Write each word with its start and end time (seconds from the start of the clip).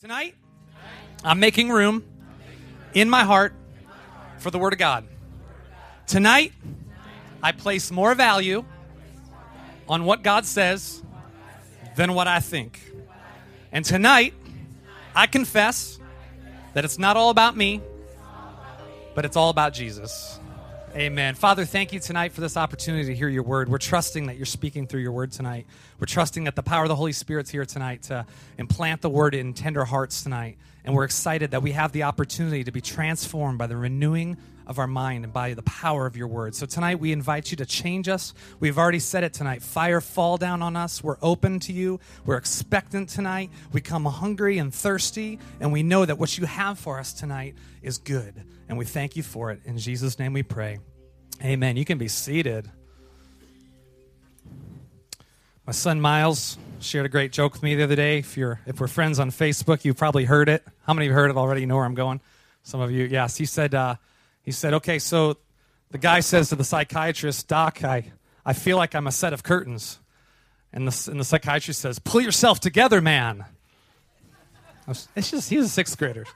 Tonight, 0.00 0.36
I'm 1.24 1.40
making 1.40 1.70
room 1.70 2.04
in 2.94 3.10
my 3.10 3.24
heart 3.24 3.52
for 4.38 4.48
the 4.52 4.56
Word 4.56 4.72
of 4.72 4.78
God. 4.78 5.08
Tonight, 6.06 6.52
I 7.42 7.50
place 7.50 7.90
more 7.90 8.14
value 8.14 8.64
on 9.88 10.04
what 10.04 10.22
God 10.22 10.46
says 10.46 11.02
than 11.96 12.14
what 12.14 12.28
I 12.28 12.38
think. 12.38 12.80
And 13.72 13.84
tonight, 13.84 14.34
I 15.16 15.26
confess 15.26 15.98
that 16.74 16.84
it's 16.84 17.00
not 17.00 17.16
all 17.16 17.30
about 17.30 17.56
me, 17.56 17.80
but 19.16 19.24
it's 19.24 19.36
all 19.36 19.50
about 19.50 19.74
Jesus. 19.74 20.37
Amen. 20.98 21.36
Father, 21.36 21.64
thank 21.64 21.92
you 21.92 22.00
tonight 22.00 22.32
for 22.32 22.40
this 22.40 22.56
opportunity 22.56 23.04
to 23.04 23.14
hear 23.14 23.28
your 23.28 23.44
word. 23.44 23.68
We're 23.68 23.78
trusting 23.78 24.26
that 24.26 24.36
you're 24.36 24.44
speaking 24.44 24.88
through 24.88 25.02
your 25.02 25.12
word 25.12 25.30
tonight. 25.30 25.64
We're 26.00 26.06
trusting 26.06 26.42
that 26.42 26.56
the 26.56 26.62
power 26.64 26.82
of 26.82 26.88
the 26.88 26.96
Holy 26.96 27.12
Spirit's 27.12 27.50
here 27.50 27.64
tonight 27.64 28.02
to 28.04 28.26
implant 28.58 29.00
the 29.02 29.08
word 29.08 29.36
in 29.36 29.54
tender 29.54 29.84
hearts 29.84 30.24
tonight. 30.24 30.58
And 30.84 30.92
we're 30.96 31.04
excited 31.04 31.52
that 31.52 31.62
we 31.62 31.70
have 31.70 31.92
the 31.92 32.02
opportunity 32.02 32.64
to 32.64 32.72
be 32.72 32.80
transformed 32.80 33.58
by 33.58 33.68
the 33.68 33.76
renewing 33.76 34.38
of 34.66 34.80
our 34.80 34.88
mind 34.88 35.22
and 35.22 35.32
by 35.32 35.54
the 35.54 35.62
power 35.62 36.04
of 36.04 36.16
your 36.16 36.26
word. 36.26 36.56
So 36.56 36.66
tonight 36.66 36.98
we 36.98 37.12
invite 37.12 37.52
you 37.52 37.56
to 37.58 37.64
change 37.64 38.08
us. 38.08 38.34
We've 38.58 38.76
already 38.76 38.98
said 38.98 39.22
it 39.22 39.32
tonight. 39.32 39.62
Fire 39.62 40.00
fall 40.00 40.36
down 40.36 40.62
on 40.62 40.74
us. 40.74 41.00
We're 41.00 41.18
open 41.22 41.60
to 41.60 41.72
you. 41.72 42.00
We're 42.26 42.38
expectant 42.38 43.08
tonight. 43.08 43.50
We 43.70 43.80
come 43.80 44.04
hungry 44.04 44.58
and 44.58 44.74
thirsty, 44.74 45.38
and 45.60 45.72
we 45.72 45.84
know 45.84 46.04
that 46.04 46.18
what 46.18 46.36
you 46.36 46.46
have 46.46 46.76
for 46.76 46.98
us 46.98 47.12
tonight 47.12 47.54
is 47.82 47.98
good. 47.98 48.34
And 48.68 48.76
we 48.76 48.84
thank 48.84 49.14
you 49.14 49.22
for 49.22 49.52
it. 49.52 49.60
In 49.64 49.78
Jesus' 49.78 50.18
name 50.18 50.32
we 50.32 50.42
pray. 50.42 50.80
Amen. 51.42 51.76
You 51.76 51.84
can 51.84 51.98
be 51.98 52.08
seated. 52.08 52.68
My 55.66 55.72
son 55.72 56.00
Miles 56.00 56.58
shared 56.80 57.06
a 57.06 57.08
great 57.08 57.30
joke 57.30 57.52
with 57.52 57.62
me 57.62 57.74
the 57.74 57.84
other 57.84 57.94
day. 57.94 58.18
If 58.18 58.36
you're 58.36 58.60
if 58.66 58.80
we're 58.80 58.88
friends 58.88 59.20
on 59.20 59.30
Facebook, 59.30 59.84
you've 59.84 59.96
probably 59.96 60.24
heard 60.24 60.48
it. 60.48 60.64
How 60.86 60.94
many 60.94 61.06
you 61.06 61.12
heard 61.12 61.30
it 61.30 61.36
already? 61.36 61.60
You 61.60 61.66
know 61.66 61.76
where 61.76 61.84
I'm 61.84 61.94
going? 61.94 62.20
Some 62.62 62.80
of 62.80 62.90
you, 62.90 63.04
yes. 63.04 63.36
He 63.36 63.46
said, 63.46 63.74
uh, 63.74 63.96
he 64.42 64.50
said, 64.50 64.74
okay, 64.74 64.98
so 64.98 65.36
the 65.90 65.98
guy 65.98 66.20
says 66.20 66.48
to 66.48 66.56
the 66.56 66.64
psychiatrist, 66.64 67.48
Doc, 67.48 67.84
I, 67.84 68.10
I 68.44 68.52
feel 68.52 68.76
like 68.76 68.94
I'm 68.94 69.06
a 69.06 69.12
set 69.12 69.32
of 69.32 69.42
curtains. 69.42 70.00
And 70.72 70.88
the, 70.88 71.10
and 71.10 71.20
the 71.20 71.24
psychiatrist 71.24 71.80
says, 71.80 71.98
pull 71.98 72.20
yourself 72.20 72.60
together, 72.60 73.00
man. 73.00 73.44
It's 74.88 75.30
just, 75.30 75.48
he's 75.50 75.64
a 75.64 75.68
sixth 75.68 75.96
grader. 75.96 76.26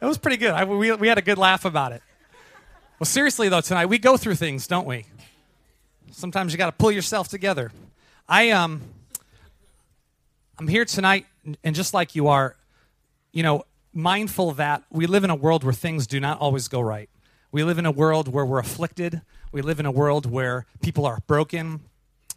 It 0.00 0.04
was 0.04 0.18
pretty 0.18 0.36
good. 0.36 0.52
I, 0.52 0.64
we, 0.64 0.92
we 0.92 1.08
had 1.08 1.18
a 1.18 1.22
good 1.22 1.38
laugh 1.38 1.64
about 1.64 1.92
it. 1.92 2.02
Well, 3.00 3.06
seriously, 3.06 3.48
though, 3.48 3.62
tonight, 3.62 3.86
we 3.86 3.98
go 3.98 4.18
through 4.18 4.34
things, 4.34 4.66
don't 4.66 4.86
we? 4.86 5.06
Sometimes 6.10 6.52
you 6.52 6.58
got 6.58 6.66
to 6.66 6.72
pull 6.72 6.92
yourself 6.92 7.28
together. 7.28 7.72
I, 8.28 8.50
um, 8.50 8.82
I'm 10.58 10.68
here 10.68 10.84
tonight, 10.84 11.24
and 11.64 11.74
just 11.74 11.94
like 11.94 12.14
you 12.14 12.28
are, 12.28 12.56
you 13.32 13.42
know, 13.42 13.64
mindful 13.94 14.52
that 14.52 14.82
we 14.90 15.06
live 15.06 15.24
in 15.24 15.30
a 15.30 15.34
world 15.34 15.64
where 15.64 15.72
things 15.72 16.06
do 16.06 16.20
not 16.20 16.40
always 16.40 16.68
go 16.68 16.82
right. 16.82 17.08
We 17.50 17.64
live 17.64 17.78
in 17.78 17.86
a 17.86 17.90
world 17.90 18.28
where 18.28 18.44
we're 18.44 18.58
afflicted. 18.58 19.22
We 19.50 19.62
live 19.62 19.80
in 19.80 19.86
a 19.86 19.90
world 19.90 20.30
where 20.30 20.66
people 20.82 21.06
are 21.06 21.20
broken 21.26 21.80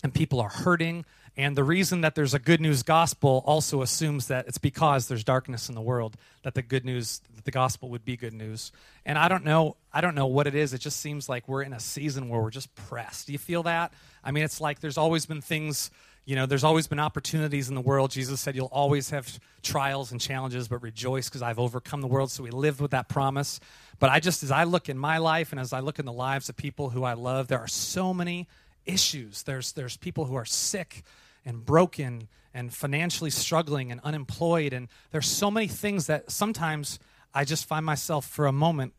and 0.02 0.14
people 0.14 0.40
are 0.40 0.48
hurting 0.48 1.04
and 1.36 1.58
the 1.58 1.64
reason 1.64 2.02
that 2.02 2.14
there's 2.14 2.36
a 2.36 2.40
good 2.40 2.62
news 2.62 2.84
gospel 2.84 3.44
also 3.48 3.82
assumes 3.82 4.28
that 4.28 4.48
it's 4.48 4.60
because 4.60 5.08
there's 5.08 5.24
darkness 5.24 5.68
in 5.68 5.74
the 5.74 5.82
world 5.82 6.16
that 6.44 6.54
the 6.54 6.62
good 6.62 6.86
news, 6.86 7.22
that 7.36 7.46
the 7.46 7.52
gospel 7.52 7.90
would 7.90 8.06
be 8.06 8.16
good 8.16 8.34
news. 8.34 8.72
And 9.04 9.18
I 9.18 9.28
don't 9.30 9.44
know, 9.44 9.78
I 9.92 10.02
don't 10.02 10.14
know 10.14 10.28
what 10.28 10.46
it 10.46 10.54
is. 10.54 10.76
It 10.76 10.78
just 10.78 11.00
seems 11.00 11.28
like 11.28 11.48
we're 11.48 11.64
in 11.64 11.74
a 11.74 11.80
season 11.80 12.30
where 12.30 12.40
we're 12.40 12.52
just 12.52 12.74
pressed. 12.76 13.26
Do 13.26 13.34
you 13.34 13.40
feel 13.40 13.64
that? 13.64 13.94
I 14.24 14.30
mean, 14.30 14.44
it's 14.44 14.62
like 14.62 14.80
there's 14.80 14.98
always 14.98 15.26
been 15.26 15.42
things, 15.42 15.90
you 16.26 16.36
know, 16.36 16.46
there's 16.46 16.64
always 16.64 16.86
been 16.86 17.00
opportunities 17.00 17.68
in 17.68 17.74
the 17.74 17.82
world. 17.82 18.12
Jesus 18.12 18.40
said 18.40 18.56
you'll 18.56 18.68
always 18.68 19.10
have 19.10 19.40
trials 19.64 20.12
and 20.12 20.22
challenges, 20.22 20.68
but 20.68 20.84
rejoice 20.84 21.30
because 21.30 21.42
I've 21.42 21.58
overcome 21.58 22.02
the 22.02 22.08
world. 22.08 22.30
So 22.30 22.44
we 22.44 22.52
lived 22.52 22.80
with 22.80 22.92
that 22.92 23.10
promise. 23.10 23.60
But 23.98 24.12
I 24.12 24.20
just, 24.20 24.44
as 24.44 24.52
I 24.52 24.66
look 24.66 24.88
in 24.88 25.00
my 25.00 25.18
life 25.18 25.52
and 25.52 25.60
as 25.60 25.74
I 25.74 25.80
look 25.80 25.98
in 25.98 26.06
the 26.06 26.14
lives 26.14 26.48
of 26.48 26.56
people 26.56 26.92
who 26.92 27.04
I 27.04 27.14
love, 27.14 27.48
there 27.48 27.60
are 27.60 27.68
so 27.68 28.14
many 28.14 28.48
issues. 28.86 29.42
There's, 29.44 29.72
there's 29.72 29.98
people 29.98 30.26
who 30.26 30.36
are 30.36 30.46
sick 30.46 31.04
and 31.46 31.66
broken 31.66 32.28
and 32.54 32.74
financially 32.74 33.30
struggling 33.30 33.92
and 33.92 34.00
unemployed. 34.04 34.74
And 34.74 34.88
there's 35.12 35.28
so 35.28 35.50
many 35.50 35.68
things 35.68 36.08
that 36.08 36.32
sometimes 36.32 37.00
I 37.34 37.46
just 37.46 37.66
find 37.66 37.86
myself 37.86 38.28
for 38.28 38.46
a 38.46 38.52
moment 38.52 38.94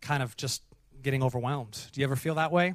kind 0.00 0.22
of 0.22 0.36
just 0.36 0.62
getting 1.02 1.22
overwhelmed. 1.22 1.86
Do 1.92 2.00
you 2.00 2.06
ever 2.06 2.16
feel 2.16 2.36
that 2.36 2.52
way? 2.52 2.74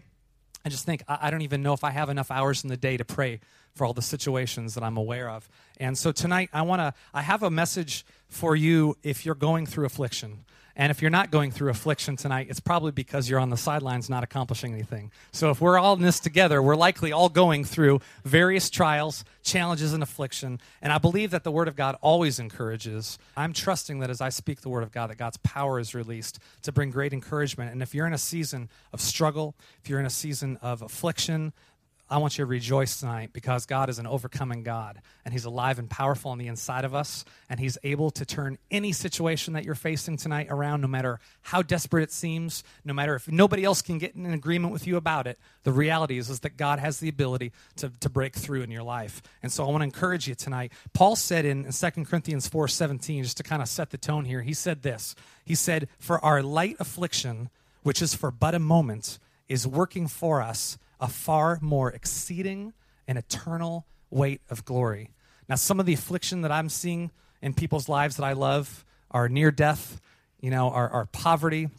I 0.66 0.70
just 0.70 0.86
think, 0.86 1.04
I, 1.08 1.30
don't 1.32 1.44
even 1.44 1.64
know 1.64 1.74
if 1.74 1.84
I 1.84 1.92
have 1.92 2.10
enough 2.10 2.30
hours 2.30 2.64
in 2.64 2.70
the 2.70 2.76
day 2.76 2.98
to 2.98 3.06
pray 3.06 3.40
for 3.74 3.86
all 3.86 3.94
the 3.94 4.02
situations 4.02 4.74
that 4.74 4.84
I'm 4.84 4.98
aware 4.98 5.30
of. 5.30 5.48
And 5.80 5.98
so 5.98 6.12
tonight, 6.12 6.50
I 6.52 6.64
want 6.64 6.82
to, 6.82 6.94
I 7.14 7.22
have 7.22 7.42
a 7.44 7.50
message 7.50 8.06
for 8.28 8.56
you 8.56 8.98
if 9.04 9.26
you're 9.26 9.36
going 9.36 9.66
through 9.66 9.86
affliction. 9.86 10.44
And 10.80 10.92
if 10.92 11.02
you're 11.02 11.10
not 11.10 11.32
going 11.32 11.50
through 11.50 11.72
affliction 11.72 12.16
tonight, 12.16 12.48
it's 12.52 12.60
probably 12.60 12.92
because 12.92 13.28
you're 13.28 13.40
on 13.40 13.50
the 13.50 13.58
sidelines 13.58 14.12
not 14.12 14.24
accomplishing 14.24 14.74
anything. 14.74 15.12
So 15.32 15.50
if 15.50 15.60
we're 15.60 15.80
all 15.80 15.96
in 15.96 16.04
this 16.04 16.20
together, 16.20 16.62
we're 16.62 16.76
likely 16.76 17.12
all 17.12 17.30
going 17.30 17.66
through 17.66 18.00
various 18.24 18.70
trials, 18.70 19.26
challenges, 19.42 19.92
and 19.92 20.04
affliction. 20.04 20.62
And 20.80 20.94
I 20.94 21.00
believe 21.00 21.32
that 21.32 21.44
the 21.44 21.52
Word 21.52 21.68
of 21.68 21.76
God 21.76 21.98
always 22.02 22.38
encourages. 22.38 23.18
I'm 23.36 23.54
trusting 23.54 24.00
that 24.00 24.12
as 24.12 24.22
I 24.22 24.30
speak 24.30 24.62
the 24.62 24.70
Word 24.70 24.84
of 24.84 24.92
God, 24.92 25.10
that 25.10 25.18
God's 25.18 25.38
power 25.38 25.80
is 25.80 25.96
released 25.96 26.38
to 26.62 26.72
bring 26.72 26.92
great 26.92 27.12
encouragement. 27.12 27.72
And 27.72 27.82
if 27.82 27.96
you're 27.96 28.06
in 28.06 28.14
a 28.14 28.20
season 28.20 28.70
of 28.94 29.02
struggle, 29.02 29.56
if 29.84 29.90
you're 29.90 30.00
in 30.00 30.06
a 30.06 30.12
season 30.12 30.58
of 30.62 30.84
affliction, 30.84 31.54
I 32.10 32.20
want 32.20 32.38
you 32.38 32.44
to 32.44 32.46
rejoice 32.46 33.02
tonight 33.02 33.32
because 33.34 33.66
God 33.66 33.90
is 33.90 34.00
an 34.00 34.08
overcoming 34.08 34.64
God 34.64 35.02
and 35.26 35.34
He's 35.34 35.44
alive 35.44 35.78
and 35.78 35.90
powerful 35.90 36.32
on 36.32 36.38
the 36.38 36.48
inside 36.48 36.86
of 36.86 36.96
us. 36.96 37.26
And 37.50 37.60
He's 37.60 37.78
able 37.84 38.12
to 38.12 38.26
turn 38.26 38.58
any 38.72 38.94
situation 38.94 39.54
that 39.54 39.66
you're 39.66 39.76
facing 39.76 40.16
tonight 40.16 40.48
around, 40.50 40.80
no 40.80 40.88
matter 40.88 41.20
how 41.42 41.62
desperate 41.62 42.04
it 42.04 42.14
seems, 42.14 42.64
no 42.86 42.94
matter 42.94 43.16
if 43.16 43.30
nobody 43.30 43.66
else 43.66 43.82
can 43.82 43.98
get 43.98 44.16
in 44.16 44.26
an 44.26 44.34
agreement 44.34 44.72
with 44.72 44.88
you 44.88 44.96
about 44.96 45.28
it. 45.28 45.38
The 45.64 45.74
reality 45.74 46.18
is, 46.18 46.30
is 46.30 46.40
that 46.42 46.56
God 46.56 46.80
has 46.80 47.00
the 47.00 47.10
ability 47.10 47.52
to, 47.78 47.92
to 48.00 48.10
break 48.10 48.36
through 48.36 48.62
in 48.62 48.72
your 48.72 48.84
life. 48.84 49.22
And 49.44 49.52
so 49.52 49.66
I 49.66 49.70
want 49.70 49.82
to 49.82 49.86
encourage 49.86 50.30
you 50.30 50.36
tonight. 50.36 50.72
Paul 50.94 51.18
said 51.18 51.44
in, 51.44 51.66
in 51.66 51.72
2 51.74 52.06
Corinthians 52.06 52.48
4 52.48 52.70
17, 52.70 53.24
just 53.24 53.38
to 53.38 53.44
kind 53.44 53.62
of 53.62 53.68
set 53.68 53.90
the 53.90 53.98
tone 53.98 54.24
here, 54.24 54.44
he 54.44 54.54
said 54.54 54.82
this 54.82 55.14
He 55.44 55.56
said, 55.56 55.90
For 56.00 56.24
our 56.24 56.42
light 56.42 56.78
affliction, 56.80 57.50
which 57.84 58.02
is 58.02 58.14
for 58.14 58.32
but 58.32 58.56
a 58.56 58.60
moment, 58.60 59.20
is 59.50 59.68
working 59.68 60.08
for 60.08 60.42
us 60.42 60.78
a 61.00 61.08
far 61.08 61.60
more 61.62 61.92
exceeding 61.92 62.74
and 63.08 63.18
eternal 63.18 63.86
weight 64.10 64.42
of 64.50 64.66
glory. 64.66 65.12
Now, 65.50 65.56
some 65.56 65.80
of 65.80 65.86
the 65.86 65.94
affliction 65.94 66.42
that 66.42 66.52
I'm 66.52 66.70
seeing 66.70 67.12
in 67.42 67.54
people's 67.54 67.88
lives 67.88 68.18
that 68.18 68.24
I 68.24 68.34
love 68.34 68.84
are 69.12 69.30
near 69.30 69.52
death, 69.52 70.02
you 70.42 70.50
know, 70.50 70.70
are, 70.70 70.90
are 70.90 71.06
poverty, 71.06 71.70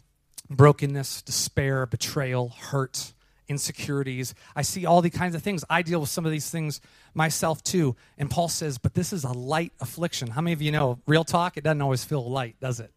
brokenness, 0.49 1.21
despair, 1.21 1.85
betrayal, 1.85 2.49
hurt, 2.49 3.13
insecurities. 3.47 4.33
I 4.55 4.61
see 4.61 4.85
all 4.85 5.01
the 5.01 5.09
kinds 5.09 5.35
of 5.35 5.43
things. 5.43 5.63
I 5.69 5.81
deal 5.81 5.99
with 5.99 6.09
some 6.09 6.25
of 6.25 6.31
these 6.31 6.49
things 6.49 6.81
myself 7.13 7.63
too. 7.63 7.95
And 8.17 8.29
Paul 8.29 8.47
says, 8.47 8.77
but 8.77 8.93
this 8.93 9.11
is 9.11 9.23
a 9.23 9.31
light 9.31 9.73
affliction. 9.79 10.29
How 10.29 10.41
many 10.41 10.53
of 10.53 10.61
you 10.61 10.71
know, 10.71 10.99
real 11.05 11.23
talk, 11.23 11.57
it 11.57 11.63
doesn't 11.63 11.81
always 11.81 12.03
feel 12.03 12.27
light, 12.29 12.55
does 12.59 12.79
it? 12.79 12.91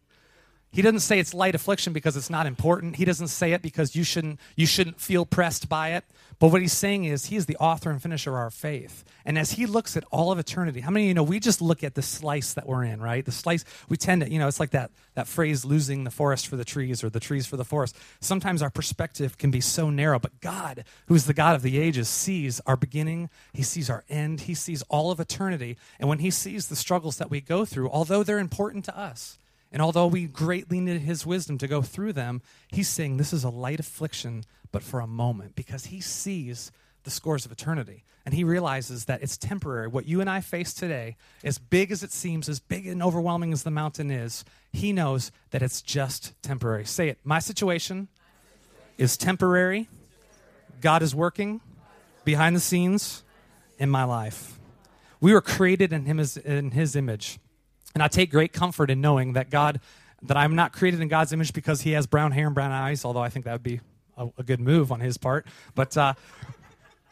He 0.73 0.81
doesn't 0.81 1.01
say 1.01 1.19
it's 1.19 1.35
light 1.35 1.53
affliction 1.53 1.93
because 1.93 2.17
it's 2.17 2.31
not 2.31 2.47
important. 2.47 2.95
He 2.95 3.05
doesn't 3.05 3.27
say 3.27 3.53
it 3.53 3.61
because 3.61 3.95
you 3.95 4.03
shouldn't, 4.03 4.39
you 4.55 4.65
shouldn't 4.65 4.99
feel 4.99 5.23
pressed 5.23 5.69
by 5.69 5.91
it. 5.91 6.03
But 6.39 6.51
what 6.51 6.61
he's 6.61 6.73
saying 6.73 7.05
is 7.05 7.27
he 7.27 7.35
is 7.35 7.45
the 7.45 7.55
author 7.57 7.91
and 7.91 8.01
finisher 8.01 8.31
of 8.31 8.37
our 8.37 8.49
faith. 8.49 9.03
And 9.23 9.37
as 9.37 9.51
he 9.51 9.67
looks 9.67 9.95
at 9.95 10.03
all 10.11 10.31
of 10.31 10.39
eternity, 10.39 10.81
how 10.81 10.89
many 10.89 11.05
of 11.05 11.07
you 11.09 11.13
know 11.13 11.21
we 11.21 11.39
just 11.39 11.61
look 11.61 11.83
at 11.83 11.93
the 11.93 12.01
slice 12.01 12.53
that 12.55 12.67
we're 12.67 12.83
in, 12.83 12.99
right? 13.01 13.23
The 13.23 13.31
slice, 13.31 13.63
we 13.87 13.97
tend 13.97 14.23
to, 14.23 14.31
you 14.31 14.39
know, 14.39 14.47
it's 14.47 14.59
like 14.59 14.71
that, 14.71 14.89
that 15.13 15.27
phrase, 15.27 15.63
losing 15.63 16.05
the 16.05 16.11
forest 16.11 16.47
for 16.47 16.55
the 16.55 16.65
trees 16.65 17.03
or 17.03 17.09
the 17.11 17.19
trees 17.19 17.45
for 17.45 17.55
the 17.55 17.63
forest. 17.63 17.95
Sometimes 18.19 18.63
our 18.63 18.71
perspective 18.71 19.37
can 19.37 19.51
be 19.51 19.61
so 19.61 19.91
narrow, 19.91 20.17
but 20.17 20.41
God, 20.41 20.85
who 21.05 21.13
is 21.13 21.27
the 21.27 21.35
God 21.35 21.55
of 21.55 21.61
the 21.61 21.77
ages, 21.77 22.09
sees 22.09 22.59
our 22.65 22.75
beginning, 22.75 23.29
he 23.53 23.61
sees 23.61 23.91
our 23.91 24.03
end, 24.09 24.41
he 24.41 24.55
sees 24.55 24.81
all 24.89 25.11
of 25.11 25.19
eternity. 25.19 25.77
And 25.99 26.09
when 26.09 26.19
he 26.19 26.31
sees 26.31 26.67
the 26.67 26.75
struggles 26.75 27.17
that 27.17 27.29
we 27.29 27.41
go 27.41 27.63
through, 27.63 27.89
although 27.91 28.23
they're 28.23 28.39
important 28.39 28.85
to 28.85 28.97
us, 28.97 29.37
and 29.73 29.81
although 29.81 30.05
we 30.05 30.27
greatly 30.27 30.79
need 30.79 31.01
his 31.01 31.25
wisdom 31.25 31.57
to 31.57 31.67
go 31.67 31.81
through 31.81 32.13
them, 32.13 32.43
he's 32.67 32.87
saying 32.87 33.17
this 33.17 33.33
is 33.33 33.43
a 33.43 33.49
light 33.49 33.79
affliction, 33.79 34.43
but 34.71 34.83
for 34.83 34.99
a 34.99 35.07
moment, 35.07 35.55
because 35.55 35.85
he 35.85 35.99
sees 35.99 36.71
the 37.03 37.09
scores 37.11 37.45
of 37.45 37.51
eternity. 37.51 38.03
And 38.25 38.33
he 38.33 38.45
realizes 38.45 39.05
that 39.05 39.21
it's 39.21 39.35
temporary. 39.35 39.87
What 39.87 40.05
you 40.05 40.21
and 40.21 40.29
I 40.29 40.39
face 40.39 40.73
today, 40.73 41.17
as 41.43 41.57
big 41.57 41.91
as 41.91 42.03
it 42.03 42.11
seems, 42.11 42.47
as 42.47 42.61
big 42.61 42.87
and 42.87 43.03
overwhelming 43.03 43.51
as 43.51 43.63
the 43.63 43.71
mountain 43.71 44.09
is, 44.09 44.45
he 44.71 44.93
knows 44.93 45.31
that 45.49 45.61
it's 45.61 45.81
just 45.81 46.41
temporary. 46.41 46.85
Say 46.85 47.09
it. 47.09 47.17
My 47.25 47.39
situation 47.39 48.07
is 48.97 49.17
temporary. 49.17 49.89
God 50.79 51.01
is 51.01 51.13
working 51.13 51.59
behind 52.23 52.55
the 52.55 52.61
scenes 52.61 53.23
in 53.77 53.89
my 53.89 54.05
life. 54.05 54.57
We 55.19 55.33
were 55.33 55.41
created 55.41 55.91
in, 55.91 56.05
him 56.05 56.21
in 56.45 56.71
his 56.71 56.95
image. 56.95 57.39
And 57.93 58.01
I 58.03 58.07
take 58.07 58.31
great 58.31 58.53
comfort 58.53 58.89
in 58.89 59.01
knowing 59.01 59.33
that 59.33 59.49
God, 59.49 59.79
that 60.23 60.37
I'm 60.37 60.55
not 60.55 60.73
created 60.73 61.01
in 61.01 61.07
God's 61.07 61.33
image 61.33 61.53
because 61.53 61.81
he 61.81 61.91
has 61.91 62.07
brown 62.07 62.31
hair 62.31 62.47
and 62.47 62.55
brown 62.55 62.71
eyes, 62.71 63.05
although 63.05 63.21
I 63.21 63.29
think 63.29 63.45
that 63.45 63.53
would 63.53 63.63
be 63.63 63.81
a, 64.17 64.29
a 64.37 64.43
good 64.43 64.59
move 64.59 64.91
on 64.91 64.99
his 64.99 65.17
part. 65.17 65.45
But, 65.75 65.95
uh, 65.97 66.13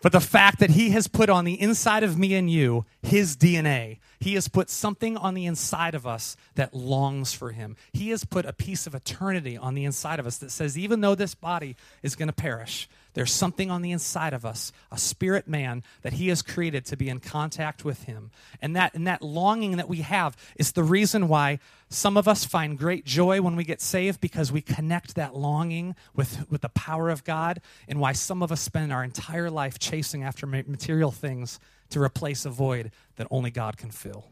but 0.01 0.11
the 0.11 0.19
fact 0.19 0.59
that 0.59 0.71
he 0.71 0.91
has 0.91 1.07
put 1.07 1.29
on 1.29 1.45
the 1.45 1.59
inside 1.59 2.03
of 2.03 2.17
me 2.17 2.33
and 2.33 2.49
you 2.49 2.85
his 3.03 3.35
DNA, 3.35 3.99
He 4.19 4.35
has 4.35 4.47
put 4.47 4.69
something 4.69 5.17
on 5.17 5.33
the 5.33 5.45
inside 5.45 5.95
of 5.95 6.05
us 6.05 6.37
that 6.55 6.73
longs 6.73 7.33
for 7.33 7.51
Him. 7.51 7.75
He 7.91 8.09
has 8.09 8.23
put 8.23 8.45
a 8.45 8.53
piece 8.53 8.85
of 8.85 8.93
eternity 8.93 9.57
on 9.57 9.73
the 9.73 9.85
inside 9.85 10.19
of 10.19 10.27
us 10.27 10.37
that 10.37 10.51
says, 10.51 10.77
even 10.77 11.01
though 11.01 11.15
this 11.15 11.33
body 11.33 11.75
is 12.03 12.15
going 12.15 12.27
to 12.27 12.33
perish, 12.33 12.87
there's 13.13 13.31
something 13.31 13.69
on 13.69 13.81
the 13.81 13.91
inside 13.91 14.33
of 14.33 14.45
us, 14.45 14.71
a 14.91 14.97
spirit 14.97 15.47
man 15.47 15.83
that 16.01 16.13
he 16.13 16.29
has 16.29 16.41
created 16.41 16.85
to 16.85 16.97
be 16.97 17.09
in 17.09 17.19
contact 17.19 17.83
with 17.83 18.03
him. 18.03 18.31
And 18.61 18.75
that 18.75 18.93
and 18.93 19.05
that 19.07 19.21
longing 19.21 19.77
that 19.77 19.89
we 19.89 19.97
have 19.97 20.37
is 20.55 20.71
the 20.71 20.83
reason 20.83 21.27
why 21.27 21.59
some 21.89 22.15
of 22.15 22.27
us 22.27 22.45
find 22.45 22.77
great 22.77 23.05
joy 23.05 23.41
when 23.41 23.57
we 23.57 23.65
get 23.65 23.81
saved 23.81 24.21
because 24.21 24.51
we 24.51 24.61
connect 24.61 25.15
that 25.15 25.35
longing 25.35 25.95
with, 26.15 26.49
with 26.49 26.61
the 26.61 26.69
power 26.69 27.09
of 27.09 27.25
God, 27.25 27.61
and 27.87 27.99
why 27.99 28.13
some 28.13 28.41
of 28.41 28.51
us 28.51 28.61
spend 28.61 28.93
our 28.93 29.03
entire 29.03 29.49
life 29.49 29.77
chasing 29.77 30.23
after 30.23 30.47
material 30.47 31.11
things 31.11 31.59
to 31.89 32.01
replace 32.01 32.45
a 32.45 32.49
void 32.49 32.91
that 33.17 33.27
only 33.29 33.51
God 33.51 33.75
can 33.75 33.91
fill. 33.91 34.25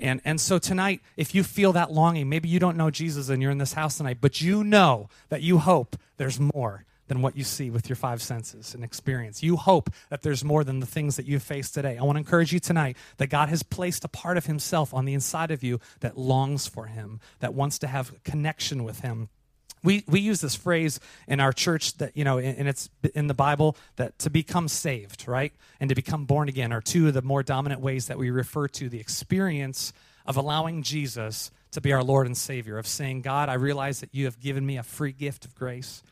And, 0.00 0.20
and 0.24 0.40
so 0.40 0.58
tonight, 0.58 1.00
if 1.16 1.34
you 1.34 1.42
feel 1.42 1.72
that 1.72 1.92
longing, 1.92 2.28
maybe 2.28 2.48
you 2.48 2.58
don't 2.58 2.76
know 2.76 2.90
Jesus 2.90 3.28
and 3.28 3.42
you're 3.42 3.50
in 3.50 3.58
this 3.58 3.72
house 3.72 3.96
tonight, 3.98 4.18
but 4.20 4.40
you 4.40 4.62
know 4.62 5.08
that 5.28 5.42
you 5.42 5.58
hope 5.58 5.96
there's 6.16 6.38
more 6.38 6.84
than 7.08 7.22
what 7.22 7.36
you 7.36 7.44
see 7.44 7.70
with 7.70 7.88
your 7.88 7.96
five 7.96 8.22
senses 8.22 8.74
and 8.74 8.84
experience. 8.84 9.42
You 9.42 9.56
hope 9.56 9.90
that 10.10 10.22
there's 10.22 10.44
more 10.44 10.62
than 10.62 10.80
the 10.80 10.86
things 10.86 11.16
that 11.16 11.26
you 11.26 11.38
face 11.38 11.70
today. 11.70 11.98
I 11.98 12.04
want 12.04 12.16
to 12.16 12.20
encourage 12.20 12.52
you 12.52 12.60
tonight 12.60 12.96
that 13.16 13.26
God 13.26 13.48
has 13.48 13.62
placed 13.62 14.04
a 14.04 14.08
part 14.08 14.36
of 14.36 14.46
Himself 14.46 14.94
on 14.94 15.04
the 15.04 15.14
inside 15.14 15.50
of 15.50 15.64
you 15.64 15.80
that 16.00 16.16
longs 16.16 16.66
for 16.66 16.86
Him, 16.86 17.20
that 17.40 17.54
wants 17.54 17.78
to 17.80 17.86
have 17.86 18.22
connection 18.22 18.84
with 18.84 19.00
Him. 19.00 19.28
We, 19.82 20.04
we 20.08 20.20
use 20.20 20.40
this 20.40 20.54
phrase 20.54 20.98
in 21.28 21.40
our 21.40 21.52
church 21.52 21.94
that, 21.98 22.16
you 22.16 22.24
know, 22.24 22.38
and 22.38 22.68
it's 22.68 22.90
in 23.14 23.28
the 23.28 23.34
Bible 23.34 23.76
that 23.96 24.18
to 24.20 24.30
become 24.30 24.68
saved, 24.68 25.28
right? 25.28 25.52
And 25.78 25.88
to 25.88 25.94
become 25.94 26.24
born 26.24 26.48
again 26.48 26.72
are 26.72 26.80
two 26.80 27.08
of 27.08 27.14
the 27.14 27.22
more 27.22 27.42
dominant 27.42 27.80
ways 27.80 28.06
that 28.06 28.18
we 28.18 28.30
refer 28.30 28.66
to 28.68 28.88
the 28.88 28.98
experience 28.98 29.92
of 30.26 30.36
allowing 30.36 30.82
Jesus 30.82 31.52
to 31.70 31.80
be 31.80 31.92
our 31.92 32.02
Lord 32.02 32.26
and 32.26 32.36
Savior, 32.36 32.76
of 32.76 32.86
saying, 32.86 33.22
God, 33.22 33.48
I 33.48 33.54
realize 33.54 34.00
that 34.00 34.14
you 34.14 34.24
have 34.24 34.40
given 34.40 34.66
me 34.66 34.78
a 34.78 34.82
free 34.82 35.12
gift 35.12 35.44
of 35.44 35.54
grace 35.54 36.02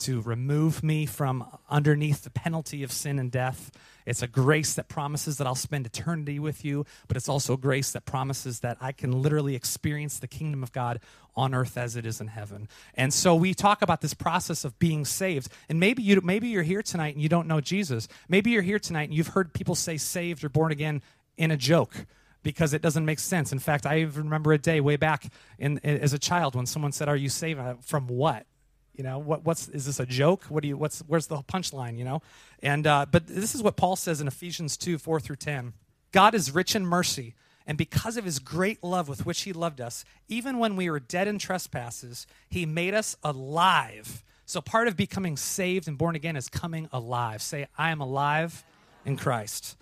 to 0.00 0.20
remove 0.20 0.82
me 0.82 1.06
from 1.06 1.46
underneath 1.68 2.22
the 2.22 2.30
penalty 2.30 2.82
of 2.82 2.92
sin 2.92 3.18
and 3.18 3.30
death. 3.30 3.70
It's 4.06 4.22
a 4.22 4.26
grace 4.26 4.74
that 4.74 4.88
promises 4.88 5.38
that 5.38 5.46
I'll 5.46 5.54
spend 5.54 5.86
eternity 5.86 6.38
with 6.38 6.64
you, 6.64 6.84
but 7.06 7.16
it's 7.16 7.28
also 7.28 7.54
a 7.54 7.58
grace 7.58 7.92
that 7.92 8.06
promises 8.06 8.60
that 8.60 8.78
I 8.80 8.92
can 8.92 9.22
literally 9.22 9.54
experience 9.54 10.18
the 10.18 10.26
kingdom 10.26 10.62
of 10.62 10.72
God 10.72 11.00
on 11.36 11.54
earth 11.54 11.76
as 11.76 11.96
it 11.96 12.06
is 12.06 12.20
in 12.20 12.28
heaven. 12.28 12.68
And 12.94 13.14
so 13.14 13.34
we 13.34 13.54
talk 13.54 13.82
about 13.82 14.00
this 14.00 14.14
process 14.14 14.64
of 14.64 14.78
being 14.78 15.04
saved. 15.04 15.48
And 15.68 15.78
maybe 15.78 16.02
you 16.02 16.20
maybe 16.22 16.48
you're 16.48 16.62
here 16.62 16.82
tonight 16.82 17.14
and 17.14 17.22
you 17.22 17.28
don't 17.28 17.46
know 17.46 17.60
Jesus. 17.60 18.08
Maybe 18.28 18.50
you're 18.50 18.62
here 18.62 18.78
tonight 18.78 19.10
and 19.10 19.14
you've 19.14 19.28
heard 19.28 19.52
people 19.52 19.74
say 19.74 19.96
saved 19.96 20.44
or 20.44 20.48
born 20.48 20.72
again 20.72 21.02
in 21.36 21.50
a 21.50 21.56
joke 21.56 22.06
because 22.42 22.72
it 22.72 22.82
doesn't 22.82 23.04
make 23.04 23.18
sense. 23.18 23.52
In 23.52 23.58
fact, 23.58 23.86
I 23.86 24.00
even 24.00 24.24
remember 24.24 24.52
a 24.52 24.58
day 24.58 24.80
way 24.80 24.96
back 24.96 25.30
in, 25.58 25.78
as 25.84 26.12
a 26.12 26.18
child 26.18 26.54
when 26.54 26.66
someone 26.66 26.92
said, 26.92 27.08
"Are 27.08 27.16
you 27.16 27.28
saved 27.28 27.60
from 27.82 28.06
what?" 28.06 28.46
You 29.00 29.04
know, 29.04 29.18
what, 29.18 29.46
what's 29.46 29.66
is 29.68 29.86
this 29.86 29.98
a 29.98 30.04
joke? 30.04 30.44
What 30.50 30.60
do 30.60 30.68
you 30.68 30.76
what's 30.76 30.98
where's 31.06 31.26
the 31.26 31.38
punchline? 31.38 31.96
You 31.96 32.04
know, 32.04 32.22
and 32.62 32.86
uh, 32.86 33.06
but 33.10 33.26
this 33.26 33.54
is 33.54 33.62
what 33.62 33.74
Paul 33.74 33.96
says 33.96 34.20
in 34.20 34.28
Ephesians 34.28 34.76
two 34.76 34.98
four 34.98 35.18
through 35.20 35.36
ten. 35.36 35.72
God 36.12 36.34
is 36.34 36.54
rich 36.54 36.76
in 36.76 36.84
mercy, 36.84 37.34
and 37.66 37.78
because 37.78 38.18
of 38.18 38.26
His 38.26 38.38
great 38.38 38.84
love 38.84 39.08
with 39.08 39.24
which 39.24 39.40
He 39.40 39.54
loved 39.54 39.80
us, 39.80 40.04
even 40.28 40.58
when 40.58 40.76
we 40.76 40.90
were 40.90 41.00
dead 41.00 41.28
in 41.28 41.38
trespasses, 41.38 42.26
He 42.50 42.66
made 42.66 42.92
us 42.92 43.16
alive. 43.24 44.22
So 44.44 44.60
part 44.60 44.86
of 44.86 44.98
becoming 44.98 45.38
saved 45.38 45.88
and 45.88 45.96
born 45.96 46.14
again 46.14 46.36
is 46.36 46.50
coming 46.50 46.86
alive. 46.92 47.40
Say, 47.40 47.68
I 47.78 47.92
am 47.92 48.02
alive 48.02 48.64
in 49.06 49.16
Christ. 49.16 49.78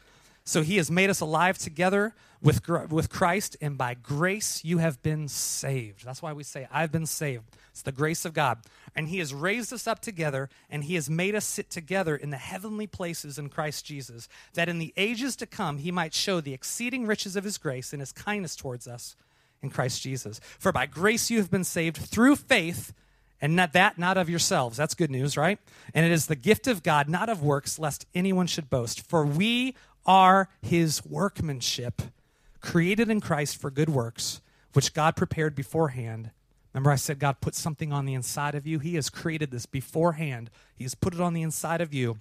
So 0.48 0.62
he 0.62 0.78
has 0.78 0.90
made 0.90 1.10
us 1.10 1.20
alive 1.20 1.58
together 1.58 2.14
with, 2.40 2.66
with 2.66 3.10
Christ, 3.10 3.58
and 3.60 3.76
by 3.76 3.92
grace 3.92 4.64
you 4.64 4.78
have 4.78 5.02
been 5.02 5.28
saved. 5.28 6.06
That's 6.06 6.22
why 6.22 6.32
we 6.32 6.42
say, 6.42 6.66
I've 6.72 6.90
been 6.90 7.04
saved. 7.04 7.44
It's 7.70 7.82
the 7.82 7.92
grace 7.92 8.24
of 8.24 8.32
God. 8.32 8.60
And 8.96 9.10
he 9.10 9.18
has 9.18 9.34
raised 9.34 9.74
us 9.74 9.86
up 9.86 10.00
together, 10.00 10.48
and 10.70 10.84
he 10.84 10.94
has 10.94 11.10
made 11.10 11.34
us 11.34 11.44
sit 11.44 11.68
together 11.68 12.16
in 12.16 12.30
the 12.30 12.38
heavenly 12.38 12.86
places 12.86 13.38
in 13.38 13.50
Christ 13.50 13.84
Jesus, 13.84 14.26
that 14.54 14.70
in 14.70 14.78
the 14.78 14.94
ages 14.96 15.36
to 15.36 15.44
come 15.44 15.76
he 15.76 15.92
might 15.92 16.14
show 16.14 16.40
the 16.40 16.54
exceeding 16.54 17.06
riches 17.06 17.36
of 17.36 17.44
his 17.44 17.58
grace 17.58 17.92
and 17.92 18.00
his 18.00 18.12
kindness 18.12 18.56
towards 18.56 18.88
us 18.88 19.16
in 19.60 19.68
Christ 19.68 20.00
Jesus. 20.00 20.40
For 20.58 20.72
by 20.72 20.86
grace 20.86 21.30
you 21.30 21.40
have 21.40 21.50
been 21.50 21.62
saved 21.62 21.98
through 21.98 22.36
faith 22.36 22.94
and 23.40 23.54
not 23.54 23.72
that 23.72 23.98
not 23.98 24.16
of 24.16 24.28
yourselves 24.28 24.76
that's 24.76 24.94
good 24.94 25.10
news 25.10 25.36
right 25.36 25.58
and 25.94 26.04
it 26.04 26.12
is 26.12 26.26
the 26.26 26.36
gift 26.36 26.66
of 26.66 26.82
god 26.82 27.08
not 27.08 27.28
of 27.28 27.42
works 27.42 27.78
lest 27.78 28.06
anyone 28.14 28.46
should 28.46 28.68
boast 28.68 29.00
for 29.08 29.24
we 29.24 29.74
are 30.08 30.48
his 30.62 31.04
workmanship, 31.04 32.00
created 32.60 33.10
in 33.10 33.20
Christ 33.20 33.60
for 33.60 33.70
good 33.70 33.90
works, 33.90 34.40
which 34.72 34.94
God 34.94 35.14
prepared 35.14 35.54
beforehand. 35.54 36.30
Remember, 36.72 36.90
I 36.90 36.96
said 36.96 37.18
God 37.18 37.40
put 37.40 37.54
something 37.54 37.92
on 37.92 38.06
the 38.06 38.14
inside 38.14 38.54
of 38.54 38.66
you? 38.66 38.78
He 38.78 38.94
has 38.94 39.10
created 39.10 39.50
this 39.50 39.66
beforehand. 39.66 40.50
He 40.74 40.84
has 40.84 40.94
put 40.94 41.14
it 41.14 41.20
on 41.20 41.34
the 41.34 41.42
inside 41.42 41.80
of 41.80 41.92
you 41.92 42.18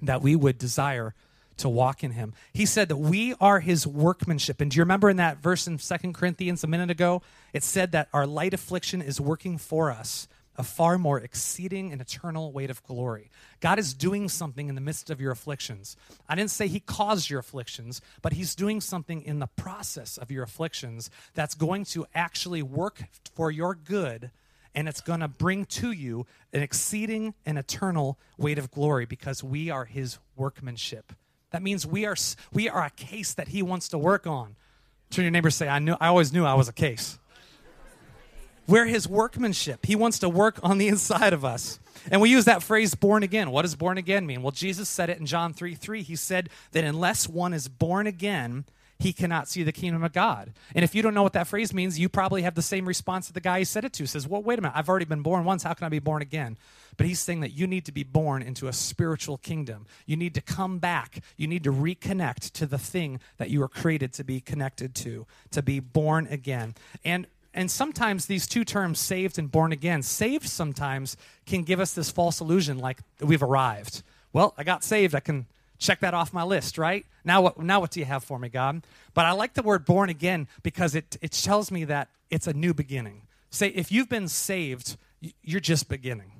that 0.00 0.22
we 0.22 0.34
would 0.34 0.58
desire 0.58 1.14
to 1.58 1.68
walk 1.68 2.04
in 2.04 2.12
him. 2.12 2.34
He 2.52 2.66
said 2.66 2.88
that 2.88 2.96
we 2.96 3.34
are 3.40 3.60
his 3.60 3.86
workmanship. 3.86 4.60
And 4.60 4.70
do 4.70 4.76
you 4.76 4.82
remember 4.82 5.08
in 5.08 5.16
that 5.16 5.38
verse 5.38 5.66
in 5.66 5.78
Second 5.78 6.14
Corinthians 6.14 6.62
a 6.64 6.66
minute 6.66 6.90
ago? 6.90 7.22
It 7.52 7.62
said 7.62 7.92
that 7.92 8.08
our 8.12 8.26
light 8.26 8.54
affliction 8.54 9.00
is 9.00 9.20
working 9.20 9.56
for 9.56 9.90
us 9.90 10.28
a 10.58 10.62
far 10.62 10.98
more 10.98 11.18
exceeding 11.18 11.92
and 11.92 12.00
eternal 12.00 12.52
weight 12.52 12.70
of 12.70 12.82
glory. 12.84 13.30
God 13.60 13.78
is 13.78 13.94
doing 13.94 14.28
something 14.28 14.68
in 14.68 14.74
the 14.74 14.80
midst 14.80 15.10
of 15.10 15.20
your 15.20 15.32
afflictions. 15.32 15.96
I 16.28 16.34
didn't 16.34 16.50
say 16.50 16.68
He 16.68 16.80
caused 16.80 17.30
your 17.30 17.40
afflictions, 17.40 18.00
but 18.22 18.32
He's 18.32 18.54
doing 18.54 18.80
something 18.80 19.22
in 19.22 19.38
the 19.38 19.46
process 19.46 20.16
of 20.16 20.30
your 20.30 20.44
afflictions 20.44 21.10
that's 21.34 21.54
going 21.54 21.84
to 21.86 22.06
actually 22.14 22.62
work 22.62 23.04
for 23.34 23.50
your 23.50 23.74
good 23.74 24.30
and 24.76 24.88
it's 24.88 25.00
going 25.00 25.20
to 25.20 25.28
bring 25.28 25.64
to 25.64 25.90
you 25.90 26.26
an 26.52 26.62
exceeding 26.62 27.32
and 27.46 27.58
eternal 27.58 28.18
weight 28.36 28.58
of 28.58 28.70
glory 28.70 29.06
because 29.06 29.42
we 29.42 29.70
are 29.70 29.86
His 29.86 30.18
workmanship. 30.36 31.12
That 31.50 31.62
means 31.62 31.86
we 31.86 32.04
are, 32.04 32.16
we 32.52 32.68
are 32.68 32.84
a 32.84 32.90
case 32.90 33.32
that 33.34 33.48
He 33.48 33.62
wants 33.62 33.88
to 33.88 33.98
work 33.98 34.26
on. 34.26 34.54
Turn 35.10 35.24
your 35.24 35.32
neighbor 35.32 35.50
say, 35.50 35.66
I, 35.66 35.78
knew, 35.78 35.96
I 35.98 36.08
always 36.08 36.32
knew 36.32 36.44
I 36.44 36.54
was 36.54 36.68
a 36.68 36.74
case. 36.74 37.18
We're 38.66 38.86
his 38.86 39.08
workmanship. 39.08 39.86
He 39.86 39.96
wants 39.96 40.18
to 40.20 40.28
work 40.28 40.58
on 40.62 40.78
the 40.78 40.88
inside 40.88 41.32
of 41.32 41.44
us. 41.44 41.78
And 42.10 42.20
we 42.20 42.30
use 42.30 42.44
that 42.44 42.62
phrase 42.62 42.94
born 42.94 43.22
again. 43.22 43.50
What 43.50 43.62
does 43.62 43.74
born 43.74 43.98
again 43.98 44.26
mean? 44.26 44.42
Well, 44.42 44.52
Jesus 44.52 44.88
said 44.88 45.10
it 45.10 45.18
in 45.18 45.26
John 45.26 45.52
3 45.52 45.74
3. 45.74 46.02
He 46.02 46.16
said 46.16 46.50
that 46.72 46.84
unless 46.84 47.28
one 47.28 47.52
is 47.52 47.68
born 47.68 48.06
again, 48.06 48.64
he 48.98 49.12
cannot 49.12 49.48
see 49.48 49.62
the 49.62 49.72
kingdom 49.72 50.02
of 50.02 50.12
God. 50.12 50.52
And 50.74 50.82
if 50.82 50.94
you 50.94 51.02
don't 51.02 51.14
know 51.14 51.22
what 51.22 51.34
that 51.34 51.46
phrase 51.46 51.74
means, 51.74 51.98
you 51.98 52.08
probably 52.08 52.42
have 52.42 52.54
the 52.54 52.62
same 52.62 52.86
response 52.86 53.26
that 53.26 53.34
the 53.34 53.40
guy 53.40 53.58
he 53.58 53.64
said 53.64 53.84
it 53.84 53.92
to 53.94 54.06
says, 54.06 54.26
Well, 54.26 54.42
wait 54.42 54.58
a 54.58 54.62
minute, 54.62 54.76
I've 54.76 54.88
already 54.88 55.04
been 55.04 55.22
born 55.22 55.44
once. 55.44 55.62
How 55.62 55.74
can 55.74 55.84
I 55.84 55.90
be 55.90 55.98
born 55.98 56.22
again? 56.22 56.56
But 56.96 57.06
he's 57.06 57.20
saying 57.20 57.40
that 57.40 57.52
you 57.52 57.66
need 57.66 57.84
to 57.86 57.92
be 57.92 58.04
born 58.04 58.42
into 58.42 58.68
a 58.68 58.72
spiritual 58.72 59.36
kingdom. 59.36 59.86
You 60.06 60.16
need 60.16 60.34
to 60.34 60.40
come 60.40 60.78
back. 60.78 61.22
You 61.36 61.46
need 61.46 61.64
to 61.64 61.72
reconnect 61.72 62.52
to 62.52 62.66
the 62.66 62.78
thing 62.78 63.20
that 63.36 63.50
you 63.50 63.60
were 63.60 63.68
created 63.68 64.14
to 64.14 64.24
be 64.24 64.40
connected 64.40 64.94
to, 64.96 65.26
to 65.50 65.62
be 65.62 65.78
born 65.78 66.26
again. 66.30 66.74
And 67.04 67.26
and 67.56 67.70
sometimes 67.70 68.26
these 68.26 68.46
two 68.46 68.64
terms, 68.64 69.00
saved 69.00 69.38
and 69.38 69.50
born 69.50 69.72
again, 69.72 70.02
saved 70.02 70.46
sometimes 70.46 71.16
can 71.46 71.62
give 71.62 71.80
us 71.80 71.94
this 71.94 72.10
false 72.10 72.40
illusion 72.40 72.78
like 72.78 72.98
we've 73.20 73.42
arrived. 73.42 74.02
Well, 74.34 74.52
I 74.58 74.62
got 74.62 74.84
saved. 74.84 75.14
I 75.14 75.20
can 75.20 75.46
check 75.78 76.00
that 76.00 76.12
off 76.12 76.34
my 76.34 76.42
list, 76.42 76.76
right? 76.76 77.06
Now 77.24 77.40
what, 77.40 77.58
now 77.58 77.80
what 77.80 77.90
do 77.90 78.00
you 78.00 78.06
have 78.06 78.22
for 78.22 78.38
me, 78.38 78.50
God? 78.50 78.82
But 79.14 79.24
I 79.24 79.32
like 79.32 79.54
the 79.54 79.62
word 79.62 79.86
born 79.86 80.10
again 80.10 80.48
because 80.62 80.94
it, 80.94 81.16
it 81.22 81.32
tells 81.32 81.70
me 81.70 81.84
that 81.84 82.08
it's 82.30 82.46
a 82.46 82.52
new 82.52 82.74
beginning. 82.74 83.22
Say, 83.48 83.68
if 83.68 83.90
you've 83.90 84.10
been 84.10 84.28
saved, 84.28 84.98
you're 85.42 85.60
just 85.60 85.88
beginning 85.88 86.35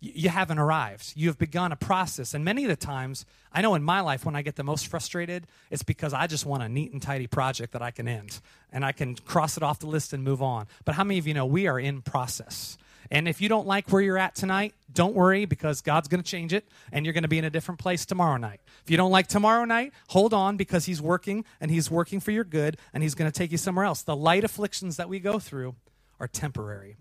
you 0.00 0.30
haven't 0.30 0.58
arrived. 0.58 1.12
You 1.14 1.28
have 1.28 1.38
begun 1.38 1.72
a 1.72 1.76
process. 1.76 2.32
And 2.32 2.44
many 2.44 2.64
of 2.64 2.70
the 2.70 2.76
times, 2.76 3.26
I 3.52 3.60
know 3.60 3.74
in 3.74 3.82
my 3.82 4.00
life 4.00 4.24
when 4.24 4.34
I 4.34 4.42
get 4.42 4.56
the 4.56 4.64
most 4.64 4.86
frustrated, 4.86 5.46
it's 5.70 5.82
because 5.82 6.14
I 6.14 6.26
just 6.26 6.46
want 6.46 6.62
a 6.62 6.68
neat 6.68 6.92
and 6.92 7.02
tidy 7.02 7.26
project 7.26 7.74
that 7.74 7.82
I 7.82 7.90
can 7.90 8.08
end 8.08 8.40
and 8.72 8.84
I 8.84 8.92
can 8.92 9.14
cross 9.14 9.58
it 9.58 9.62
off 9.62 9.78
the 9.78 9.86
list 9.86 10.12
and 10.14 10.24
move 10.24 10.40
on. 10.40 10.66
But 10.86 10.94
how 10.94 11.04
many 11.04 11.18
of 11.18 11.26
you 11.26 11.34
know 11.34 11.44
we 11.44 11.66
are 11.66 11.78
in 11.78 12.00
process? 12.00 12.78
And 13.10 13.28
if 13.28 13.40
you 13.40 13.48
don't 13.48 13.66
like 13.66 13.90
where 13.90 14.00
you're 14.00 14.16
at 14.16 14.34
tonight, 14.36 14.72
don't 14.92 15.14
worry 15.14 15.44
because 15.44 15.80
God's 15.80 16.08
going 16.08 16.22
to 16.22 16.28
change 16.28 16.54
it 16.54 16.66
and 16.92 17.04
you're 17.04 17.12
going 17.12 17.22
to 17.22 17.28
be 17.28 17.38
in 17.38 17.44
a 17.44 17.50
different 17.50 17.80
place 17.80 18.06
tomorrow 18.06 18.36
night. 18.36 18.60
If 18.84 18.90
you 18.90 18.96
don't 18.96 19.10
like 19.10 19.26
tomorrow 19.26 19.64
night, 19.64 19.92
hold 20.08 20.32
on 20.32 20.56
because 20.56 20.86
He's 20.86 21.02
working 21.02 21.44
and 21.60 21.70
He's 21.70 21.90
working 21.90 22.20
for 22.20 22.30
your 22.30 22.44
good 22.44 22.76
and 22.94 23.02
He's 23.02 23.14
going 23.14 23.30
to 23.30 23.36
take 23.36 23.52
you 23.52 23.58
somewhere 23.58 23.84
else. 23.84 24.02
The 24.02 24.16
light 24.16 24.44
afflictions 24.44 24.96
that 24.96 25.08
we 25.08 25.18
go 25.18 25.38
through 25.38 25.74
are 26.20 26.28
temporary. 26.28 26.96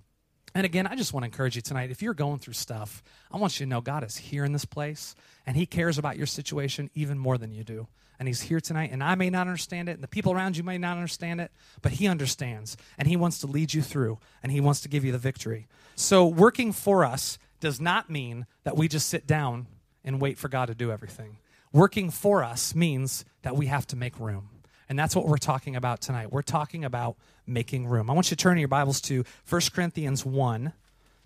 And 0.55 0.65
again, 0.65 0.87
I 0.87 0.95
just 0.95 1.13
want 1.13 1.23
to 1.23 1.27
encourage 1.27 1.55
you 1.55 1.61
tonight. 1.61 1.91
If 1.91 2.01
you're 2.01 2.13
going 2.13 2.39
through 2.39 2.53
stuff, 2.53 3.03
I 3.31 3.37
want 3.37 3.59
you 3.59 3.65
to 3.65 3.69
know 3.69 3.81
God 3.81 4.03
is 4.03 4.17
here 4.17 4.45
in 4.45 4.53
this 4.53 4.65
place 4.65 5.15
and 5.45 5.55
He 5.55 5.65
cares 5.65 5.97
about 5.97 6.17
your 6.17 6.27
situation 6.27 6.89
even 6.93 7.17
more 7.17 7.37
than 7.37 7.51
you 7.51 7.63
do. 7.63 7.87
And 8.17 8.27
He's 8.27 8.41
here 8.41 8.59
tonight, 8.59 8.89
and 8.91 9.01
I 9.01 9.15
may 9.15 9.29
not 9.29 9.47
understand 9.47 9.87
it, 9.87 9.93
and 9.93 10.03
the 10.03 10.07
people 10.07 10.33
around 10.33 10.57
you 10.57 10.63
may 10.63 10.77
not 10.77 10.97
understand 10.97 11.39
it, 11.39 11.51
but 11.81 11.93
He 11.93 12.07
understands, 12.07 12.75
and 12.97 13.07
He 13.07 13.15
wants 13.15 13.39
to 13.39 13.47
lead 13.47 13.73
you 13.73 13.81
through, 13.81 14.19
and 14.43 14.51
He 14.51 14.59
wants 14.59 14.81
to 14.81 14.89
give 14.89 15.05
you 15.05 15.13
the 15.13 15.17
victory. 15.17 15.67
So, 15.95 16.27
working 16.27 16.73
for 16.73 17.05
us 17.05 17.39
does 17.61 17.79
not 17.79 18.09
mean 18.09 18.45
that 18.65 18.75
we 18.75 18.89
just 18.89 19.07
sit 19.07 19.25
down 19.25 19.67
and 20.03 20.19
wait 20.19 20.37
for 20.37 20.49
God 20.49 20.65
to 20.65 20.75
do 20.75 20.91
everything. 20.91 21.37
Working 21.71 22.09
for 22.09 22.43
us 22.43 22.75
means 22.75 23.23
that 23.43 23.55
we 23.55 23.67
have 23.67 23.87
to 23.87 23.95
make 23.95 24.19
room. 24.19 24.49
And 24.89 24.97
that's 24.97 25.15
what 25.15 25.27
we're 25.27 25.37
talking 25.37 25.75
about 25.75 26.01
tonight. 26.01 26.31
We're 26.31 26.41
talking 26.41 26.83
about 26.83 27.15
making 27.45 27.87
room. 27.87 28.09
I 28.09 28.13
want 28.13 28.31
you 28.31 28.35
to 28.35 28.41
turn 28.41 28.57
your 28.57 28.67
Bibles 28.67 28.99
to 29.01 29.23
1 29.47 29.61
Corinthians 29.73 30.25
1 30.25 30.73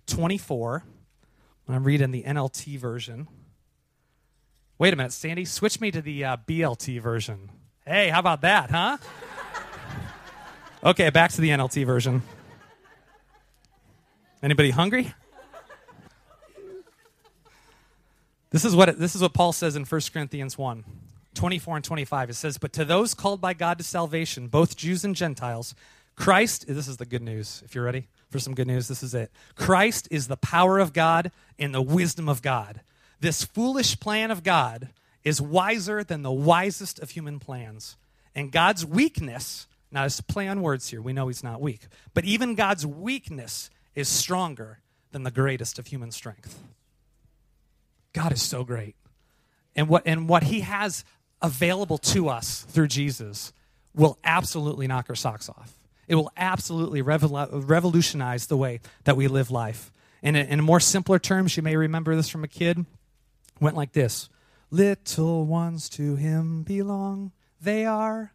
24. 0.05 0.83
I'm 1.69 1.83
reading 1.85 2.11
the 2.11 2.23
NLT 2.23 2.77
version. 2.77 3.29
Wait 4.77 4.93
a 4.93 4.97
minute, 4.97 5.13
Sandy, 5.13 5.45
switch 5.45 5.79
me 5.79 5.91
to 5.91 6.01
the 6.01 6.25
uh, 6.25 6.37
BLT 6.45 6.99
version. 6.99 7.49
Hey, 7.85 8.09
how 8.09 8.19
about 8.19 8.41
that, 8.41 8.69
huh? 8.69 8.97
okay, 10.83 11.09
back 11.09 11.31
to 11.31 11.41
the 11.41 11.49
NLT 11.49 11.85
version. 11.85 12.21
Anybody 14.41 14.71
hungry? 14.71 15.13
This 18.49 18.65
is 18.65 18.75
what 18.75 18.89
it, 18.89 18.99
this 18.99 19.15
is 19.15 19.21
what 19.21 19.33
Paul 19.33 19.53
says 19.53 19.77
in 19.77 19.85
1 19.85 20.01
Corinthians 20.13 20.57
1, 20.57 20.83
24 21.35 21.77
and 21.77 21.85
25. 21.85 22.29
It 22.29 22.33
says, 22.35 22.57
"But 22.57 22.73
to 22.73 22.85
those 22.85 23.13
called 23.13 23.41
by 23.41 23.53
God 23.53 23.77
to 23.77 23.83
salvation, 23.83 24.47
both 24.47 24.75
Jews 24.75 25.03
and 25.03 25.15
Gentiles, 25.15 25.75
Christ, 26.15 26.65
this 26.67 26.87
is 26.87 26.97
the 26.97 27.05
good 27.05 27.21
news. 27.21 27.61
If 27.65 27.73
you're 27.73 27.83
ready 27.83 28.07
for 28.29 28.39
some 28.39 28.53
good 28.53 28.67
news, 28.67 28.87
this 28.87 29.03
is 29.03 29.13
it. 29.13 29.31
Christ 29.55 30.07
is 30.11 30.27
the 30.27 30.37
power 30.37 30.79
of 30.79 30.93
God 30.93 31.31
and 31.57 31.73
the 31.73 31.81
wisdom 31.81 32.29
of 32.29 32.41
God. 32.41 32.81
This 33.19 33.43
foolish 33.43 33.99
plan 33.99 34.31
of 34.31 34.43
God 34.43 34.89
is 35.23 35.41
wiser 35.41 36.03
than 36.03 36.21
the 36.21 36.31
wisest 36.31 36.99
of 36.99 37.11
human 37.11 37.39
plans. 37.39 37.95
And 38.35 38.51
God's 38.51 38.85
weakness, 38.85 39.67
now 39.91 40.05
it's 40.05 40.19
play 40.21 40.47
on 40.47 40.61
words 40.61 40.89
here, 40.89 41.01
we 41.01 41.13
know 41.13 41.27
he's 41.27 41.43
not 41.43 41.61
weak, 41.61 41.87
but 42.13 42.25
even 42.25 42.55
God's 42.55 42.85
weakness 42.85 43.69
is 43.95 44.09
stronger 44.09 44.79
than 45.11 45.23
the 45.23 45.31
greatest 45.31 45.79
of 45.79 45.87
human 45.87 46.11
strength. 46.11 46.59
God 48.11 48.31
is 48.31 48.41
so 48.41 48.63
great. 48.63 48.95
And 49.75 49.87
what, 49.87 50.03
and 50.05 50.29
what 50.29 50.43
he 50.43 50.61
has 50.61 51.03
available 51.43 51.97
to 51.99 52.29
us 52.29 52.65
through 52.69 52.87
Jesus 52.87 53.53
will 53.93 54.17
absolutely 54.23 54.87
knock 54.87 55.07
our 55.09 55.15
socks 55.15 55.49
off. 55.49 55.77
It 56.07 56.15
will 56.15 56.31
absolutely 56.35 57.01
revolutionize 57.01 58.47
the 58.47 58.57
way 58.57 58.79
that 59.03 59.15
we 59.15 59.27
live 59.27 59.51
life. 59.51 59.91
In, 60.21 60.35
in 60.35 60.63
more 60.63 60.79
simpler 60.79 61.19
terms, 61.19 61.55
you 61.55 61.63
may 61.63 61.75
remember 61.75 62.15
this 62.15 62.29
from 62.29 62.43
a 62.43 62.47
kid, 62.47 62.85
went 63.59 63.75
like 63.75 63.91
this 63.91 64.29
Little 64.71 65.45
ones 65.45 65.87
to 65.89 66.15
him 66.15 66.63
belong, 66.63 67.31
they 67.61 67.85
are, 67.85 68.33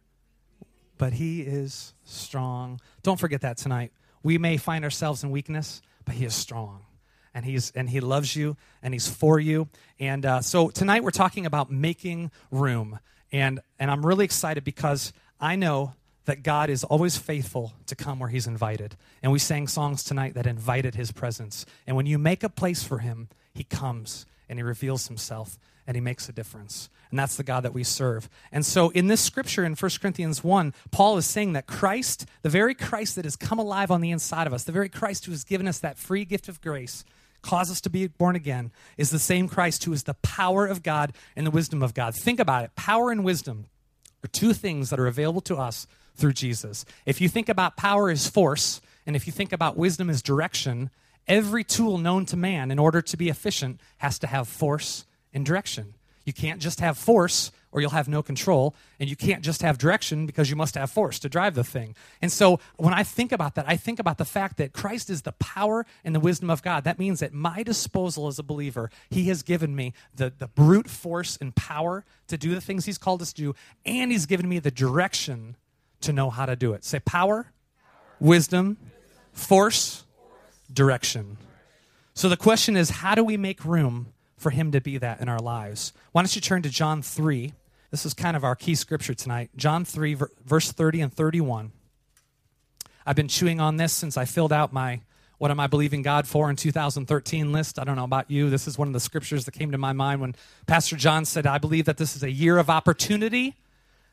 but 0.97 1.13
he 1.13 1.41
is 1.41 1.93
strong. 2.05 2.79
Don't 3.03 3.19
forget 3.19 3.41
that 3.41 3.57
tonight. 3.57 3.91
We 4.23 4.37
may 4.37 4.57
find 4.57 4.85
ourselves 4.85 5.23
in 5.23 5.31
weakness, 5.31 5.81
but 6.05 6.15
he 6.15 6.25
is 6.25 6.33
strong 6.33 6.85
and 7.33 7.45
he's 7.45 7.71
and 7.71 7.89
he 7.89 7.99
loves 7.99 8.35
you 8.35 8.57
and 8.81 8.93
he's 8.93 9.07
for 9.07 9.39
you. 9.39 9.67
And 9.99 10.25
uh, 10.25 10.41
so 10.41 10.69
tonight 10.69 11.03
we're 11.03 11.11
talking 11.11 11.45
about 11.45 11.71
making 11.71 12.31
room. 12.51 12.99
And 13.31 13.59
and 13.77 13.91
i'm 13.91 14.05
really 14.05 14.25
excited 14.25 14.63
because 14.63 15.13
i 15.39 15.55
know 15.55 15.93
that 16.25 16.41
god 16.41 16.69
is 16.69 16.83
always 16.83 17.17
faithful 17.17 17.73
to 17.85 17.95
come 17.95 18.19
where 18.19 18.29
he's 18.29 18.47
invited. 18.47 18.95
And 19.21 19.31
we 19.31 19.39
sang 19.39 19.67
songs 19.67 20.03
tonight 20.03 20.33
that 20.33 20.47
invited 20.47 20.95
his 20.95 21.11
presence. 21.11 21.65
And 21.85 21.95
when 21.95 22.05
you 22.05 22.17
make 22.17 22.43
a 22.43 22.49
place 22.49 22.83
for 22.83 22.99
him 22.99 23.29
he 23.53 23.63
comes 23.63 24.25
and 24.47 24.57
he 24.57 24.63
reveals 24.63 25.07
himself 25.07 25.59
and 25.85 25.95
he 25.95 26.01
makes 26.01 26.29
a 26.29 26.31
difference. 26.31 26.89
And 27.09 27.17
that's 27.17 27.35
the 27.35 27.43
God 27.43 27.61
that 27.63 27.73
we 27.73 27.83
serve. 27.83 28.29
And 28.51 28.65
so 28.65 28.89
in 28.89 29.07
this 29.07 29.21
scripture 29.21 29.65
in 29.65 29.73
1 29.73 29.91
Corinthians 29.99 30.43
1, 30.43 30.73
Paul 30.91 31.17
is 31.17 31.25
saying 31.25 31.53
that 31.53 31.65
Christ, 31.65 32.27
the 32.43 32.49
very 32.49 32.75
Christ 32.75 33.15
that 33.15 33.25
has 33.25 33.35
come 33.35 33.57
alive 33.57 33.89
on 33.89 34.01
the 34.01 34.11
inside 34.11 34.45
of 34.45 34.53
us, 34.53 34.63
the 34.63 34.71
very 34.71 34.89
Christ 34.89 35.25
who 35.25 35.31
has 35.31 35.43
given 35.43 35.67
us 35.67 35.79
that 35.79 35.97
free 35.97 36.25
gift 36.25 36.47
of 36.47 36.61
grace, 36.61 37.03
cause 37.41 37.71
us 37.71 37.81
to 37.81 37.89
be 37.89 38.07
born 38.07 38.35
again, 38.35 38.71
is 38.97 39.09
the 39.09 39.19
same 39.19 39.47
Christ 39.47 39.83
who 39.83 39.93
is 39.93 40.03
the 40.03 40.13
power 40.15 40.65
of 40.65 40.83
God 40.83 41.13
and 41.35 41.45
the 41.45 41.51
wisdom 41.51 41.81
of 41.81 41.93
God. 41.93 42.15
Think 42.15 42.39
about 42.39 42.63
it. 42.63 42.75
Power 42.75 43.11
and 43.11 43.23
wisdom 43.23 43.65
are 44.23 44.27
two 44.27 44.53
things 44.53 44.89
that 44.89 44.99
are 44.99 45.07
available 45.07 45.41
to 45.41 45.55
us 45.55 45.87
through 46.15 46.33
Jesus. 46.33 46.85
If 47.05 47.21
you 47.21 47.29
think 47.29 47.49
about 47.49 47.77
power 47.77 48.09
as 48.09 48.27
force, 48.27 48.81
and 49.05 49.15
if 49.15 49.25
you 49.25 49.33
think 49.33 49.53
about 49.53 49.77
wisdom 49.77 50.09
as 50.09 50.21
direction, 50.21 50.89
every 51.27 51.63
tool 51.63 51.97
known 51.97 52.25
to 52.27 52.37
man 52.37 52.71
in 52.71 52.79
order 52.79 53.01
to 53.01 53.17
be 53.17 53.29
efficient 53.29 53.79
has 53.97 54.19
to 54.19 54.27
have 54.27 54.47
force 54.47 55.05
and 55.33 55.45
direction. 55.45 55.93
You 56.25 56.33
can't 56.33 56.61
just 56.61 56.79
have 56.79 56.97
force 56.97 57.51
or 57.71 57.81
you'll 57.81 57.91
have 57.91 58.07
no 58.07 58.23
control. 58.23 58.75
And 58.99 59.09
you 59.09 59.15
can't 59.15 59.43
just 59.43 59.61
have 59.61 59.77
direction 59.77 60.25
because 60.25 60.49
you 60.49 60.55
must 60.55 60.75
have 60.75 60.89
force 60.89 61.19
to 61.19 61.29
drive 61.29 61.55
the 61.55 61.63
thing. 61.63 61.95
And 62.21 62.31
so 62.31 62.59
when 62.77 62.93
I 62.93 63.03
think 63.03 63.31
about 63.31 63.55
that, 63.55 63.65
I 63.67 63.75
think 63.75 63.99
about 63.99 64.17
the 64.17 64.25
fact 64.25 64.57
that 64.57 64.73
Christ 64.73 65.09
is 65.09 65.21
the 65.21 65.33
power 65.33 65.85
and 66.03 66.15
the 66.15 66.19
wisdom 66.19 66.49
of 66.49 66.63
God. 66.63 66.83
That 66.83 66.99
means 66.99 67.21
at 67.21 67.33
my 67.33 67.63
disposal 67.63 68.27
as 68.27 68.39
a 68.39 68.43
believer, 68.43 68.89
He 69.09 69.25
has 69.25 69.43
given 69.43 69.75
me 69.75 69.93
the, 70.15 70.33
the 70.35 70.47
brute 70.47 70.89
force 70.89 71.37
and 71.39 71.55
power 71.55 72.05
to 72.27 72.37
do 72.37 72.55
the 72.55 72.61
things 72.61 72.85
He's 72.85 72.97
called 72.97 73.21
us 73.21 73.33
to 73.33 73.41
do, 73.41 73.55
and 73.85 74.11
He's 74.11 74.25
given 74.25 74.49
me 74.49 74.59
the 74.59 74.71
direction 74.71 75.55
to 76.01 76.13
know 76.13 76.29
how 76.29 76.45
to 76.45 76.55
do 76.55 76.73
it. 76.73 76.83
Say 76.83 76.99
power, 76.99 77.43
power. 77.43 77.53
wisdom, 78.19 78.77
force, 79.33 80.05
direction. 80.71 81.37
So 82.13 82.29
the 82.29 82.37
question 82.37 82.75
is 82.75 82.89
how 82.89 83.15
do 83.15 83.23
we 83.23 83.37
make 83.37 83.63
room? 83.63 84.13
for 84.39 84.49
Him 84.49 84.71
to 84.71 84.81
be 84.81 84.97
that 84.97 85.21
in 85.21 85.29
our 85.29 85.39
lives. 85.39 85.93
Why 86.11 86.21
don't 86.21 86.33
you 86.33 86.41
turn 86.41 86.63
to 86.63 86.69
John 86.69 87.01
3? 87.01 87.53
This 87.91 88.05
is 88.05 88.13
kind 88.13 88.37
of 88.37 88.43
our 88.43 88.55
key 88.55 88.75
scripture 88.75 89.15
tonight. 89.15 89.49
John 89.55 89.83
3, 89.83 90.15
verse 90.45 90.71
30 90.71 91.01
and 91.01 91.13
31. 91.13 91.71
I've 93.05 93.15
been 93.15 93.27
chewing 93.27 93.59
on 93.59 93.77
this 93.77 93.93
since 93.93 94.15
I 94.15 94.25
filled 94.25 94.53
out 94.53 94.71
my 94.71 95.01
What 95.39 95.49
Am 95.49 95.59
I 95.59 95.65
Believing 95.65 96.03
God 96.03 96.27
For 96.27 96.51
in 96.51 96.55
2013 96.55 97.51
list. 97.51 97.79
I 97.79 97.83
don't 97.83 97.95
know 97.95 98.03
about 98.03 98.29
you. 98.29 98.51
This 98.51 98.67
is 98.67 98.77
one 98.77 98.87
of 98.87 98.93
the 98.93 98.99
scriptures 98.99 99.45
that 99.45 99.53
came 99.53 99.71
to 99.71 99.79
my 99.79 99.93
mind 99.93 100.21
when 100.21 100.35
Pastor 100.67 100.95
John 100.95 101.25
said, 101.25 101.47
I 101.47 101.57
believe 101.57 101.85
that 101.85 101.97
this 101.97 102.15
is 102.15 102.21
a 102.21 102.31
year 102.31 102.59
of 102.59 102.69
opportunity. 102.69 103.55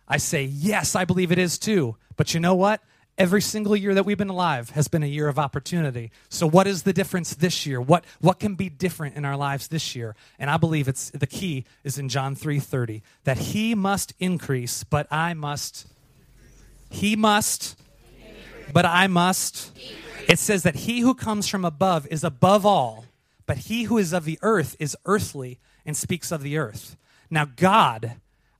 I 0.08 0.16
say, 0.16 0.44
Yes, 0.44 0.94
I 0.94 1.04
believe 1.04 1.30
it 1.30 1.38
is 1.38 1.58
too. 1.58 1.96
But 2.16 2.32
you 2.32 2.40
know 2.40 2.54
what? 2.54 2.80
Every 3.18 3.40
single 3.40 3.74
year 3.74 3.94
that 3.94 4.04
we've 4.04 4.18
been 4.18 4.28
alive 4.28 4.70
has 4.70 4.88
been 4.88 5.02
a 5.02 5.06
year 5.06 5.26
of 5.26 5.38
opportunity. 5.38 6.10
So 6.28 6.46
what 6.46 6.66
is 6.66 6.82
the 6.82 6.92
difference 6.92 7.34
this 7.34 7.64
year? 7.64 7.80
What 7.80 8.04
what 8.20 8.38
can 8.38 8.56
be 8.56 8.68
different 8.68 9.16
in 9.16 9.24
our 9.24 9.38
lives 9.38 9.68
this 9.68 9.96
year? 9.96 10.14
And 10.38 10.50
I 10.50 10.58
believe 10.58 10.86
it's 10.86 11.10
the 11.10 11.26
key 11.26 11.64
is 11.82 11.96
in 11.96 12.10
John 12.10 12.36
3:30 12.36 13.00
that 13.24 13.38
he 13.38 13.74
must 13.74 14.12
increase, 14.18 14.84
but 14.84 15.06
I 15.10 15.32
must 15.32 15.86
he 16.90 17.16
must 17.16 17.80
but 18.72 18.84
I 18.84 19.06
must 19.06 19.72
it 20.28 20.38
says 20.38 20.62
that 20.64 20.74
he 20.74 21.00
who 21.00 21.14
comes 21.14 21.48
from 21.48 21.64
above 21.64 22.06
is 22.08 22.22
above 22.22 22.66
all, 22.66 23.06
but 23.46 23.56
he 23.58 23.84
who 23.84 23.96
is 23.96 24.12
of 24.12 24.26
the 24.26 24.38
earth 24.42 24.76
is 24.78 24.94
earthly 25.06 25.58
and 25.86 25.96
speaks 25.96 26.30
of 26.30 26.42
the 26.42 26.58
earth. 26.58 26.98
Now 27.30 27.46
God 27.46 28.16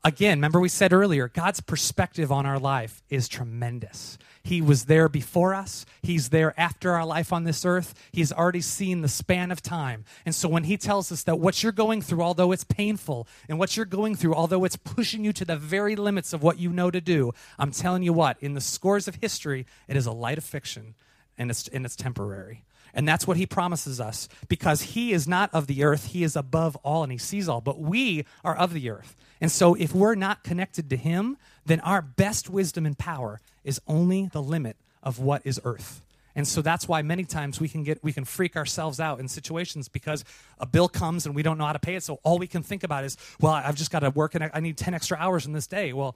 again, 0.07 0.39
remember 0.39 0.61
we 0.61 0.69
said 0.69 0.93
earlier, 0.93 1.29
God's 1.29 1.61
perspective 1.61 2.31
on 2.33 2.47
our 2.47 2.59
life 2.59 3.03
is 3.11 3.29
tremendous. 3.29 4.17
He 4.47 4.63
was 4.63 4.85
there 4.85 5.09
before 5.09 5.55
us. 5.55 5.85
He's 6.03 6.29
there 6.29 6.55
after 6.57 6.93
our 6.93 7.05
life 7.05 7.33
on 7.33 7.43
this 7.43 7.65
earth. 7.65 7.95
He's 8.13 8.33
already 8.33 8.61
seen 8.61 9.03
the 9.03 9.09
span 9.09 9.51
of 9.51 9.61
time. 9.61 10.05
And 10.25 10.33
so 10.33 10.49
when 10.49 10.63
he 10.63 10.77
tells 10.77 11.11
us 11.11 11.25
that 11.25 11.41
what 11.41 11.65
you're 11.65 11.73
going 11.73 12.01
through, 12.01 12.23
although 12.23 12.53
it's 12.53 12.63
painful, 12.63 13.27
and 13.49 13.59
what 13.59 13.77
you're 13.77 13.85
going 13.85 14.15
through, 14.15 14.35
although 14.35 14.63
it's 14.65 14.77
pushing 14.77 15.25
you 15.25 15.33
to 15.33 15.45
the 15.45 15.57
very 15.57 15.97
limits 15.97 16.33
of 16.33 16.45
what 16.45 16.61
you 16.61 16.71
know 16.71 16.93
to 16.93 17.01
do, 17.01 17.33
I'm 17.59 17.73
telling 17.73 18.05
you 18.05 18.13
what, 18.13 18.37
in 18.41 18.55
the 18.55 18.61
scores 18.61 19.09
of 19.09 19.17
history, 19.17 19.67
it 19.89 19.97
is 19.97 20.07
a 20.07 20.13
light 20.13 20.39
of 20.39 20.45
fiction 20.45 20.95
and 21.37 21.51
it's, 21.51 21.67
and 21.67 21.85
it's 21.85 21.97
temporary. 21.97 22.65
And 22.97 23.07
that's 23.07 23.27
what 23.27 23.37
he 23.37 23.45
promises 23.45 24.01
us 24.01 24.27
because 24.49 24.81
he 24.81 25.13
is 25.13 25.29
not 25.29 25.53
of 25.53 25.67
the 25.67 25.85
earth, 25.85 26.07
he 26.07 26.25
is 26.25 26.35
above 26.35 26.77
all 26.77 27.03
and 27.03 27.13
he 27.13 27.19
sees 27.19 27.47
all, 27.47 27.61
but 27.61 27.79
we 27.79 28.25
are 28.43 28.57
of 28.57 28.73
the 28.73 28.89
earth. 28.89 29.15
And 29.39 29.53
so 29.53 29.75
if 29.75 29.95
we're 29.95 30.15
not 30.15 30.43
connected 30.43 30.89
to 30.89 30.97
him, 30.97 31.37
then 31.67 31.79
our 31.81 32.01
best 32.01 32.49
wisdom 32.49 32.87
and 32.87 32.97
power 32.97 33.41
is 33.65 33.81
only 33.87 34.31
the 34.33 34.43
limit 34.43 34.77
of 35.03 35.19
what 35.19 35.43
is 35.45 35.61
earth. 35.63 36.01
And 36.35 36.49
so 36.49 36.63
that's 36.63 36.89
why 36.89 37.03
many 37.03 37.25
times 37.25 37.61
we 37.61 37.69
can 37.69 37.85
get 37.85 38.03
we 38.03 38.13
can 38.13 38.25
freak 38.25 38.57
ourselves 38.57 38.99
out 38.99 39.21
in 39.21 39.29
situations 39.29 39.89
because 39.89 40.25
a 40.59 40.67
bill 40.67 40.89
comes 40.89 41.27
and 41.27 41.35
we 41.35 41.43
don't 41.43 41.59
know 41.59 41.65
how 41.65 41.73
to 41.73 41.79
pay 41.79 41.97
it. 41.97 42.03
So 42.03 42.19
all 42.25 42.39
we 42.39 42.47
can 42.47 42.63
think 42.63 42.83
about 42.83 43.05
is, 43.05 43.17
well, 43.41 43.53
I've 43.53 43.77
just 43.77 43.91
got 43.91 44.01
to 44.01 44.11
work 44.11 44.35
and 44.35 44.51
I 44.53 44.61
need 44.61 44.77
10 44.77 44.95
extra 44.95 45.19
hours 45.19 45.47
in 45.47 45.53
this 45.53 45.67
day. 45.67 45.93
Well, 45.93 46.15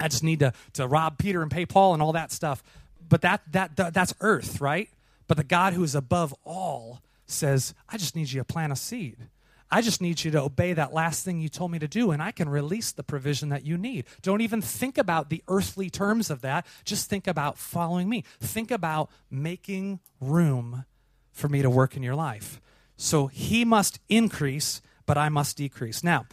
I 0.00 0.08
just 0.08 0.22
need 0.22 0.40
to, 0.40 0.52
to 0.74 0.86
rob 0.86 1.18
Peter 1.18 1.42
and 1.42 1.50
pay 1.50 1.66
Paul 1.66 1.94
and 1.94 2.02
all 2.02 2.12
that 2.12 2.32
stuff. 2.32 2.62
But 3.08 3.22
that, 3.22 3.42
that, 3.52 3.76
that 3.76 3.94
that's 3.94 4.14
earth, 4.20 4.60
right? 4.60 4.88
But 5.26 5.36
the 5.36 5.44
God 5.44 5.72
who 5.72 5.82
is 5.82 5.94
above 5.94 6.34
all 6.44 7.00
says, 7.26 7.74
I 7.88 7.96
just 7.96 8.14
need 8.14 8.30
you 8.30 8.40
to 8.40 8.44
plant 8.44 8.72
a 8.72 8.76
seed. 8.76 9.16
I 9.70 9.80
just 9.80 10.00
need 10.00 10.22
you 10.22 10.30
to 10.32 10.42
obey 10.42 10.72
that 10.74 10.92
last 10.92 11.24
thing 11.24 11.40
you 11.40 11.48
told 11.48 11.72
me 11.72 11.78
to 11.80 11.88
do, 11.88 12.10
and 12.10 12.22
I 12.22 12.30
can 12.30 12.48
release 12.48 12.92
the 12.92 13.02
provision 13.02 13.48
that 13.48 13.64
you 13.64 13.76
need. 13.76 14.04
Don't 14.22 14.40
even 14.40 14.60
think 14.60 14.98
about 14.98 15.30
the 15.30 15.42
earthly 15.48 15.90
terms 15.90 16.30
of 16.30 16.42
that. 16.42 16.66
Just 16.84 17.10
think 17.10 17.26
about 17.26 17.58
following 17.58 18.08
me. 18.08 18.24
Think 18.40 18.70
about 18.70 19.10
making 19.30 20.00
room 20.20 20.84
for 21.32 21.48
me 21.48 21.62
to 21.62 21.70
work 21.70 21.96
in 21.96 22.02
your 22.02 22.14
life. 22.14 22.60
So 22.96 23.26
he 23.26 23.64
must 23.64 23.98
increase, 24.08 24.80
but 25.06 25.18
I 25.18 25.28
must 25.28 25.56
decrease. 25.56 26.04
Now, 26.04 26.26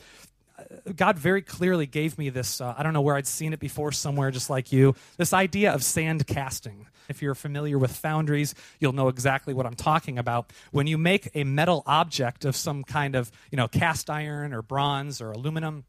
God 0.96 1.18
very 1.18 1.42
clearly 1.42 1.86
gave 1.86 2.18
me 2.18 2.30
this. 2.30 2.62
Uh, 2.62 2.74
I 2.78 2.84
don't 2.84 2.94
know 2.94 3.02
where 3.02 3.16
I'd 3.16 3.28
seen 3.28 3.54
it 3.54 3.60
before, 3.60 3.92
somewhere 3.92 4.32
just 4.32 4.50
like 4.50 4.72
you. 4.72 4.96
This 5.18 5.34
idea 5.34 5.74
of 5.74 5.84
sand 5.84 6.26
casting. 6.28 6.88
If 7.10 7.22
you're 7.22 7.36
familiar 7.36 7.78
with 7.78 7.92
foundries, 7.92 8.56
you'll 8.80 8.94
know 8.94 9.10
exactly 9.10 9.54
what 9.54 9.66
I'm 9.66 9.76
talking 9.76 10.18
about. 10.18 10.52
When 10.72 10.88
you 10.88 10.98
make 10.98 11.30
a 11.36 11.44
metal 11.44 11.84
object 11.86 12.46
of 12.46 12.56
some 12.56 12.84
kind 12.84 13.16
of, 13.16 13.32
you 13.52 13.58
know, 13.58 13.68
cast 13.68 14.10
iron 14.10 14.54
or 14.54 14.62
bronze 14.62 15.22
or 15.22 15.32
aluminum, 15.32 15.84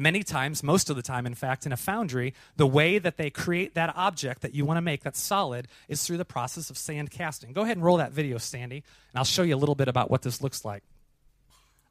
Many 0.00 0.22
times, 0.22 0.62
most 0.62 0.88
of 0.88 0.96
the 0.96 1.02
time, 1.02 1.26
in 1.26 1.34
fact, 1.34 1.66
in 1.66 1.72
a 1.72 1.76
foundry, 1.76 2.32
the 2.56 2.66
way 2.66 2.98
that 2.98 3.18
they 3.18 3.28
create 3.28 3.74
that 3.74 3.94
object 3.94 4.40
that 4.40 4.54
you 4.54 4.64
want 4.64 4.78
to 4.78 4.80
make 4.80 5.02
that's 5.02 5.20
solid 5.20 5.68
is 5.88 6.02
through 6.02 6.16
the 6.16 6.24
process 6.24 6.70
of 6.70 6.78
sand 6.78 7.10
casting. 7.10 7.52
Go 7.52 7.60
ahead 7.60 7.76
and 7.76 7.84
roll 7.84 7.98
that 7.98 8.10
video, 8.10 8.38
Sandy, 8.38 8.76
and 8.76 9.18
I'll 9.18 9.24
show 9.24 9.42
you 9.42 9.54
a 9.54 9.58
little 9.58 9.74
bit 9.74 9.88
about 9.88 10.10
what 10.10 10.22
this 10.22 10.40
looks 10.40 10.64
like. 10.64 10.82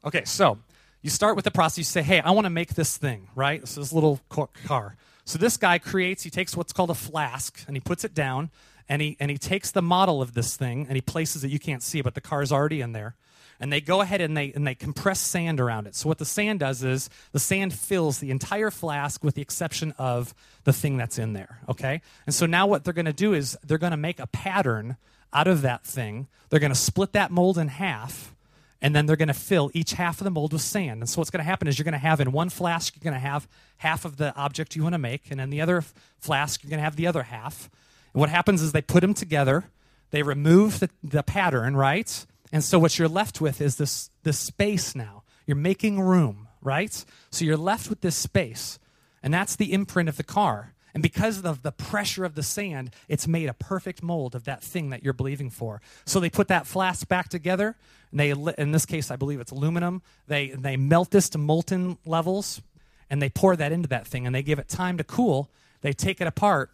Okay, 0.04 0.24
so 0.24 0.58
you 1.02 1.10
start 1.10 1.36
with 1.36 1.44
the 1.44 1.50
process. 1.50 1.78
You 1.78 1.84
say, 1.84 2.02
hey, 2.02 2.20
I 2.20 2.30
want 2.32 2.44
to 2.46 2.50
make 2.50 2.74
this 2.74 2.96
thing, 2.96 3.28
right? 3.34 3.60
This 3.60 3.76
is 3.78 3.92
a 3.92 3.94
little 3.94 4.20
car. 4.66 4.96
So 5.24 5.38
this 5.38 5.56
guy 5.56 5.78
creates, 5.78 6.22
he 6.22 6.30
takes 6.30 6.56
what's 6.56 6.72
called 6.72 6.90
a 6.90 6.94
flask 6.94 7.62
and 7.66 7.76
he 7.76 7.80
puts 7.80 8.04
it 8.04 8.14
down 8.14 8.50
and 8.88 9.00
he, 9.00 9.16
and 9.20 9.30
he 9.30 9.38
takes 9.38 9.70
the 9.70 9.82
model 9.82 10.20
of 10.20 10.34
this 10.34 10.56
thing 10.56 10.86
and 10.86 10.96
he 10.96 11.00
places 11.00 11.44
it. 11.44 11.50
You 11.50 11.58
can't 11.58 11.82
see 11.82 12.00
but 12.00 12.14
the 12.14 12.20
car 12.20 12.42
is 12.42 12.52
already 12.52 12.80
in 12.80 12.92
there. 12.92 13.14
And 13.62 13.70
they 13.70 13.82
go 13.82 14.00
ahead 14.00 14.22
and 14.22 14.34
they, 14.34 14.52
and 14.54 14.66
they 14.66 14.74
compress 14.74 15.20
sand 15.20 15.60
around 15.60 15.86
it. 15.86 15.94
So 15.94 16.08
what 16.08 16.16
the 16.16 16.24
sand 16.24 16.60
does 16.60 16.82
is 16.82 17.10
the 17.32 17.38
sand 17.38 17.74
fills 17.74 18.18
the 18.18 18.30
entire 18.30 18.70
flask 18.70 19.22
with 19.22 19.34
the 19.34 19.42
exception 19.42 19.92
of 19.98 20.34
the 20.64 20.72
thing 20.72 20.96
that's 20.96 21.18
in 21.18 21.34
there, 21.34 21.60
okay? 21.68 22.00
And 22.24 22.34
so 22.34 22.46
now 22.46 22.66
what 22.66 22.84
they're 22.84 22.94
going 22.94 23.04
to 23.04 23.12
do 23.12 23.34
is 23.34 23.58
they're 23.62 23.76
going 23.76 23.90
to 23.90 23.98
make 23.98 24.18
a 24.18 24.26
pattern 24.26 24.96
out 25.32 25.46
of 25.46 25.60
that 25.62 25.84
thing. 25.84 26.28
They're 26.48 26.58
going 26.58 26.72
to 26.72 26.78
split 26.78 27.12
that 27.12 27.30
mold 27.30 27.58
in 27.58 27.68
half 27.68 28.34
and 28.82 28.94
then 28.94 29.06
they're 29.06 29.16
going 29.16 29.28
to 29.28 29.34
fill 29.34 29.70
each 29.74 29.92
half 29.92 30.20
of 30.20 30.24
the 30.24 30.30
mold 30.30 30.52
with 30.52 30.62
sand. 30.62 31.00
And 31.00 31.08
so 31.08 31.20
what's 31.20 31.30
going 31.30 31.44
to 31.44 31.48
happen 31.48 31.68
is 31.68 31.78
you're 31.78 31.84
going 31.84 31.92
to 31.92 31.98
have 31.98 32.20
in 32.20 32.32
one 32.32 32.48
flask, 32.48 32.94
you're 32.96 33.10
going 33.10 33.20
to 33.20 33.28
have 33.28 33.46
half 33.78 34.04
of 34.04 34.16
the 34.16 34.34
object 34.36 34.76
you 34.76 34.82
want 34.82 34.94
to 34.94 34.98
make, 34.98 35.30
and 35.30 35.40
in 35.40 35.50
the 35.50 35.60
other 35.60 35.84
flask, 36.18 36.62
you're 36.62 36.70
going 36.70 36.78
to 36.78 36.84
have 36.84 36.96
the 36.96 37.06
other 37.06 37.24
half. 37.24 37.70
And 38.12 38.20
what 38.20 38.30
happens 38.30 38.62
is 38.62 38.72
they 38.72 38.82
put 38.82 39.00
them 39.00 39.14
together, 39.14 39.64
they 40.10 40.22
remove 40.22 40.80
the, 40.80 40.90
the 41.02 41.22
pattern, 41.22 41.76
right? 41.76 42.26
And 42.52 42.64
so 42.64 42.78
what 42.78 42.98
you're 42.98 43.08
left 43.08 43.40
with 43.40 43.60
is 43.60 43.76
this, 43.76 44.10
this 44.22 44.38
space 44.38 44.94
now. 44.94 45.22
You're 45.46 45.56
making 45.56 46.00
room, 46.00 46.48
right? 46.62 47.04
So 47.30 47.44
you're 47.44 47.56
left 47.56 47.88
with 47.88 48.00
this 48.00 48.16
space, 48.16 48.78
and 49.22 49.32
that's 49.32 49.56
the 49.56 49.72
imprint 49.72 50.08
of 50.08 50.16
the 50.16 50.24
car. 50.24 50.74
And 50.94 51.02
because 51.02 51.44
of 51.44 51.62
the 51.62 51.72
pressure 51.72 52.24
of 52.24 52.34
the 52.34 52.42
sand, 52.42 52.90
it's 53.08 53.28
made 53.28 53.48
a 53.48 53.54
perfect 53.54 54.02
mold 54.02 54.34
of 54.34 54.44
that 54.44 54.62
thing 54.62 54.90
that 54.90 55.02
you're 55.02 55.12
believing 55.12 55.50
for. 55.50 55.80
So 56.04 56.20
they 56.20 56.30
put 56.30 56.48
that 56.48 56.66
flask 56.66 57.06
back 57.08 57.28
together. 57.28 57.76
And 58.10 58.20
they, 58.20 58.30
in 58.58 58.72
this 58.72 58.86
case, 58.86 59.10
I 59.10 59.16
believe 59.16 59.40
it's 59.40 59.52
aluminum. 59.52 60.02
They, 60.26 60.48
they 60.48 60.76
melt 60.76 61.10
this 61.10 61.28
to 61.30 61.38
molten 61.38 61.98
levels, 62.04 62.60
and 63.08 63.22
they 63.22 63.28
pour 63.28 63.56
that 63.56 63.72
into 63.72 63.88
that 63.88 64.06
thing, 64.06 64.26
and 64.26 64.34
they 64.34 64.42
give 64.42 64.58
it 64.58 64.68
time 64.68 64.96
to 64.98 65.04
cool. 65.04 65.50
They 65.80 65.92
take 65.92 66.20
it 66.20 66.26
apart, 66.26 66.70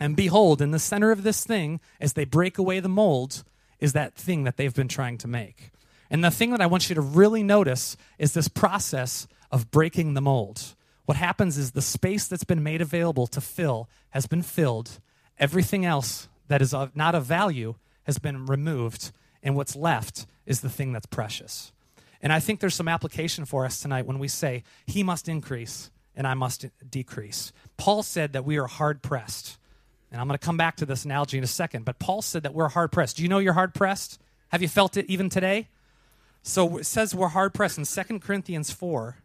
and 0.00 0.16
behold, 0.16 0.60
in 0.60 0.72
the 0.72 0.78
center 0.78 1.12
of 1.12 1.22
this 1.22 1.44
thing, 1.44 1.80
as 2.00 2.14
they 2.14 2.24
break 2.24 2.58
away 2.58 2.80
the 2.80 2.88
molds, 2.88 3.44
is 3.78 3.92
that 3.92 4.14
thing 4.14 4.44
that 4.44 4.56
they've 4.56 4.74
been 4.74 4.88
trying 4.88 5.18
to 5.18 5.28
make. 5.28 5.70
And 6.10 6.24
the 6.24 6.30
thing 6.30 6.50
that 6.50 6.60
I 6.60 6.66
want 6.66 6.88
you 6.88 6.94
to 6.96 7.00
really 7.00 7.42
notice 7.42 7.96
is 8.18 8.34
this 8.34 8.48
process 8.48 9.26
of 9.50 9.70
breaking 9.70 10.14
the 10.14 10.20
mold. 10.20 10.74
What 11.12 11.18
happens 11.18 11.58
is 11.58 11.72
the 11.72 11.82
space 11.82 12.26
that's 12.26 12.42
been 12.42 12.62
made 12.62 12.80
available 12.80 13.26
to 13.26 13.40
fill 13.42 13.86
has 14.12 14.26
been 14.26 14.40
filled. 14.40 14.98
Everything 15.38 15.84
else 15.84 16.26
that 16.48 16.62
is 16.62 16.72
of, 16.72 16.96
not 16.96 17.14
of 17.14 17.26
value 17.26 17.74
has 18.04 18.18
been 18.18 18.46
removed, 18.46 19.12
and 19.42 19.54
what's 19.54 19.76
left 19.76 20.24
is 20.46 20.62
the 20.62 20.70
thing 20.70 20.94
that's 20.94 21.04
precious. 21.04 21.70
And 22.22 22.32
I 22.32 22.40
think 22.40 22.60
there's 22.60 22.74
some 22.74 22.88
application 22.88 23.44
for 23.44 23.66
us 23.66 23.78
tonight 23.78 24.06
when 24.06 24.18
we 24.18 24.26
say, 24.26 24.64
He 24.86 25.02
must 25.02 25.28
increase 25.28 25.90
and 26.16 26.26
I 26.26 26.32
must 26.32 26.64
decrease. 26.88 27.52
Paul 27.76 28.02
said 28.02 28.32
that 28.32 28.46
we 28.46 28.56
are 28.56 28.66
hard 28.66 29.02
pressed. 29.02 29.58
And 30.10 30.18
I'm 30.18 30.26
going 30.26 30.38
to 30.38 30.46
come 30.46 30.56
back 30.56 30.76
to 30.76 30.86
this 30.86 31.04
analogy 31.04 31.36
in 31.36 31.44
a 31.44 31.46
second, 31.46 31.84
but 31.84 31.98
Paul 31.98 32.22
said 32.22 32.42
that 32.44 32.54
we're 32.54 32.70
hard 32.70 32.90
pressed. 32.90 33.18
Do 33.18 33.22
you 33.22 33.28
know 33.28 33.38
you're 33.38 33.52
hard 33.52 33.74
pressed? 33.74 34.18
Have 34.48 34.62
you 34.62 34.68
felt 34.68 34.96
it 34.96 35.04
even 35.10 35.28
today? 35.28 35.68
So 36.42 36.78
it 36.78 36.86
says 36.86 37.14
we're 37.14 37.28
hard 37.28 37.52
pressed 37.52 37.76
in 37.76 37.84
2 37.84 38.18
Corinthians 38.18 38.70
4 38.70 39.18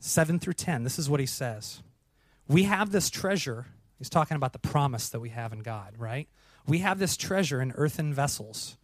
7 0.00 0.38
through 0.38 0.54
10, 0.54 0.84
this 0.84 0.98
is 0.98 1.10
what 1.10 1.20
he 1.20 1.26
says. 1.26 1.82
We 2.46 2.64
have 2.64 2.92
this 2.92 3.10
treasure. 3.10 3.66
He's 3.98 4.10
talking 4.10 4.36
about 4.36 4.52
the 4.52 4.58
promise 4.58 5.08
that 5.08 5.20
we 5.20 5.30
have 5.30 5.52
in 5.52 5.60
God, 5.60 5.94
right? 5.98 6.28
We 6.66 6.78
have 6.78 6.98
this 6.98 7.16
treasure 7.16 7.60
in 7.60 7.72
earthen 7.72 8.14
vessels. 8.14 8.76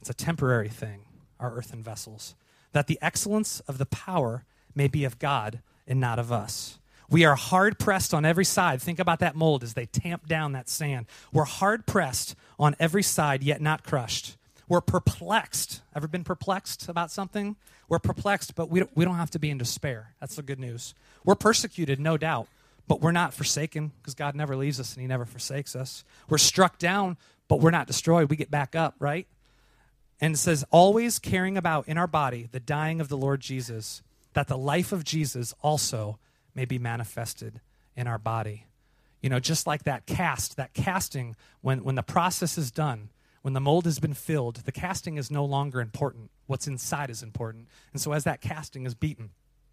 It's 0.00 0.10
a 0.10 0.14
temporary 0.14 0.68
thing, 0.68 1.02
our 1.38 1.54
earthen 1.54 1.82
vessels, 1.82 2.34
that 2.72 2.86
the 2.86 2.98
excellence 3.00 3.60
of 3.60 3.78
the 3.78 3.86
power 3.86 4.44
may 4.74 4.88
be 4.88 5.04
of 5.04 5.18
God 5.18 5.60
and 5.86 6.00
not 6.00 6.18
of 6.18 6.30
us. 6.30 6.78
We 7.08 7.24
are 7.24 7.34
hard 7.34 7.78
pressed 7.78 8.14
on 8.14 8.24
every 8.24 8.44
side. 8.44 8.80
Think 8.80 9.00
about 9.00 9.18
that 9.18 9.34
mold 9.34 9.64
as 9.64 9.74
they 9.74 9.86
tamp 9.86 10.28
down 10.28 10.52
that 10.52 10.68
sand. 10.68 11.06
We're 11.32 11.44
hard 11.44 11.84
pressed 11.86 12.36
on 12.58 12.76
every 12.78 13.02
side, 13.02 13.42
yet 13.42 13.60
not 13.60 13.82
crushed. 13.82 14.36
We're 14.70 14.80
perplexed. 14.80 15.82
Ever 15.96 16.06
been 16.06 16.22
perplexed 16.22 16.88
about 16.88 17.10
something? 17.10 17.56
We're 17.88 17.98
perplexed, 17.98 18.54
but 18.54 18.70
we 18.70 18.78
don't, 18.78 18.96
we 18.96 19.04
don't 19.04 19.16
have 19.16 19.32
to 19.32 19.40
be 19.40 19.50
in 19.50 19.58
despair. 19.58 20.14
That's 20.20 20.36
the 20.36 20.42
good 20.42 20.60
news. 20.60 20.94
We're 21.24 21.34
persecuted, 21.34 21.98
no 21.98 22.16
doubt, 22.16 22.46
but 22.86 23.00
we're 23.00 23.10
not 23.10 23.34
forsaken 23.34 23.90
because 24.00 24.14
God 24.14 24.36
never 24.36 24.54
leaves 24.54 24.78
us 24.78 24.94
and 24.94 25.00
He 25.00 25.08
never 25.08 25.24
forsakes 25.24 25.74
us. 25.74 26.04
We're 26.28 26.38
struck 26.38 26.78
down, 26.78 27.16
but 27.48 27.58
we're 27.60 27.72
not 27.72 27.88
destroyed. 27.88 28.30
We 28.30 28.36
get 28.36 28.48
back 28.48 28.76
up, 28.76 28.94
right? 29.00 29.26
And 30.20 30.36
it 30.36 30.38
says, 30.38 30.64
always 30.70 31.18
carrying 31.18 31.56
about 31.56 31.88
in 31.88 31.98
our 31.98 32.06
body 32.06 32.48
the 32.52 32.60
dying 32.60 33.00
of 33.00 33.08
the 33.08 33.16
Lord 33.16 33.40
Jesus, 33.40 34.02
that 34.34 34.46
the 34.46 34.56
life 34.56 34.92
of 34.92 35.02
Jesus 35.02 35.52
also 35.62 36.20
may 36.54 36.64
be 36.64 36.78
manifested 36.78 37.60
in 37.96 38.06
our 38.06 38.18
body. 38.18 38.66
You 39.20 39.30
know, 39.30 39.40
just 39.40 39.66
like 39.66 39.82
that 39.82 40.06
cast, 40.06 40.56
that 40.58 40.74
casting, 40.74 41.34
when, 41.60 41.82
when 41.82 41.96
the 41.96 42.04
process 42.04 42.56
is 42.56 42.70
done, 42.70 43.08
when 43.42 43.54
the 43.54 43.60
mold 43.60 43.84
has 43.86 43.98
been 43.98 44.14
filled, 44.14 44.56
the 44.56 44.72
casting 44.72 45.16
is 45.16 45.30
no 45.30 45.44
longer 45.44 45.80
important. 45.80 46.30
What's 46.46 46.66
inside 46.66 47.10
is 47.10 47.22
important. 47.22 47.68
And 47.92 48.00
so 48.00 48.12
as 48.12 48.24
that 48.24 48.40
casting 48.40 48.86
is 48.86 48.94
beaten, 48.94 49.30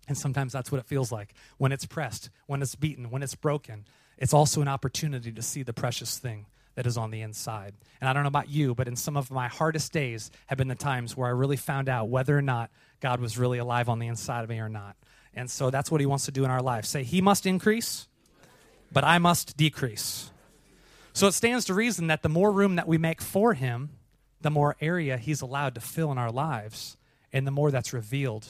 and 0.08 0.18
sometimes 0.18 0.54
that's 0.54 0.72
what 0.72 0.80
it 0.80 0.86
feels 0.86 1.12
like 1.12 1.34
when 1.58 1.72
it's 1.72 1.86
pressed, 1.86 2.30
when 2.46 2.62
it's 2.62 2.76
beaten, 2.76 3.10
when 3.10 3.24
it's 3.24 3.36
broken, 3.36 3.86
it's 4.18 4.34
also 4.34 4.62
an 4.62 4.68
opportunity 4.68 5.32
to 5.32 5.42
see 5.42 5.64
the 5.64 5.74
precious 5.74 6.18
thing 6.18 6.46
that 6.76 6.86
is 6.86 6.98
on 6.98 7.12
the 7.12 7.22
inside. 7.22 7.74
And 8.00 8.10
I 8.10 8.14
don't 8.14 8.24
know 8.24 8.28
about 8.28 8.50
you, 8.50 8.74
but 8.74 8.88
in 8.88 8.96
some 8.96 9.18
of 9.18 9.32
my 9.32 9.48
hardest 9.48 9.92
days 9.92 10.32
have 10.46 10.58
been 10.58 10.68
the 10.68 10.76
times 10.76 11.18
where 11.18 11.28
I 11.28 11.32
really 11.32 11.58
found 11.58 11.90
out 11.90 12.08
whether 12.08 12.38
or 12.38 12.42
not 12.42 12.70
God 13.02 13.20
was 13.20 13.38
really 13.38 13.58
alive 13.58 13.90
on 13.90 14.00
the 14.00 14.08
inside 14.08 14.44
of 14.44 14.50
me 14.50 14.60
or 14.60 14.70
not. 14.70 14.96
And 15.34 15.50
so 15.50 15.70
that's 15.70 15.92
what 15.92 16.02
he 16.02 16.08
wants 16.08 16.26
to 16.26 16.32
do 16.32 16.46
in 16.46 16.52
our 16.52 16.62
life. 16.62 16.86
Say, 16.86 17.04
He 17.04 17.20
must 17.20 17.46
increase, 17.46 18.08
but 18.92 19.04
I 19.04 19.18
must 19.18 19.58
decrease. 19.58 20.32
So 21.18 21.26
it 21.26 21.32
stands 21.32 21.66
to 21.66 21.74
reason 21.74 22.06
that 22.08 22.22
the 22.22 22.30
more 22.30 22.52
room 22.52 22.76
that 22.76 22.88
we 22.88 23.00
make 23.00 23.24
for 23.24 23.56
him, 23.56 23.90
the 24.40 24.52
more 24.52 24.76
area 24.80 25.18
he's 25.18 25.42
allowed 25.42 25.74
to 25.74 25.82
fill 25.82 26.12
in 26.12 26.20
our 26.20 26.32
lives, 26.32 26.96
and 27.34 27.48
the 27.48 27.50
more 27.50 27.72
that's 27.72 27.92
revealed 27.92 28.46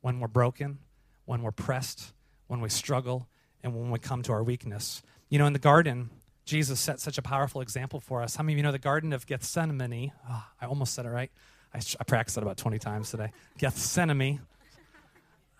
when 0.00 0.18
we're 0.18 0.26
broken, 0.26 0.78
when 1.26 1.42
we're 1.42 1.50
pressed, 1.50 2.14
when 2.46 2.62
we 2.62 2.70
struggle, 2.70 3.28
and 3.62 3.74
when 3.74 3.90
we 3.90 3.98
come 3.98 4.22
to 4.22 4.32
our 4.32 4.42
weakness. 4.42 5.02
You 5.28 5.38
know, 5.38 5.44
in 5.44 5.52
the 5.52 5.58
garden, 5.58 6.08
Jesus 6.46 6.80
set 6.80 7.00
such 7.00 7.18
a 7.18 7.22
powerful 7.22 7.60
example 7.60 8.00
for 8.00 8.22
us. 8.22 8.34
How 8.34 8.42
many 8.42 8.54
of 8.54 8.56
you 8.56 8.62
know 8.62 8.72
the 8.72 8.78
Garden 8.78 9.12
of 9.12 9.26
Gethsemane? 9.26 10.10
Oh, 10.26 10.44
I 10.58 10.64
almost 10.64 10.94
said 10.94 11.04
it 11.04 11.10
right. 11.10 11.30
I, 11.74 11.82
I 12.00 12.04
practiced 12.04 12.38
it 12.38 12.42
about 12.42 12.56
20 12.56 12.78
times 12.78 13.10
today. 13.10 13.30
Gethsemane. 13.58 14.40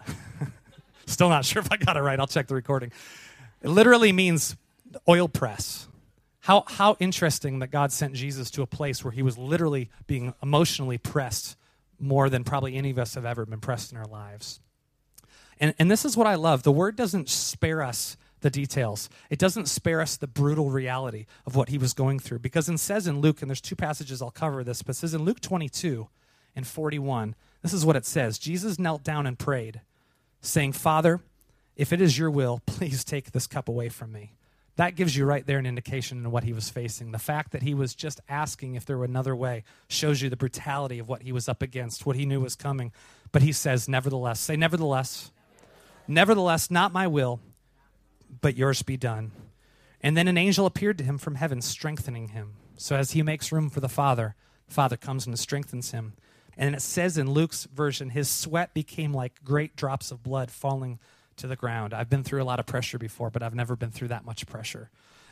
Still 1.05 1.29
not 1.29 1.45
sure 1.45 1.61
if 1.61 1.71
I 1.71 1.77
got 1.77 1.99
it 1.99 2.01
right. 2.01 2.19
I'll 2.19 2.27
check 2.27 2.47
the 2.47 2.55
recording. 2.55 2.93
It 3.61 3.69
literally 3.69 4.11
means 4.11 4.57
oil 5.07 5.29
press. 5.29 5.89
How, 6.47 6.63
how 6.69 6.97
interesting 7.01 7.59
that 7.59 7.73
God 7.73 7.91
sent 7.91 8.15
Jesus 8.15 8.53
to 8.53 8.63
a 8.63 8.69
place 8.69 9.03
where 9.03 9.11
he 9.11 9.21
was 9.21 9.37
literally 9.37 9.91
being 10.07 10.33
emotionally 10.41 10.97
pressed 10.97 11.57
more 11.99 12.31
than 12.31 12.45
probably 12.45 12.77
any 12.77 12.91
of 12.91 13.01
us 13.01 13.17
have 13.17 13.25
ever 13.25 13.45
been 13.45 13.59
pressed 13.59 13.91
in 13.91 13.99
our 13.99 14.07
lives. 14.07 14.61
And, 15.59 15.75
and 15.77 15.91
this 15.91 16.05
is 16.05 16.17
what 16.17 16.29
I 16.29 16.37
love. 16.37 16.63
The 16.63 16.71
word 16.71 16.95
doesn't 16.95 17.29
spare 17.29 17.83
us 17.83 18.17
the 18.43 18.51
details, 18.51 19.11
it 19.29 19.41
doesn't 19.41 19.67
spare 19.67 20.01
us 20.01 20.17
the 20.17 20.29
brutal 20.29 20.71
reality 20.71 21.27
of 21.47 21.57
what 21.57 21.69
he 21.69 21.79
was 21.79 21.93
going 21.93 22.21
through. 22.21 22.39
Because 22.39 22.69
it 22.69 22.79
says 22.79 23.09
in 23.09 23.21
Luke, 23.21 23.43
and 23.43 23.51
there's 23.51 23.61
two 23.61 23.75
passages 23.75 24.23
I'll 24.23 24.31
cover 24.31 24.63
this, 24.63 24.83
but 24.83 24.91
it 24.91 24.99
says 24.99 25.15
in 25.15 25.25
Luke 25.25 25.41
22 25.41 26.07
and 26.55 26.65
41, 26.65 27.35
this 27.63 27.73
is 27.73 27.85
what 27.85 27.97
it 27.97 28.07
says 28.07 28.39
Jesus 28.39 28.79
knelt 28.79 29.03
down 29.03 29.27
and 29.27 29.37
prayed, 29.37 29.81
saying, 30.43 30.75
Father, 30.75 31.23
if 31.75 31.93
it 31.93 32.01
is 32.01 32.17
your 32.17 32.31
will, 32.31 32.61
please 32.67 33.03
take 33.03 33.33
this 33.33 33.49
cup 33.49 33.69
away 33.69 33.89
from 33.89 34.13
me. 34.13 34.31
That 34.77 34.95
gives 34.95 35.17
you 35.17 35.25
right 35.25 35.47
there 35.47 35.59
an 35.59 35.67
indication 35.67 36.27
of 36.27 36.33
what 36.33 36.45
he 36.45 36.53
was 36.53 36.69
facing. 36.69 37.13
The 37.13 37.19
fact 37.19 37.53
that 37.53 37.63
he 37.63 37.73
was 37.73 37.95
just 37.95 38.21
asking 38.29 38.75
if 38.75 38.85
there 38.85 38.99
were 38.99 39.07
another 39.07 39.35
way 39.35 39.65
shows 39.89 40.21
you 40.21 40.29
the 40.29 40.37
brutality 40.37 40.99
of 40.99 41.09
what 41.09 41.23
he 41.23 41.33
was 41.33 41.49
up 41.49 41.63
against, 41.63 42.05
what 42.05 42.17
he 42.17 42.27
knew 42.27 42.41
was 42.41 42.57
coming. 42.57 42.93
But 43.33 43.43
he 43.43 43.53
says, 43.53 43.89
Nevertheless, 43.89 44.39
say, 44.39 44.55
Nevertheless, 44.55 45.31
nevertheless, 46.07 46.71
not 46.71 46.93
my 46.93 47.07
will, 47.07 47.41
but 48.43 48.57
yours 48.57 48.83
be 48.83 48.99
done. 48.99 49.33
And 50.03 50.15
then 50.15 50.29
an 50.29 50.37
angel 50.37 50.67
appeared 50.67 50.99
to 50.99 51.05
him 51.05 51.17
from 51.17 51.37
heaven, 51.37 51.63
strengthening 51.63 52.29
him. 52.29 52.55
So 52.77 52.97
as 52.97 53.13
he 53.13 53.23
makes 53.23 53.51
room 53.51 53.71
for 53.71 53.81
the 53.81 53.89
Father, 53.89 54.35
the 54.69 54.75
Father 54.75 54.97
comes 54.99 55.27
and 55.27 55.39
strengthens 55.39 55.93
him. 55.93 56.13
And 56.57 56.75
it 56.75 56.83
says 56.83 57.17
in 57.17 57.31
Luke's 57.31 57.65
version, 57.65 58.11
his 58.11 58.29
sweat 58.29 58.75
became 58.75 59.13
like 59.13 59.43
great 59.43 59.75
drops 59.75 60.11
of 60.11 60.23
blood 60.23 60.51
falling 60.51 60.99
to 61.37 61.47
the 61.47 61.57
ground. 61.57 61.95
I've 61.95 62.11
been 62.11 62.25
through 62.25 62.43
a 62.43 62.45
lot 62.45 62.61
of 62.61 62.67
pressure 62.67 62.99
before, 62.99 63.31
but 63.31 63.43
I've 63.43 63.55
never 63.55 63.77
been 63.77 63.91
through 63.91 64.09
that 64.09 64.25
much 64.25 64.47
pressure. 64.47 64.91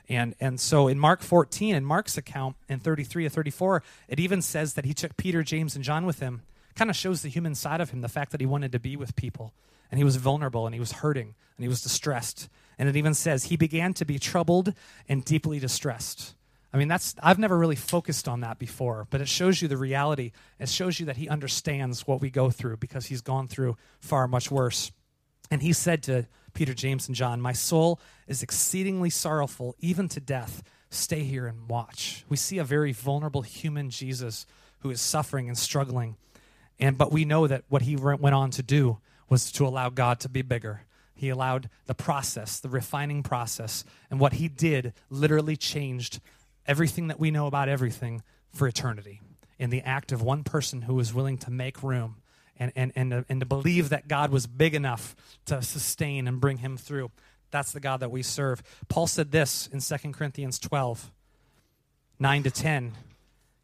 And, 0.08 0.34
and 0.38 0.60
so 0.60 0.88
in 0.88 0.98
Mark 0.98 1.22
14, 1.22 1.74
in 1.74 1.84
Mark's 1.84 2.18
account, 2.18 2.56
in 2.68 2.78
33 2.78 3.26
or 3.26 3.28
34, 3.30 3.82
it 4.08 4.20
even 4.20 4.42
says 4.42 4.74
that 4.74 4.84
he 4.84 4.92
took 4.92 5.16
Peter, 5.16 5.42
James, 5.42 5.74
and 5.74 5.84
John 5.84 6.04
with 6.04 6.20
him. 6.20 6.42
Kind 6.74 6.90
of 6.90 6.96
shows 6.96 7.22
the 7.22 7.28
human 7.28 7.54
side 7.54 7.80
of 7.80 7.90
him, 7.90 8.00
the 8.00 8.08
fact 8.08 8.32
that 8.32 8.40
he 8.40 8.46
wanted 8.46 8.72
to 8.72 8.80
be 8.80 8.96
with 8.96 9.16
people 9.16 9.54
and 9.90 9.98
he 9.98 10.04
was 10.04 10.16
vulnerable 10.16 10.66
and 10.66 10.74
he 10.74 10.80
was 10.80 10.90
hurting 10.90 11.36
and 11.56 11.62
he 11.62 11.68
was 11.68 11.80
distressed. 11.80 12.48
And 12.78 12.88
it 12.88 12.96
even 12.96 13.14
says 13.14 13.44
he 13.44 13.56
began 13.56 13.94
to 13.94 14.04
be 14.04 14.18
troubled 14.18 14.74
and 15.08 15.24
deeply 15.24 15.60
distressed. 15.60 16.34
I 16.72 16.76
mean, 16.76 16.88
that's 16.88 17.14
I've 17.22 17.38
never 17.38 17.56
really 17.56 17.76
focused 17.76 18.26
on 18.26 18.40
that 18.40 18.58
before, 18.58 19.06
but 19.10 19.20
it 19.20 19.28
shows 19.28 19.62
you 19.62 19.68
the 19.68 19.76
reality. 19.76 20.32
It 20.58 20.68
shows 20.68 20.98
you 20.98 21.06
that 21.06 21.16
he 21.16 21.28
understands 21.28 22.08
what 22.08 22.20
we 22.20 22.30
go 22.30 22.50
through 22.50 22.78
because 22.78 23.06
he's 23.06 23.20
gone 23.20 23.46
through 23.46 23.76
far 24.00 24.26
much 24.26 24.50
worse. 24.50 24.90
And 25.50 25.62
he 25.62 25.72
said 25.72 26.02
to 26.04 26.26
Peter, 26.54 26.74
James, 26.74 27.08
and 27.08 27.16
John, 27.16 27.40
My 27.40 27.52
soul 27.52 28.00
is 28.26 28.42
exceedingly 28.42 29.10
sorrowful, 29.10 29.74
even 29.80 30.08
to 30.08 30.20
death. 30.20 30.62
Stay 30.90 31.24
here 31.24 31.46
and 31.46 31.68
watch. 31.68 32.24
We 32.28 32.36
see 32.36 32.58
a 32.58 32.64
very 32.64 32.92
vulnerable 32.92 33.42
human 33.42 33.90
Jesus 33.90 34.46
who 34.80 34.90
is 34.90 35.00
suffering 35.00 35.48
and 35.48 35.58
struggling. 35.58 36.16
And 36.78 36.96
but 36.96 37.12
we 37.12 37.24
know 37.24 37.46
that 37.46 37.64
what 37.68 37.82
he 37.82 37.96
went 37.96 38.34
on 38.34 38.50
to 38.52 38.62
do 38.62 38.98
was 39.28 39.50
to 39.52 39.66
allow 39.66 39.90
God 39.90 40.20
to 40.20 40.28
be 40.28 40.42
bigger. 40.42 40.82
He 41.14 41.28
allowed 41.28 41.70
the 41.86 41.94
process, 41.94 42.60
the 42.60 42.68
refining 42.68 43.22
process, 43.22 43.84
and 44.10 44.20
what 44.20 44.34
he 44.34 44.48
did 44.48 44.92
literally 45.10 45.56
changed 45.56 46.20
everything 46.66 47.08
that 47.08 47.20
we 47.20 47.30
know 47.30 47.46
about 47.46 47.68
everything 47.68 48.22
for 48.52 48.66
eternity 48.66 49.20
in 49.58 49.70
the 49.70 49.82
act 49.82 50.12
of 50.12 50.22
one 50.22 50.44
person 50.44 50.82
who 50.82 50.94
was 50.94 51.14
willing 51.14 51.38
to 51.38 51.50
make 51.50 51.82
room 51.82 52.16
and, 52.58 52.72
and, 52.76 52.92
and, 52.94 53.10
to, 53.10 53.24
and 53.28 53.40
to 53.40 53.46
believe 53.46 53.88
that 53.88 54.08
God 54.08 54.30
was 54.30 54.46
big 54.46 54.74
enough 54.74 55.16
to 55.46 55.62
sustain 55.62 56.28
and 56.28 56.40
bring 56.40 56.58
him 56.58 56.76
through. 56.76 57.10
That's 57.50 57.72
the 57.72 57.80
God 57.80 58.00
that 58.00 58.10
we 58.10 58.22
serve. 58.22 58.62
Paul 58.88 59.06
said 59.06 59.30
this 59.30 59.68
in 59.68 59.80
2 59.80 60.12
Corinthians 60.12 60.58
12, 60.58 61.12
9 62.18 62.42
to 62.42 62.50
10. 62.50 62.92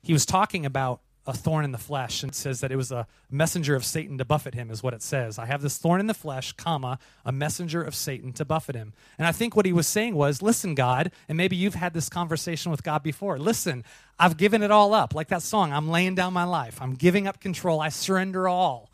He 0.02 0.12
was 0.12 0.24
talking 0.24 0.64
about 0.64 1.00
a 1.30 1.32
thorn 1.32 1.64
in 1.64 1.72
the 1.72 1.78
flesh 1.78 2.22
and 2.22 2.34
says 2.34 2.60
that 2.60 2.72
it 2.72 2.76
was 2.76 2.90
a 2.90 3.06
messenger 3.30 3.74
of 3.74 3.84
satan 3.84 4.18
to 4.18 4.24
buffet 4.24 4.54
him 4.54 4.70
is 4.70 4.82
what 4.82 4.92
it 4.92 5.00
says 5.00 5.38
i 5.38 5.46
have 5.46 5.62
this 5.62 5.78
thorn 5.78 6.00
in 6.00 6.06
the 6.06 6.14
flesh 6.14 6.52
comma 6.52 6.98
a 7.24 7.32
messenger 7.32 7.82
of 7.82 7.94
satan 7.94 8.32
to 8.32 8.44
buffet 8.44 8.74
him 8.74 8.92
and 9.18 9.26
i 9.26 9.32
think 9.32 9.54
what 9.54 9.64
he 9.64 9.72
was 9.72 9.86
saying 9.86 10.14
was 10.14 10.42
listen 10.42 10.74
god 10.74 11.10
and 11.28 11.38
maybe 11.38 11.56
you've 11.56 11.74
had 11.74 11.94
this 11.94 12.08
conversation 12.08 12.70
with 12.70 12.82
god 12.82 13.02
before 13.02 13.38
listen 13.38 13.84
i've 14.18 14.36
given 14.36 14.62
it 14.62 14.70
all 14.70 14.92
up 14.92 15.14
like 15.14 15.28
that 15.28 15.42
song 15.42 15.72
i'm 15.72 15.88
laying 15.88 16.14
down 16.14 16.32
my 16.32 16.44
life 16.44 16.82
i'm 16.82 16.94
giving 16.94 17.26
up 17.26 17.40
control 17.40 17.80
i 17.80 17.88
surrender 17.88 18.48
all 18.48 18.90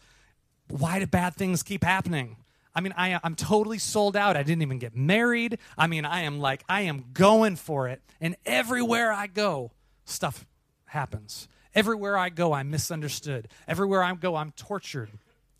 why 0.68 0.98
do 0.98 1.06
bad 1.06 1.34
things 1.34 1.62
keep 1.62 1.82
happening 1.82 2.36
I 2.76 2.82
mean, 2.82 2.92
I, 2.94 3.18
I'm 3.24 3.34
totally 3.34 3.78
sold 3.78 4.18
out. 4.18 4.36
I 4.36 4.42
didn't 4.42 4.60
even 4.60 4.78
get 4.78 4.94
married. 4.94 5.56
I 5.78 5.86
mean, 5.86 6.04
I 6.04 6.24
am 6.24 6.40
like, 6.40 6.62
I 6.68 6.82
am 6.82 7.06
going 7.14 7.56
for 7.56 7.88
it. 7.88 8.02
And 8.20 8.36
everywhere 8.44 9.10
I 9.10 9.28
go, 9.28 9.72
stuff 10.04 10.44
happens. 10.84 11.48
Everywhere 11.76 12.16
I 12.16 12.30
go, 12.30 12.54
I'm 12.54 12.70
misunderstood. 12.70 13.48
Everywhere 13.68 14.02
I 14.02 14.14
go, 14.14 14.34
I'm 14.34 14.50
tortured. 14.52 15.10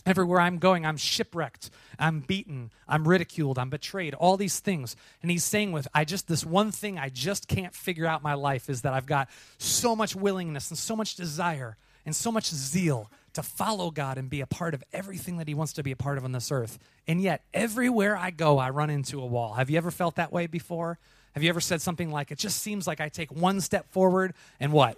Everywhere 0.07 0.41
I'm 0.41 0.57
going, 0.57 0.87
I'm 0.87 0.97
shipwrecked. 0.97 1.69
I'm 1.99 2.21
beaten. 2.21 2.71
I'm 2.89 3.07
ridiculed. 3.07 3.59
I'm 3.59 3.69
betrayed. 3.69 4.15
All 4.15 4.39
these 4.39 4.59
things. 4.59 4.97
And 5.21 5.31
he's 5.31 5.45
saying, 5.45 5.73
with 5.73 5.87
I 5.93 6.07
just, 6.07 6.27
this 6.27 6.47
one 6.47 6.73
thing 6.73 6.99
I 6.99 7.11
just 7.11 7.49
can't 7.49 7.75
figure 7.75 8.07
out 8.07 8.23
my 8.23 8.35
life 8.35 8.71
is 8.71 8.83
that 8.83 8.95
I've 8.95 9.05
got 9.05 9.29
so 9.59 9.95
much 9.95 10.17
willingness 10.17 10.71
and 10.71 10.79
so 10.79 10.97
much 10.97 11.17
desire 11.17 11.77
and 12.07 12.17
so 12.17 12.33
much 12.33 12.47
zeal 12.47 13.11
to 13.35 13.43
follow 13.43 13.91
God 13.91 14.17
and 14.17 14.31
be 14.31 14.41
a 14.41 14.47
part 14.47 14.73
of 14.73 14.83
everything 14.95 15.37
that 15.37 15.49
He 15.49 15.55
wants 15.55 15.75
to 15.75 15.83
be 15.83 15.91
a 15.91 15.97
part 15.97 16.17
of 16.17 16.25
on 16.25 16.33
this 16.33 16.51
earth. 16.51 16.79
And 17.07 17.21
yet, 17.21 17.43
everywhere 17.53 18.17
I 18.17 18.31
go, 18.31 18.59
I 18.59 18.71
run 18.71 18.89
into 18.89 19.21
a 19.21 19.27
wall. 19.27 19.53
Have 19.55 19.69
you 19.69 19.77
ever 19.77 19.91
felt 19.91 20.15
that 20.15 20.33
way 20.33 20.47
before? 20.47 20.99
Have 21.35 21.43
you 21.43 21.51
ever 21.51 21.61
said 21.61 21.83
something 21.83 22.11
like, 22.11 22.31
it 22.31 22.39
just 22.39 22.63
seems 22.63 22.87
like 22.87 23.01
I 23.01 23.11
take 23.11 23.31
one 23.31 23.61
step 23.61 23.91
forward 23.91 24.33
and 24.59 24.73
what? 24.73 24.97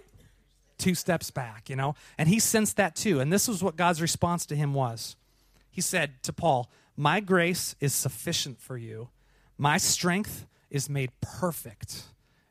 Two 0.79 0.95
steps 0.95 1.29
back, 1.29 1.69
you 1.69 1.75
know? 1.75 1.95
And 2.17 2.27
he 2.29 2.39
sensed 2.39 2.77
that 2.77 2.95
too. 2.95 3.19
And 3.19 3.31
this 3.31 3.47
was 3.47 3.61
what 3.63 3.75
God's 3.75 4.01
response 4.01 4.45
to 4.47 4.55
him 4.55 4.73
was. 4.73 5.15
He 5.69 5.81
said 5.81 6.23
to 6.23 6.33
Paul, 6.33 6.71
My 6.97 7.19
grace 7.19 7.75
is 7.79 7.93
sufficient 7.93 8.59
for 8.59 8.77
you. 8.77 9.09
My 9.57 9.77
strength 9.77 10.47
is 10.69 10.89
made 10.89 11.11
perfect 11.21 12.03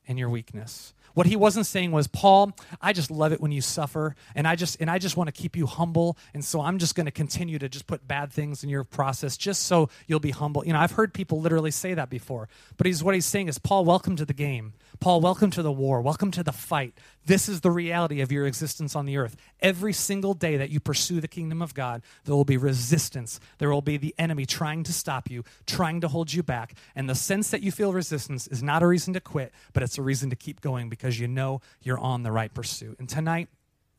in 0.07 0.17
your 0.17 0.31
weakness. 0.31 0.95
What 1.19 1.27
he 1.27 1.35
wasn't 1.35 1.67
saying 1.67 1.91
was, 1.91 2.07
Paul, 2.07 2.53
I 2.81 2.93
just 2.93 3.11
love 3.11 3.33
it 3.33 3.41
when 3.41 3.51
you 3.51 3.61
suffer, 3.61 4.15
and 4.37 4.47
I 4.47 4.55
just 4.55 4.81
and 4.81 4.89
I 4.89 4.99
just 4.99 5.17
want 5.17 5.27
to 5.27 5.33
keep 5.33 5.57
you 5.57 5.67
humble, 5.67 6.17
and 6.33 6.45
so 6.45 6.61
I'm 6.61 6.79
just 6.79 6.95
going 6.95 7.07
to 7.07 7.13
continue 7.13 7.59
to 7.59 7.69
just 7.69 7.89
put 7.89 8.07
bad 8.07 8.33
things 8.33 8.63
in 8.63 8.71
your 8.71 8.85
process 8.85 9.37
just 9.37 9.65
so 9.65 9.89
you'll 10.07 10.21
be 10.21 10.31
humble. 10.31 10.65
You 10.65 10.73
know, 10.73 10.79
I've 10.79 10.93
heard 10.93 11.13
people 11.13 11.41
literally 11.41 11.73
say 11.73 11.93
that 11.95 12.09
before. 12.09 12.49
But 12.77 12.87
he's 12.87 13.03
what 13.03 13.17
he's 13.17 13.27
saying 13.27 13.49
is, 13.49 13.59
Paul, 13.59 13.85
welcome 13.85 14.15
to 14.15 14.25
the 14.25 14.33
game. 14.33 14.75
Paul, 15.01 15.21
welcome 15.21 15.51
to 15.51 15.63
the 15.63 15.73
war. 15.73 16.01
Welcome 16.03 16.31
to 16.31 16.45
the 16.45 16.53
fight. 16.53 16.95
This 17.29 17.47
is 17.47 17.61
the 17.61 17.71
reality 17.71 18.23
of 18.23 18.33
your 18.33 18.47
existence 18.47 18.97
on 18.97 19.05
the 19.05 19.19
earth. 19.19 19.37
Every 19.61 19.93
single 19.93 20.33
day 20.33 20.57
that 20.57 20.71
you 20.71 20.81
pursue 20.81 21.21
the 21.21 21.29
kingdom 21.29 21.61
of 21.61 21.75
God, 21.75 22.01
there 22.25 22.35
will 22.35 22.47
be 22.47 22.57
resistance. 22.57 23.39
There 23.59 23.69
will 23.69 23.83
be 23.83 23.99
the 23.99 24.15
enemy 24.19 24.47
trying 24.47 24.83
to 24.85 24.95
stop 24.95 25.31
you, 25.31 25.45
trying 25.67 26.01
to 26.01 26.09
hold 26.09 26.33
you 26.33 26.43
back. 26.43 26.73
And 26.97 27.07
the 27.07 27.15
sense 27.15 27.51
that 27.51 27.63
you 27.63 27.71
feel 27.71 27.93
resistance 27.93 28.47
is 28.47 28.63
not 28.63 28.83
a 28.83 28.87
reason 28.87 29.13
to 29.13 29.21
quit, 29.21 29.53
but 29.75 29.83
it's 29.83 29.99
a 29.99 30.03
reason 30.03 30.31
to 30.31 30.37
keep 30.37 30.63
going 30.63 30.89
because 30.89 31.21
you 31.21 31.29
know 31.29 31.61
you're 31.83 31.99
on 31.99 32.23
the 32.23 32.33
right 32.33 32.53
pursuit. 32.55 32.99
And 32.99 33.11
tonight, 33.11 33.51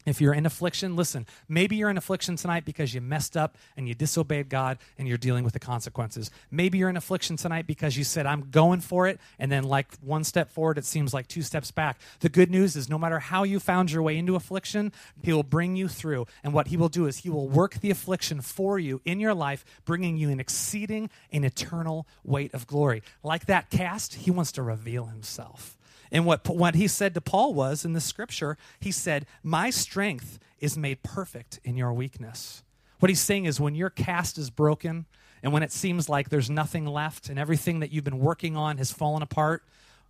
if 0.10 0.22
you're 0.22 0.34
in 0.34 0.46
affliction, 0.46 0.96
listen, 0.96 1.26
maybe 1.48 1.76
you're 1.76 1.90
in 1.90 1.98
affliction 1.98 2.36
tonight 2.36 2.66
because 2.66 2.94
you 2.94 3.02
messed 3.02 3.36
up 3.36 3.58
and 3.76 3.88
you 3.88 3.94
disobeyed 3.94 4.50
God 4.50 4.78
and 4.98 5.08
you're 5.08 5.18
dealing 5.18 5.44
with 5.44 5.54
the 5.54 5.60
consequences. 5.60 6.32
Maybe 6.52 6.78
you're 6.78 6.90
in 6.90 6.98
affliction 6.98 7.38
tonight 7.38 7.68
because 7.68 7.98
you 7.98 8.04
said, 8.04 8.26
I'm 8.26 8.50
going 8.50 8.82
for 8.82 9.08
it, 9.08 9.20
and 9.38 9.52
then, 9.52 9.64
like 9.64 9.88
one 10.02 10.24
step 10.24 10.52
forward, 10.52 10.78
it 10.78 10.86
seems 10.86 11.14
like 11.14 11.28
two 11.28 11.42
steps 11.42 11.72
back. 11.72 12.00
The 12.20 12.30
good 12.30 12.52
news 12.52 12.76
is, 12.76 12.90
no 12.90 12.98
matter 12.98 13.20
how 13.20 13.44
you 13.44 13.60
found 13.60 13.92
your 13.92 14.02
way 14.02 14.18
into 14.18 14.36
affliction, 14.36 14.92
He 15.24 15.34
will 15.34 15.44
bring 15.44 15.76
you 15.76 15.88
through. 15.88 16.28
And 16.44 16.54
what 16.54 16.68
He 16.68 16.78
will 16.78 16.90
do 16.90 17.06
is, 17.06 17.18
He 17.18 17.30
will 17.30 17.48
work 17.48 17.80
the 17.80 17.92
affliction 17.92 18.42
for 18.42 18.80
you 18.80 19.02
in 19.06 19.20
your 19.20 19.34
life, 19.34 19.66
bringing 19.86 20.18
you 20.18 20.30
an 20.30 20.40
exceeding 20.40 21.10
and 21.32 21.46
eternal 21.46 22.08
weight 22.24 22.54
of 22.54 22.68
glory. 22.68 23.04
Like 23.24 23.46
that 23.46 23.70
cast, 23.70 24.16
He 24.16 24.32
wants 24.32 24.52
to 24.54 24.64
reveal 24.64 25.06
Himself. 25.06 25.79
And 26.12 26.26
what, 26.26 26.48
what 26.50 26.76
he 26.76 26.88
said 26.88 27.14
to 27.14 27.22
Paul 27.22 27.54
was 27.54 27.86
in 27.86 27.94
the 27.94 28.02
scripture, 28.02 28.58
he 28.80 28.92
said, 28.92 29.26
My 29.44 29.70
strength 29.70 30.40
is 30.60 30.78
made 30.78 31.04
perfect 31.04 31.60
in 31.64 31.78
your 31.78 31.94
weakness. 31.94 32.64
What 33.00 33.10
he's 33.10 33.22
saying 33.22 33.46
is 33.46 33.60
when 33.60 33.76
your 33.76 33.90
cast 33.90 34.38
is 34.38 34.50
broken 34.50 35.06
and 35.42 35.54
when 35.54 35.64
it 35.64 35.72
seems 35.72 36.10
like 36.10 36.30
there's 36.30 36.50
nothing 36.50 36.86
left 36.86 37.30
and 37.30 37.40
everything 37.40 37.80
that 37.80 37.92
you've 37.92 38.04
been 38.04 38.20
working 38.20 38.58
on 38.58 38.78
has 38.78 38.92
fallen 38.92 39.22
apart, 39.22 39.64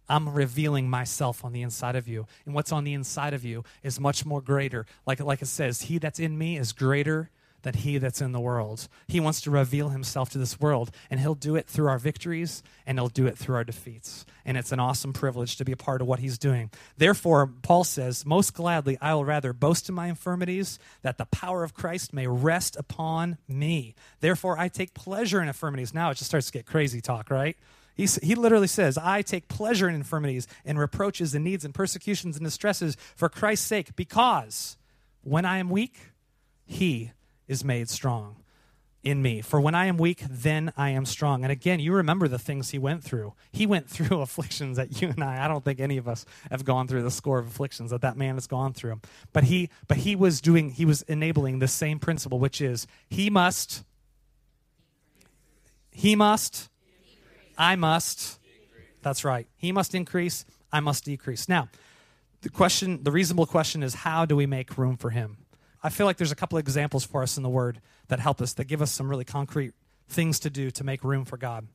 I'm 0.08 0.28
revealing 0.28 0.90
myself 0.90 1.46
on 1.46 1.54
the 1.54 1.62
inside 1.62 1.96
of 1.96 2.08
you. 2.08 2.26
And 2.46 2.56
what's 2.56 2.72
on 2.72 2.84
the 2.84 2.94
inside 2.94 3.34
of 3.34 3.46
you 3.46 3.64
is 3.84 4.00
much 4.00 4.26
more 4.26 4.42
greater. 4.42 4.88
Like, 5.06 5.20
like 5.20 5.42
it 5.42 5.48
says, 5.48 5.84
He 5.84 6.00
that's 6.00 6.20
in 6.20 6.38
me 6.38 6.58
is 6.58 6.72
greater 6.72 7.30
than 7.62 7.74
he 7.74 7.98
that's 7.98 8.22
in 8.22 8.32
the 8.32 8.40
world. 8.40 8.88
He 9.08 9.20
wants 9.20 9.42
to 9.42 9.52
reveal 9.52 9.90
himself 9.90 10.30
to 10.32 10.38
this 10.38 10.60
world, 10.60 10.92
and 11.10 11.20
he'll 11.20 11.36
do 11.36 11.56
it 11.56 11.68
through 11.68 11.88
our 11.88 12.00
victories 12.00 12.64
and 12.86 12.98
he'll 12.98 13.08
do 13.08 13.28
it 13.28 13.38
through 13.38 13.56
our 13.56 13.64
defeats. 13.64 14.26
And 14.46 14.58
it's 14.58 14.72
an 14.72 14.80
awesome 14.80 15.14
privilege 15.14 15.58
to 15.58 15.66
be 15.66 15.72
a 15.72 15.78
part 15.78 16.02
of 16.02 16.08
what 16.08 16.20
he's 16.20 16.38
doing. 16.38 16.72
Therefore, 16.98 17.48
Paul 17.62 17.84
says, 17.84 18.26
Most 18.26 18.54
gladly, 18.54 18.98
I 19.00 19.14
will 19.14 19.26
rather 19.26 19.54
boast 19.54 19.90
in 19.90 19.96
my 19.96 20.08
infirmities, 20.08 20.80
that 21.02 21.18
the 21.18 21.26
power 21.26 21.64
of 21.64 21.74
Christ 21.74 22.14
may 22.14 22.28
rest 22.28 22.76
upon 22.76 23.38
me. 23.48 23.96
Therefore, 24.22 24.58
I 24.58 24.68
take 24.68 24.94
pleasure 24.94 25.42
in 25.42 25.48
infirmities. 25.48 25.94
Now 25.94 26.10
it 26.10 26.16
just 26.16 26.30
starts 26.30 26.48
to 26.48 26.54
get 26.54 26.66
crazy 26.66 27.02
talk, 27.02 27.30
right? 27.30 27.58
He, 27.96 28.08
he 28.24 28.34
literally 28.34 28.68
says, 28.68 28.98
I 28.98 29.22
take 29.22 29.50
pleasure 29.50 29.90
in 29.90 29.94
infirmities 29.94 30.48
and 30.64 30.80
reproaches 30.80 31.36
and 31.36 31.44
needs 31.44 31.66
and 31.66 31.74
persecutions 31.74 32.38
and 32.38 32.46
distresses 32.46 32.96
for 33.16 33.28
Christ's 33.28 33.68
sake, 33.68 33.94
because 33.98 34.78
when 35.22 35.44
I 35.44 35.58
am 35.58 35.70
weak, 35.70 35.98
he 36.66 37.12
is 37.50 37.66
made 37.66 37.90
strong 37.90 38.38
in 39.04 39.22
me. 39.22 39.42
For 39.42 39.62
when 39.62 39.76
I 39.76 39.86
am 39.86 39.98
weak, 39.98 40.24
then 40.30 40.74
I 40.76 40.90
am 40.90 41.06
strong. 41.06 41.44
And 41.44 41.52
again, 41.52 41.80
you 41.80 41.94
remember 41.94 42.28
the 42.28 42.40
things 42.40 42.70
he 42.70 42.78
went 42.78 43.04
through. 43.04 43.34
He 43.52 43.66
went 43.66 43.90
through 43.90 44.22
afflictions 44.22 44.78
that 44.78 45.02
you 45.02 45.10
and 45.10 45.24
I, 45.24 45.46
I 45.46 45.48
don't 45.48 45.64
think 45.64 45.80
any 45.80 45.98
of 45.98 46.08
us 46.08 46.26
have 46.50 46.66
gone 46.66 46.88
through 46.88 47.04
the 47.04 47.12
score 47.12 47.40
of 47.40 47.48
afflictions 47.48 47.92
that 47.92 48.02
that 48.02 48.18
man 48.18 48.36
has 48.36 48.48
gone 48.48 48.74
through. 48.74 49.02
But 49.34 49.46
he, 49.46 49.70
but 49.88 49.98
he 49.98 50.16
was 50.16 50.42
doing, 50.42 50.70
he 50.70 50.86
was 50.86 51.02
enabling 51.04 51.60
the 51.60 51.68
same 51.68 52.00
principle, 52.00 52.40
which 52.40 52.62
is 52.62 52.88
he 53.10 53.30
must, 53.30 53.84
he 55.92 56.16
must, 56.16 56.70
I 57.58 57.76
must. 57.76 58.40
That's 59.02 59.24
right. 59.24 59.48
He 59.56 59.72
must 59.72 59.96
increase, 59.96 60.46
I 60.74 60.82
must 60.82 61.06
decrease. 61.06 61.48
Now, 61.48 61.70
the 62.42 62.50
question, 62.50 63.04
the 63.04 63.12
reasonable 63.12 63.46
question 63.46 63.82
is 63.82 63.94
how 63.96 64.26
do 64.26 64.36
we 64.36 64.46
make 64.46 64.78
room 64.78 64.98
for 64.98 65.10
him? 65.10 65.38
I 65.82 65.90
feel 65.90 66.06
like 66.06 66.18
there's 66.18 66.32
a 66.32 66.36
couple 66.36 66.58
examples 66.58 67.06
for 67.06 67.24
us 67.24 67.38
in 67.38 67.44
the 67.44 67.50
Word 67.50 67.80
that 68.08 68.20
help 68.20 68.42
us, 68.42 68.54
that 68.54 68.66
give 68.66 68.82
us 68.82 68.92
some 68.92 69.10
really 69.10 69.26
concrete 69.26 69.74
things 70.08 70.40
to 70.40 70.50
do 70.50 70.72
to 70.72 70.84
make 70.84 71.04
room 71.04 71.26
for 71.26 71.38
God. 71.38 71.68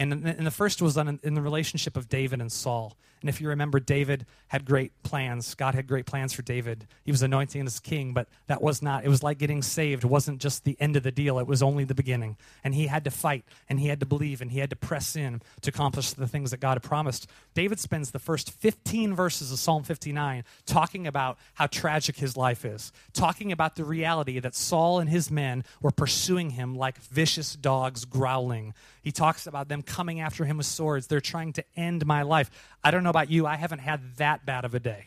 And, 0.00 0.12
and 0.12 0.46
the 0.46 0.50
first 0.50 0.80
was 0.80 0.96
on, 0.96 1.20
in 1.22 1.34
the 1.34 1.42
relationship 1.42 1.94
of 1.94 2.08
David 2.08 2.40
and 2.40 2.50
Saul. 2.50 2.96
And 3.20 3.28
if 3.28 3.38
you 3.38 3.48
remember, 3.48 3.80
David 3.80 4.24
had 4.48 4.64
great 4.64 4.92
plans. 5.02 5.54
God 5.54 5.74
had 5.74 5.86
great 5.86 6.06
plans 6.06 6.32
for 6.32 6.40
David. 6.40 6.86
He 7.04 7.10
was 7.10 7.22
anointing 7.22 7.66
as 7.66 7.78
king, 7.78 8.14
but 8.14 8.28
that 8.46 8.62
was 8.62 8.80
not, 8.80 9.04
it 9.04 9.08
was 9.08 9.22
like 9.22 9.36
getting 9.36 9.60
saved. 9.60 10.04
It 10.04 10.06
wasn't 10.06 10.40
just 10.40 10.64
the 10.64 10.76
end 10.80 10.96
of 10.96 11.02
the 11.02 11.12
deal, 11.12 11.38
it 11.38 11.46
was 11.46 11.62
only 11.62 11.84
the 11.84 11.94
beginning. 11.94 12.38
And 12.64 12.74
he 12.74 12.86
had 12.86 13.04
to 13.04 13.10
fight, 13.10 13.44
and 13.68 13.78
he 13.78 13.88
had 13.88 14.00
to 14.00 14.06
believe, 14.06 14.40
and 14.40 14.50
he 14.50 14.60
had 14.60 14.70
to 14.70 14.76
press 14.76 15.16
in 15.16 15.42
to 15.60 15.70
accomplish 15.70 16.12
the 16.12 16.26
things 16.26 16.50
that 16.50 16.60
God 16.60 16.76
had 16.76 16.82
promised. 16.82 17.28
David 17.52 17.78
spends 17.78 18.10
the 18.10 18.18
first 18.18 18.50
15 18.50 19.14
verses 19.14 19.52
of 19.52 19.58
Psalm 19.58 19.82
59 19.82 20.42
talking 20.64 21.06
about 21.06 21.38
how 21.54 21.66
tragic 21.66 22.16
his 22.16 22.38
life 22.38 22.64
is, 22.64 22.90
talking 23.12 23.52
about 23.52 23.76
the 23.76 23.84
reality 23.84 24.38
that 24.38 24.54
Saul 24.54 24.98
and 24.98 25.10
his 25.10 25.30
men 25.30 25.62
were 25.82 25.90
pursuing 25.90 26.50
him 26.50 26.74
like 26.74 26.96
vicious 26.98 27.54
dogs 27.54 28.06
growling. 28.06 28.72
He 29.02 29.12
talks 29.12 29.46
about 29.46 29.68
them 29.68 29.82
coming 29.82 30.20
after 30.20 30.44
him 30.44 30.58
with 30.58 30.66
swords. 30.66 31.06
They're 31.06 31.20
trying 31.20 31.52
to 31.54 31.64
end 31.76 32.06
my 32.06 32.22
life. 32.22 32.50
I 32.84 32.90
don't 32.90 33.02
know 33.02 33.10
about 33.10 33.30
you, 33.30 33.46
I 33.46 33.56
haven't 33.56 33.78
had 33.80 34.16
that 34.16 34.44
bad 34.44 34.64
of 34.64 34.74
a 34.74 34.80
day. 34.80 35.06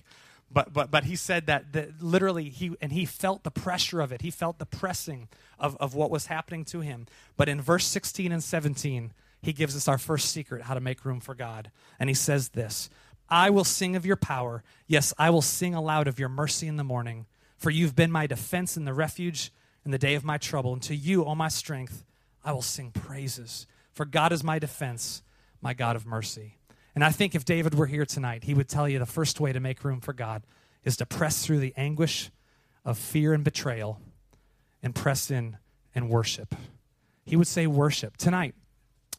But, 0.53 0.71
but, 0.71 0.91
but 0.91 1.06
he 1.06 1.15
said 1.15 1.47
that, 1.47 1.73
that 1.73 2.01
literally 2.01 2.49
he 2.49 2.75
and 2.79 2.91
he 2.91 3.06
felt 3.06 3.43
the 3.43 3.51
pressure 3.51 4.01
of 4.01 4.12
it. 4.12 4.21
He 4.21 4.29
felt 4.29 4.60
the 4.60 4.67
pressing 4.67 5.27
of, 5.60 5.75
of 5.77 5.95
what 5.95 6.12
was 6.12 6.27
happening 6.27 6.63
to 6.65 6.82
him. 6.82 7.08
But 7.36 7.49
in 7.49 7.60
verse 7.60 7.86
16 7.86 8.32
and 8.32 8.43
17 8.43 9.13
he 9.41 9.51
gives 9.51 9.75
us 9.75 9.88
our 9.88 9.97
first 9.97 10.32
secret 10.32 10.63
how 10.63 10.73
to 10.73 10.79
make 10.79 11.03
room 11.03 11.19
for 11.19 11.34
god. 11.34 11.71
And 11.99 12.10
he 12.10 12.13
says 12.13 12.49
this 12.49 12.89
i 13.29 13.49
will 13.49 13.63
sing 13.63 13.95
of 13.95 14.06
your 14.06 14.15
power. 14.15 14.63
Yes 14.86 15.12
i 15.17 15.32
will 15.32 15.41
sing 15.41 15.73
aloud 15.73 16.08
of 16.08 16.19
your 16.19 16.29
mercy 16.29 16.67
in 16.67 16.77
the 16.77 16.84
morning. 16.84 17.25
For 17.58 17.71
you've 17.71 17.95
been 17.95 18.12
my 18.12 18.27
defense 18.27 18.77
and 18.77 18.86
the 18.86 18.93
refuge 18.93 19.51
in 19.84 19.91
the 19.91 19.97
day 19.97 20.13
of 20.13 20.23
my 20.23 20.38
trouble. 20.38 20.73
And 20.73 20.84
to 20.84 20.95
you 20.95 21.25
o 21.25 21.34
my 21.34 21.47
strength 21.47 22.03
i 22.45 22.51
will 22.51 22.62
sing 22.62 22.91
praises 22.91 23.65
for 23.93 24.06
god 24.06 24.32
is 24.32 24.43
my 24.43 24.60
defense 24.60 25.23
my 25.62 25.73
god 25.73 25.95
of 25.95 26.06
mercy 26.06 26.58
and 26.95 27.03
I 27.03 27.12
think 27.12 27.34
if 27.34 27.45
David 27.45 27.73
were 27.73 27.88
here 27.88 28.06
tonight, 28.06 28.43
he 28.43 28.53
would 28.53 28.69
tell 28.69 28.88
you 28.88 28.99
the 28.99 29.06
first 29.06 29.39
way 29.39 29.51
to 29.51 29.60
make 29.60 29.84
room 29.84 29.99
for 29.99 30.13
God 30.13 30.43
is 30.84 30.97
to 30.97 31.06
press 31.06 31.45
through 31.45 31.60
the 31.60 31.73
anguish 31.75 32.29
of 32.86 32.97
fear 32.97 33.34
and 33.34 33.43
betrayal 33.43 33.99
and 34.82 34.93
press 34.93 35.32
in 35.32 35.58
and 35.95 36.10
worship. 36.10 36.53
He 37.25 37.36
would 37.36 37.47
say, 37.47 37.65
Worship. 37.67 38.17
Tonight, 38.17 38.53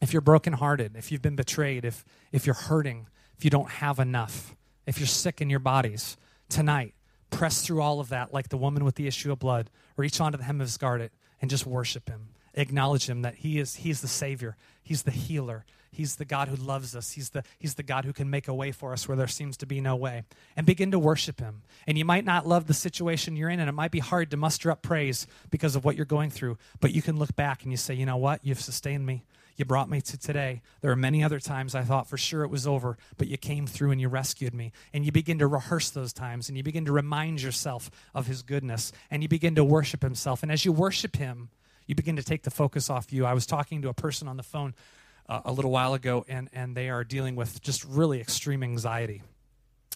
if 0.01 0.13
you're 0.13 0.21
brokenhearted, 0.21 0.95
if 0.95 1.11
you've 1.11 1.21
been 1.21 1.35
betrayed, 1.35 1.83
if, 1.83 2.05
if 2.31 2.45
you're 2.45 2.55
hurting, 2.55 3.07
if 3.37 3.43
you 3.43 3.49
don't 3.49 3.69
have 3.69 3.99
enough, 3.99 4.55
if 4.85 4.99
you're 4.99 5.07
sick 5.07 5.41
in 5.41 5.49
your 5.49 5.59
bodies, 5.59 6.15
tonight, 6.47 6.93
press 7.31 7.65
through 7.65 7.81
all 7.81 7.99
of 7.99 8.09
that 8.09 8.33
like 8.33 8.49
the 8.49 8.57
woman 8.57 8.85
with 8.85 8.95
the 8.95 9.07
issue 9.07 9.31
of 9.31 9.39
blood. 9.39 9.69
Reach 9.97 10.21
onto 10.21 10.37
the 10.37 10.43
hem 10.43 10.61
of 10.61 10.67
his 10.67 10.77
garment 10.77 11.11
and 11.41 11.49
just 11.49 11.65
worship 11.65 12.07
him. 12.07 12.29
Acknowledge 12.55 13.09
him 13.09 13.21
that 13.21 13.35
he 13.35 13.59
is 13.59 13.75
he's 13.75 14.01
the 14.01 14.07
Savior, 14.07 14.55
he's 14.81 15.03
the 15.03 15.11
healer, 15.11 15.65
He's 15.95 16.17
the 16.17 16.25
God 16.25 16.49
who 16.49 16.57
loves 16.57 16.95
us. 16.95 17.11
He's 17.13 17.29
the, 17.29 17.43
he's 17.57 17.75
the 17.75 17.83
God 17.83 18.03
who 18.03 18.11
can 18.11 18.29
make 18.29 18.49
a 18.49 18.53
way 18.53 18.73
for 18.73 18.91
us 18.91 19.07
where 19.07 19.15
there 19.15 19.27
seems 19.27 19.55
to 19.57 19.65
be 19.65 19.79
no 19.79 19.95
way. 19.95 20.23
And 20.57 20.65
begin 20.65 20.91
to 20.91 20.99
worship 20.99 21.39
Him. 21.39 21.61
And 21.87 21.97
you 21.97 22.03
might 22.03 22.25
not 22.25 22.45
love 22.45 22.67
the 22.67 22.73
situation 22.73 23.37
you're 23.37 23.49
in, 23.49 23.61
and 23.61 23.69
it 23.69 23.73
might 23.73 23.91
be 23.91 23.99
hard 23.99 24.29
to 24.31 24.37
muster 24.37 24.69
up 24.69 24.81
praise 24.81 25.25
because 25.49 25.75
of 25.75 25.85
what 25.85 25.95
you're 25.95 26.05
going 26.05 26.31
through. 26.31 26.57
But 26.81 26.91
you 26.91 27.01
can 27.01 27.17
look 27.17 27.35
back 27.35 27.63
and 27.63 27.71
you 27.71 27.77
say, 27.77 27.93
you 27.93 28.05
know 28.05 28.17
what? 28.17 28.41
You've 28.43 28.59
sustained 28.59 29.05
me. 29.05 29.23
You 29.55 29.63
brought 29.63 29.89
me 29.89 30.01
to 30.01 30.17
today. 30.17 30.61
There 30.81 30.91
are 30.91 30.97
many 30.97 31.23
other 31.23 31.39
times 31.39 31.75
I 31.75 31.83
thought 31.83 32.07
for 32.07 32.17
sure 32.17 32.43
it 32.43 32.49
was 32.49 32.67
over, 32.67 32.97
but 33.17 33.29
you 33.29 33.37
came 33.37 33.65
through 33.65 33.91
and 33.91 34.01
you 34.01 34.09
rescued 34.09 34.53
me. 34.53 34.73
And 34.93 35.05
you 35.05 35.13
begin 35.13 35.39
to 35.39 35.47
rehearse 35.47 35.89
those 35.89 36.11
times 36.11 36.49
and 36.49 36.57
you 36.57 36.63
begin 36.63 36.83
to 36.85 36.91
remind 36.91 37.41
yourself 37.41 37.89
of 38.13 38.27
His 38.27 38.41
goodness 38.41 38.91
and 39.09 39.23
you 39.23 39.29
begin 39.29 39.55
to 39.55 39.63
worship 39.63 40.03
Himself. 40.03 40.43
And 40.43 40.51
as 40.51 40.65
you 40.65 40.73
worship 40.73 41.15
Him, 41.15 41.51
you 41.85 41.95
begin 41.95 42.15
to 42.15 42.23
take 42.23 42.43
the 42.43 42.51
focus 42.51 42.89
off 42.89 43.13
you. 43.13 43.25
I 43.25 43.33
was 43.33 43.45
talking 43.45 43.81
to 43.83 43.89
a 43.89 43.93
person 43.93 44.27
on 44.27 44.37
the 44.37 44.43
phone 44.43 44.73
uh, 45.27 45.41
a 45.45 45.51
little 45.51 45.71
while 45.71 45.93
ago, 45.93 46.25
and, 46.27 46.49
and 46.53 46.75
they 46.75 46.89
are 46.89 47.03
dealing 47.03 47.35
with 47.35 47.61
just 47.61 47.83
really 47.85 48.19
extreme 48.21 48.63
anxiety. 48.63 49.21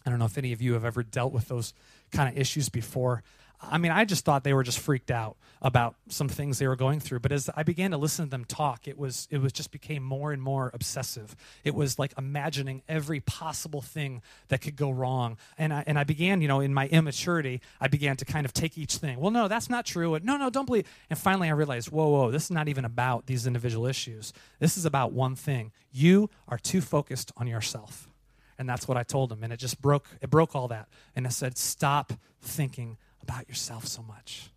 I 0.05 0.09
don't 0.09 0.19
know 0.19 0.25
if 0.25 0.37
any 0.37 0.53
of 0.53 0.61
you 0.61 0.73
have 0.73 0.85
ever 0.85 1.03
dealt 1.03 1.33
with 1.33 1.47
those 1.47 1.73
kind 2.11 2.29
of 2.29 2.39
issues 2.39 2.69
before. 2.69 3.23
I 3.61 3.77
mean, 3.77 3.91
I 3.91 4.05
just 4.05 4.23
thought 4.23 4.43
they 4.43 4.53
were 4.53 4.63
just 4.63 4.79
freaked 4.79 5.11
out 5.11 5.35
about 5.61 5.95
some 6.07 6.29
things 6.29 6.59
they 6.59 6.67
were 6.67 6.77
going 6.77 7.01
through. 7.01 7.19
But 7.19 7.33
as 7.33 7.49
I 7.55 7.63
began 7.63 7.91
to 7.91 7.97
listen 7.97 8.25
to 8.25 8.31
them 8.31 8.45
talk, 8.45 8.87
it 8.87 8.97
was 8.97 9.27
it 9.29 9.39
was 9.39 9.51
just 9.51 9.71
became 9.71 10.01
more 10.01 10.31
and 10.31 10.41
more 10.41 10.71
obsessive. 10.73 11.35
It 11.65 11.75
was 11.75 11.99
like 11.99 12.13
imagining 12.17 12.83
every 12.87 13.19
possible 13.19 13.81
thing 13.81 14.21
that 14.47 14.61
could 14.61 14.77
go 14.77 14.89
wrong. 14.89 15.37
And 15.57 15.73
I, 15.73 15.83
and 15.85 15.99
I 15.99 16.05
began, 16.05 16.41
you 16.41 16.47
know, 16.47 16.61
in 16.61 16.73
my 16.73 16.87
immaturity, 16.87 17.59
I 17.81 17.89
began 17.89 18.15
to 18.17 18.25
kind 18.25 18.45
of 18.45 18.53
take 18.53 18.77
each 18.77 18.95
thing. 18.95 19.19
Well, 19.19 19.31
no, 19.31 19.49
that's 19.49 19.69
not 19.69 19.85
true. 19.85 20.17
no, 20.23 20.37
no, 20.37 20.49
don't 20.49 20.65
believe. 20.65 20.87
And 21.09 21.19
finally, 21.19 21.49
I 21.49 21.51
realized, 21.51 21.91
whoa, 21.91 22.07
whoa, 22.07 22.31
this 22.31 22.45
is 22.45 22.51
not 22.51 22.69
even 22.69 22.85
about 22.85 23.25
these 23.25 23.45
individual 23.45 23.85
issues. 23.85 24.31
This 24.59 24.77
is 24.77 24.85
about 24.85 25.11
one 25.11 25.35
thing. 25.35 25.71
You 25.91 26.29
are 26.47 26.57
too 26.57 26.79
focused 26.79 27.33
on 27.35 27.47
yourself. 27.47 28.09
And 28.57 28.67
that's 28.67 28.87
what 28.87 28.97
I 28.97 29.03
told 29.03 29.29
them. 29.29 29.43
And 29.43 29.53
it 29.53 29.57
just 29.57 29.81
broke. 29.81 30.05
It 30.21 30.29
broke 30.29 30.55
all 30.55 30.67
that. 30.67 30.89
And 31.15 31.25
I 31.25 31.29
said, 31.29 31.57
stop 31.57 32.13
thinking 32.41 32.97
about 33.29 33.47
yourself 33.47 33.85
so 33.85 34.01
much. 34.01 34.49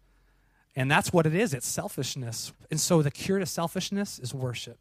And 0.75 0.91
that's 0.91 1.13
what 1.13 1.27
it 1.27 1.35
is 1.35 1.53
it's 1.53 1.67
selfishness. 1.67 2.53
And 2.71 2.81
so 2.81 3.03
the 3.03 3.11
cure 3.11 3.39
to 3.39 3.47
selfishness 3.47 4.19
is 4.19 4.35
worship. 4.35 4.79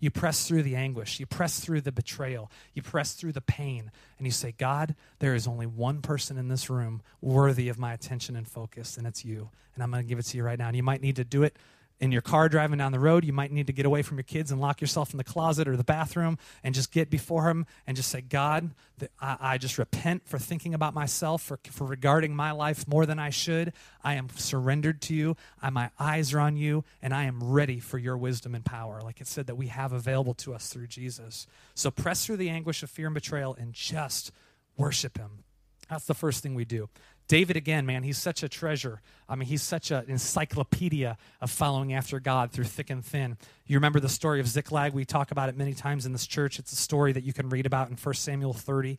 You 0.00 0.10
press 0.10 0.46
through 0.46 0.64
the 0.64 0.76
anguish, 0.76 1.18
you 1.18 1.24
press 1.26 1.60
through 1.60 1.80
the 1.80 1.92
betrayal, 1.92 2.50
you 2.74 2.82
press 2.82 3.14
through 3.14 3.32
the 3.32 3.40
pain, 3.40 3.90
and 4.18 4.26
you 4.26 4.32
say, 4.32 4.52
God, 4.56 4.94
there 5.18 5.34
is 5.34 5.46
only 5.46 5.66
one 5.66 6.02
person 6.02 6.36
in 6.36 6.48
this 6.48 6.68
room 6.68 7.00
worthy 7.22 7.68
of 7.68 7.78
my 7.78 7.94
attention 7.94 8.36
and 8.36 8.46
focus, 8.46 8.98
and 8.98 9.06
it's 9.06 9.24
you. 9.24 9.50
And 9.74 9.82
I'm 9.82 9.90
going 9.90 10.02
to 10.02 10.08
give 10.08 10.18
it 10.18 10.26
to 10.26 10.36
you 10.36 10.44
right 10.44 10.58
now. 10.58 10.68
And 10.68 10.76
you 10.76 10.82
might 10.82 11.00
need 11.00 11.16
to 11.16 11.24
do 11.24 11.42
it 11.42 11.56
in 12.00 12.10
your 12.10 12.22
car 12.22 12.48
driving 12.48 12.78
down 12.78 12.92
the 12.92 12.98
road, 12.98 13.24
you 13.24 13.32
might 13.32 13.52
need 13.52 13.68
to 13.68 13.72
get 13.72 13.86
away 13.86 14.02
from 14.02 14.16
your 14.16 14.24
kids 14.24 14.50
and 14.50 14.60
lock 14.60 14.80
yourself 14.80 15.12
in 15.12 15.18
the 15.18 15.24
closet 15.24 15.68
or 15.68 15.76
the 15.76 15.84
bathroom 15.84 16.38
and 16.62 16.74
just 16.74 16.90
get 16.90 17.08
before 17.08 17.48
Him 17.48 17.66
and 17.86 17.96
just 17.96 18.10
say, 18.10 18.20
God, 18.20 18.72
I, 19.20 19.58
just 19.58 19.78
repent 19.78 20.26
for 20.26 20.38
thinking 20.38 20.74
about 20.74 20.92
myself, 20.94 21.42
for, 21.42 21.58
for 21.70 21.86
regarding 21.86 22.34
my 22.34 22.50
life 22.50 22.86
more 22.88 23.06
than 23.06 23.18
I 23.18 23.30
should. 23.30 23.72
I 24.02 24.14
am 24.14 24.28
surrendered 24.34 25.00
to 25.02 25.14
you. 25.14 25.36
I, 25.62 25.70
my 25.70 25.90
eyes 25.98 26.34
are 26.34 26.40
on 26.40 26.56
you, 26.56 26.84
and 27.00 27.14
I 27.14 27.24
am 27.24 27.42
ready 27.42 27.80
for 27.80 27.98
your 27.98 28.16
wisdom 28.16 28.54
and 28.54 28.64
power, 28.64 29.00
like 29.02 29.20
it 29.20 29.26
said 29.26 29.46
that 29.46 29.56
we 29.56 29.68
have 29.68 29.92
available 29.92 30.34
to 30.34 30.54
us 30.54 30.68
through 30.68 30.88
Jesus. 30.88 31.46
So 31.74 31.90
press 31.90 32.26
through 32.26 32.38
the 32.38 32.50
anguish 32.50 32.82
of 32.82 32.90
fear 32.90 33.06
and 33.06 33.14
betrayal 33.14 33.54
and 33.54 33.72
just 33.72 34.32
worship 34.76 35.16
Him. 35.16 35.44
That's 35.88 36.06
the 36.06 36.14
first 36.14 36.42
thing 36.42 36.54
we 36.54 36.64
do. 36.64 36.88
David, 37.26 37.56
again, 37.56 37.86
man, 37.86 38.02
he's 38.02 38.18
such 38.18 38.42
a 38.42 38.48
treasure. 38.48 39.00
I 39.28 39.34
mean, 39.34 39.48
he's 39.48 39.62
such 39.62 39.90
an 39.90 40.04
encyclopedia 40.08 41.16
of 41.40 41.50
following 41.50 41.94
after 41.94 42.20
God 42.20 42.52
through 42.52 42.64
thick 42.64 42.90
and 42.90 43.04
thin. 43.04 43.38
You 43.66 43.76
remember 43.78 43.98
the 43.98 44.10
story 44.10 44.40
of 44.40 44.46
Ziklag? 44.46 44.92
We 44.92 45.06
talk 45.06 45.30
about 45.30 45.48
it 45.48 45.56
many 45.56 45.72
times 45.72 46.04
in 46.04 46.12
this 46.12 46.26
church. 46.26 46.58
It's 46.58 46.72
a 46.72 46.76
story 46.76 47.12
that 47.12 47.24
you 47.24 47.32
can 47.32 47.48
read 47.48 47.64
about 47.64 47.88
in 47.88 47.96
1 47.96 48.14
Samuel 48.14 48.52
30. 48.52 48.98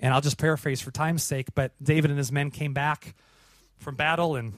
And 0.00 0.12
I'll 0.12 0.20
just 0.20 0.38
paraphrase 0.38 0.80
for 0.80 0.90
time's 0.90 1.22
sake, 1.22 1.48
but 1.54 1.72
David 1.80 2.10
and 2.10 2.18
his 2.18 2.32
men 2.32 2.50
came 2.50 2.72
back 2.72 3.14
from 3.78 3.94
battle 3.94 4.34
and 4.34 4.54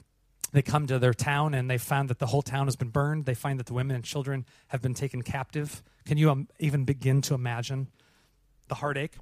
they 0.51 0.61
come 0.61 0.87
to 0.87 0.99
their 0.99 1.13
town 1.13 1.53
and 1.53 1.69
they 1.69 1.77
found 1.77 2.09
that 2.09 2.19
the 2.19 2.27
whole 2.27 2.41
town 2.41 2.67
has 2.67 2.75
been 2.75 2.89
burned. 2.89 3.25
They 3.25 3.33
find 3.33 3.59
that 3.59 3.65
the 3.65 3.73
women 3.73 3.95
and 3.95 4.05
children 4.05 4.45
have 4.67 4.81
been 4.81 4.93
taken 4.93 5.21
captive. 5.21 5.83
Can 6.05 6.17
you 6.17 6.31
um, 6.31 6.47
even 6.59 6.85
begin 6.85 7.21
to 7.23 7.33
imagine 7.33 7.89
the 8.69 8.75
heartache? 8.75 9.13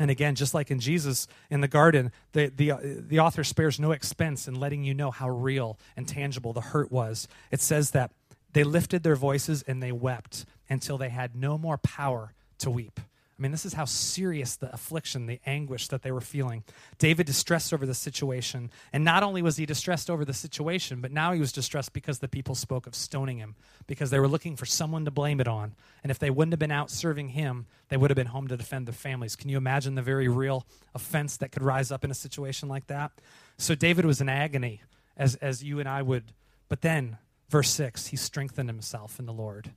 And 0.00 0.10
again, 0.10 0.34
just 0.34 0.54
like 0.54 0.70
in 0.70 0.80
Jesus 0.80 1.28
in 1.50 1.60
the 1.60 1.68
garden, 1.68 2.10
the, 2.32 2.46
the, 2.48 2.72
uh, 2.72 2.78
the 2.82 3.20
author 3.20 3.44
spares 3.44 3.78
no 3.78 3.92
expense 3.92 4.48
in 4.48 4.54
letting 4.54 4.82
you 4.82 4.94
know 4.94 5.10
how 5.10 5.28
real 5.28 5.78
and 5.94 6.08
tangible 6.08 6.54
the 6.54 6.62
hurt 6.62 6.90
was. 6.90 7.28
It 7.50 7.60
says 7.60 7.90
that 7.90 8.10
they 8.54 8.64
lifted 8.64 9.02
their 9.02 9.14
voices 9.14 9.62
and 9.62 9.82
they 9.82 9.92
wept 9.92 10.46
until 10.70 10.96
they 10.96 11.10
had 11.10 11.36
no 11.36 11.58
more 11.58 11.76
power 11.76 12.32
to 12.60 12.70
weep. 12.70 12.98
I 13.40 13.42
mean, 13.42 13.52
this 13.52 13.64
is 13.64 13.72
how 13.72 13.86
serious 13.86 14.56
the 14.56 14.70
affliction, 14.70 15.24
the 15.24 15.40
anguish 15.46 15.88
that 15.88 16.02
they 16.02 16.12
were 16.12 16.20
feeling. 16.20 16.62
David 16.98 17.24
distressed 17.24 17.72
over 17.72 17.86
the 17.86 17.94
situation. 17.94 18.70
And 18.92 19.02
not 19.02 19.22
only 19.22 19.40
was 19.40 19.56
he 19.56 19.64
distressed 19.64 20.10
over 20.10 20.26
the 20.26 20.34
situation, 20.34 21.00
but 21.00 21.10
now 21.10 21.32
he 21.32 21.40
was 21.40 21.50
distressed 21.50 21.94
because 21.94 22.18
the 22.18 22.28
people 22.28 22.54
spoke 22.54 22.86
of 22.86 22.94
stoning 22.94 23.38
him, 23.38 23.54
because 23.86 24.10
they 24.10 24.20
were 24.20 24.28
looking 24.28 24.56
for 24.56 24.66
someone 24.66 25.06
to 25.06 25.10
blame 25.10 25.40
it 25.40 25.48
on. 25.48 25.74
And 26.02 26.10
if 26.10 26.18
they 26.18 26.28
wouldn't 26.28 26.52
have 26.52 26.58
been 26.58 26.70
out 26.70 26.90
serving 26.90 27.30
him, 27.30 27.64
they 27.88 27.96
would 27.96 28.10
have 28.10 28.16
been 28.16 28.26
home 28.26 28.46
to 28.48 28.58
defend 28.58 28.86
their 28.86 28.92
families. 28.92 29.36
Can 29.36 29.48
you 29.48 29.56
imagine 29.56 29.94
the 29.94 30.02
very 30.02 30.28
real 30.28 30.66
offense 30.94 31.38
that 31.38 31.50
could 31.50 31.62
rise 31.62 31.90
up 31.90 32.04
in 32.04 32.10
a 32.10 32.14
situation 32.14 32.68
like 32.68 32.88
that? 32.88 33.10
So 33.56 33.74
David 33.74 34.04
was 34.04 34.20
in 34.20 34.28
agony, 34.28 34.82
as, 35.16 35.36
as 35.36 35.64
you 35.64 35.80
and 35.80 35.88
I 35.88 36.02
would. 36.02 36.24
But 36.68 36.82
then, 36.82 37.16
verse 37.48 37.70
6, 37.70 38.08
he 38.08 38.18
strengthened 38.18 38.68
himself 38.68 39.18
in 39.18 39.24
the 39.24 39.32
Lord. 39.32 39.70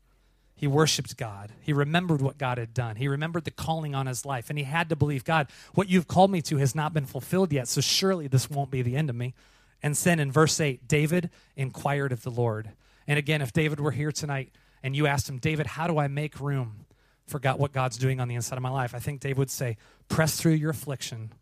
He 0.63 0.67
worshiped 0.67 1.17
God. 1.17 1.52
He 1.60 1.73
remembered 1.73 2.21
what 2.21 2.38
God 2.38 2.58
had 2.58 2.73
done. 2.73 2.95
He 2.95 3.10
remembered 3.10 3.43
the 3.43 3.52
calling 3.52 3.93
on 3.93 4.06
his 4.06 4.26
life. 4.26 4.49
And 4.49 4.58
he 4.58 4.63
had 4.63 4.88
to 4.88 4.95
believe, 4.95 5.26
God, 5.26 5.49
what 5.73 5.89
you've 5.89 6.08
called 6.08 6.32
me 6.32 6.41
to 6.43 6.56
has 6.56 6.73
not 6.73 6.93
been 6.93 7.06
fulfilled 7.06 7.52
yet, 7.52 7.67
so 7.67 7.82
surely 7.82 8.30
this 8.30 8.49
won't 8.49 8.71
be 8.71 8.82
the 8.82 8.95
end 8.95 9.10
of 9.10 9.15
me. 9.17 9.34
And 9.82 9.93
then 9.93 10.21
in 10.21 10.32
verse 10.32 10.62
8, 10.62 10.88
David 10.88 11.32
inquired 11.58 12.13
of 12.13 12.23
the 12.23 12.30
Lord. 12.30 12.69
And 13.10 13.19
again, 13.19 13.41
if 13.41 13.52
David 13.52 13.82
were 13.82 13.91
here 13.91 14.13
tonight 14.13 14.54
and 14.82 14.95
you 14.95 15.06
asked 15.06 15.28
him, 15.28 15.38
David, 15.38 15.67
how 15.67 15.86
do 15.86 15.97
I 15.97 16.08
make 16.08 16.39
room 16.39 16.86
for 17.28 17.39
God, 17.39 17.60
what 17.60 17.73
God's 17.73 17.97
doing 17.97 18.21
on 18.21 18.30
the 18.30 18.36
inside 18.36 18.56
of 18.56 18.62
my 18.62 18.69
life? 18.69 18.95
I 18.95 18.99
think 18.99 19.19
David 19.19 19.39
would 19.39 19.52
say, 19.52 19.76
press 20.08 20.39
through 20.39 20.54
your 20.54 20.71
affliction 20.71 21.34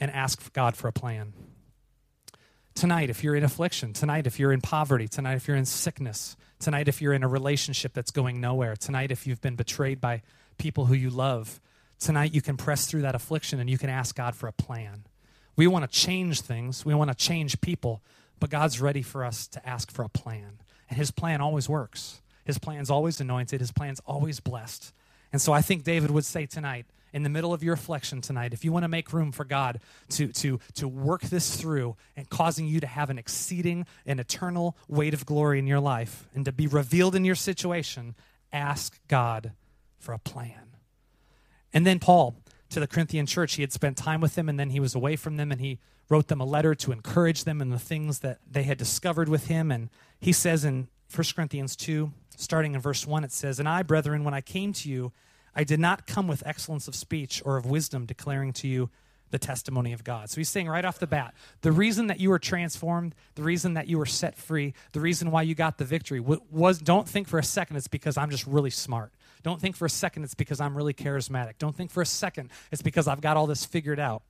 and 0.00 0.10
ask 0.10 0.54
God 0.54 0.74
for 0.74 0.88
a 0.88 0.92
plan. 0.92 1.34
Tonight, 2.74 3.08
if 3.08 3.22
you're 3.22 3.36
in 3.36 3.44
affliction, 3.44 3.92
tonight, 3.92 4.26
if 4.26 4.40
you're 4.40 4.52
in 4.52 4.60
poverty, 4.60 5.06
tonight, 5.06 5.34
if 5.34 5.46
you're 5.46 5.56
in 5.56 5.64
sickness, 5.64 6.36
tonight, 6.58 6.88
if 6.88 7.00
you're 7.00 7.12
in 7.12 7.22
a 7.22 7.28
relationship 7.28 7.92
that's 7.92 8.10
going 8.10 8.40
nowhere, 8.40 8.74
tonight, 8.74 9.12
if 9.12 9.28
you've 9.28 9.40
been 9.40 9.54
betrayed 9.54 10.00
by 10.00 10.22
people 10.58 10.86
who 10.86 10.94
you 10.94 11.08
love, 11.08 11.60
tonight, 12.00 12.34
you 12.34 12.42
can 12.42 12.56
press 12.56 12.86
through 12.86 13.02
that 13.02 13.14
affliction 13.14 13.60
and 13.60 13.70
you 13.70 13.78
can 13.78 13.90
ask 13.90 14.16
God 14.16 14.34
for 14.34 14.48
a 14.48 14.52
plan. 14.52 15.04
We 15.54 15.68
want 15.68 15.88
to 15.88 15.98
change 15.98 16.40
things, 16.40 16.84
we 16.84 16.94
want 16.94 17.10
to 17.10 17.16
change 17.16 17.60
people, 17.60 18.02
but 18.40 18.50
God's 18.50 18.80
ready 18.80 19.02
for 19.02 19.24
us 19.24 19.46
to 19.48 19.68
ask 19.68 19.92
for 19.92 20.02
a 20.02 20.08
plan. 20.08 20.58
And 20.90 20.98
His 20.98 21.12
plan 21.12 21.40
always 21.40 21.68
works. 21.68 22.22
His 22.44 22.58
plan's 22.58 22.90
always 22.90 23.20
anointed, 23.20 23.60
His 23.60 23.70
plan's 23.70 24.00
always 24.04 24.40
blessed. 24.40 24.92
And 25.32 25.40
so 25.40 25.52
I 25.52 25.62
think 25.62 25.84
David 25.84 26.10
would 26.10 26.24
say 26.24 26.44
tonight, 26.46 26.86
in 27.14 27.22
the 27.22 27.28
middle 27.28 27.54
of 27.54 27.62
your 27.62 27.74
affliction 27.74 28.20
tonight, 28.20 28.52
if 28.52 28.64
you 28.64 28.72
want 28.72 28.82
to 28.82 28.88
make 28.88 29.12
room 29.12 29.30
for 29.30 29.44
God 29.44 29.80
to, 30.10 30.26
to, 30.32 30.58
to 30.74 30.88
work 30.88 31.22
this 31.22 31.56
through 31.56 31.94
and 32.16 32.28
causing 32.28 32.66
you 32.66 32.80
to 32.80 32.88
have 32.88 33.08
an 33.08 33.18
exceeding 33.18 33.86
and 34.04 34.18
eternal 34.18 34.76
weight 34.88 35.14
of 35.14 35.24
glory 35.24 35.60
in 35.60 35.68
your 35.68 35.78
life 35.78 36.28
and 36.34 36.44
to 36.44 36.50
be 36.50 36.66
revealed 36.66 37.14
in 37.14 37.24
your 37.24 37.36
situation, 37.36 38.16
ask 38.52 38.98
God 39.06 39.52
for 39.96 40.12
a 40.12 40.18
plan. 40.18 40.72
And 41.72 41.86
then 41.86 42.00
Paul, 42.00 42.34
to 42.70 42.80
the 42.80 42.88
Corinthian 42.88 43.26
church, 43.26 43.54
he 43.54 43.62
had 43.62 43.72
spent 43.72 43.96
time 43.96 44.20
with 44.20 44.34
them 44.34 44.48
and 44.48 44.58
then 44.58 44.70
he 44.70 44.80
was 44.80 44.96
away 44.96 45.14
from 45.14 45.36
them 45.36 45.52
and 45.52 45.60
he 45.60 45.78
wrote 46.08 46.26
them 46.26 46.40
a 46.40 46.44
letter 46.44 46.74
to 46.74 46.90
encourage 46.90 47.44
them 47.44 47.62
in 47.62 47.70
the 47.70 47.78
things 47.78 48.18
that 48.18 48.40
they 48.50 48.64
had 48.64 48.76
discovered 48.76 49.28
with 49.28 49.46
him. 49.46 49.70
And 49.70 49.88
he 50.18 50.32
says 50.32 50.64
in 50.64 50.88
1 51.14 51.24
Corinthians 51.36 51.76
2, 51.76 52.12
starting 52.36 52.74
in 52.74 52.80
verse 52.80 53.06
1, 53.06 53.22
it 53.22 53.30
says, 53.30 53.60
And 53.60 53.68
I, 53.68 53.84
brethren, 53.84 54.24
when 54.24 54.34
I 54.34 54.40
came 54.40 54.72
to 54.72 54.90
you, 54.90 55.12
I 55.54 55.64
did 55.64 55.80
not 55.80 56.06
come 56.06 56.26
with 56.26 56.42
excellence 56.46 56.88
of 56.88 56.94
speech 56.94 57.42
or 57.44 57.56
of 57.56 57.66
wisdom 57.66 58.06
declaring 58.06 58.52
to 58.54 58.68
you 58.68 58.90
the 59.30 59.38
testimony 59.38 59.92
of 59.92 60.04
God. 60.04 60.30
So 60.30 60.36
he's 60.36 60.48
saying 60.48 60.68
right 60.68 60.84
off 60.84 61.00
the 61.00 61.08
bat, 61.08 61.34
the 61.62 61.72
reason 61.72 62.06
that 62.06 62.20
you 62.20 62.30
were 62.30 62.38
transformed, 62.38 63.16
the 63.34 63.42
reason 63.42 63.74
that 63.74 63.88
you 63.88 63.98
were 63.98 64.06
set 64.06 64.36
free, 64.36 64.74
the 64.92 65.00
reason 65.00 65.32
why 65.32 65.42
you 65.42 65.56
got 65.56 65.78
the 65.78 65.84
victory 65.84 66.20
was 66.20 66.78
don't 66.78 67.08
think 67.08 67.26
for 67.26 67.38
a 67.38 67.42
second 67.42 67.76
it's 67.76 67.88
because 67.88 68.16
I'm 68.16 68.30
just 68.30 68.46
really 68.46 68.70
smart. 68.70 69.12
Don't 69.42 69.60
think 69.60 69.74
for 69.74 69.86
a 69.86 69.90
second 69.90 70.22
it's 70.22 70.34
because 70.34 70.60
I'm 70.60 70.76
really 70.76 70.94
charismatic. 70.94 71.54
Don't 71.58 71.74
think 71.74 71.90
for 71.90 72.00
a 72.00 72.06
second 72.06 72.50
it's 72.70 72.80
because 72.80 73.08
I've 73.08 73.20
got 73.20 73.36
all 73.36 73.48
this 73.48 73.64
figured 73.64 73.98
out. 73.98 74.22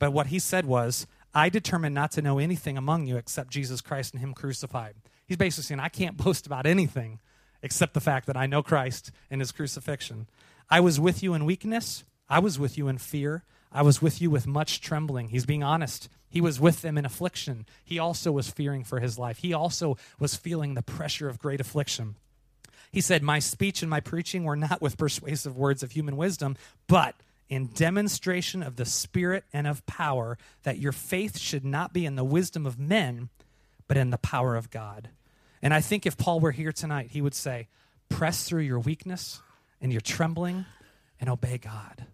But 0.00 0.12
what 0.12 0.26
he 0.26 0.40
said 0.40 0.66
was, 0.66 1.06
I 1.32 1.48
determined 1.48 1.94
not 1.94 2.10
to 2.12 2.22
know 2.22 2.40
anything 2.40 2.76
among 2.76 3.06
you 3.06 3.16
except 3.16 3.50
Jesus 3.50 3.80
Christ 3.80 4.12
and 4.12 4.20
him 4.20 4.34
crucified. 4.34 4.94
He's 5.24 5.36
basically 5.36 5.62
saying, 5.62 5.80
I 5.80 5.88
can't 5.88 6.16
boast 6.22 6.46
about 6.46 6.66
anything 6.66 7.20
except 7.62 7.94
the 7.94 8.00
fact 8.00 8.26
that 8.26 8.36
I 8.36 8.46
know 8.46 8.62
Christ 8.62 9.12
and 9.30 9.40
his 9.40 9.52
crucifixion. 9.52 10.26
I 10.72 10.80
was 10.80 10.98
with 10.98 11.22
you 11.22 11.34
in 11.34 11.44
weakness. 11.44 12.02
I 12.30 12.38
was 12.38 12.58
with 12.58 12.78
you 12.78 12.88
in 12.88 12.96
fear. 12.96 13.44
I 13.70 13.82
was 13.82 14.00
with 14.00 14.22
you 14.22 14.30
with 14.30 14.46
much 14.46 14.80
trembling. 14.80 15.28
He's 15.28 15.44
being 15.44 15.62
honest. 15.62 16.08
He 16.30 16.40
was 16.40 16.58
with 16.58 16.80
them 16.80 16.96
in 16.96 17.04
affliction. 17.04 17.66
He 17.84 17.98
also 17.98 18.32
was 18.32 18.48
fearing 18.48 18.82
for 18.82 18.98
his 18.98 19.18
life. 19.18 19.36
He 19.36 19.52
also 19.52 19.98
was 20.18 20.34
feeling 20.34 20.72
the 20.72 20.80
pressure 20.80 21.28
of 21.28 21.38
great 21.38 21.60
affliction. 21.60 22.14
He 22.90 23.02
said, 23.02 23.22
My 23.22 23.38
speech 23.38 23.82
and 23.82 23.90
my 23.90 24.00
preaching 24.00 24.44
were 24.44 24.56
not 24.56 24.80
with 24.80 24.96
persuasive 24.96 25.58
words 25.58 25.82
of 25.82 25.90
human 25.90 26.16
wisdom, 26.16 26.56
but 26.86 27.16
in 27.50 27.66
demonstration 27.66 28.62
of 28.62 28.76
the 28.76 28.86
Spirit 28.86 29.44
and 29.52 29.66
of 29.66 29.84
power, 29.84 30.38
that 30.62 30.78
your 30.78 30.92
faith 30.92 31.38
should 31.38 31.66
not 31.66 31.92
be 31.92 32.06
in 32.06 32.16
the 32.16 32.24
wisdom 32.24 32.64
of 32.64 32.78
men, 32.78 33.28
but 33.88 33.98
in 33.98 34.08
the 34.08 34.16
power 34.16 34.56
of 34.56 34.70
God. 34.70 35.10
And 35.60 35.74
I 35.74 35.82
think 35.82 36.06
if 36.06 36.16
Paul 36.16 36.40
were 36.40 36.52
here 36.52 36.72
tonight, 36.72 37.10
he 37.10 37.20
would 37.20 37.34
say, 37.34 37.68
Press 38.08 38.44
through 38.44 38.62
your 38.62 38.78
weakness 38.78 39.42
and 39.82 39.92
you're 39.92 40.00
trembling 40.00 40.64
and 41.20 41.28
obey 41.28 41.58
God. 41.58 42.06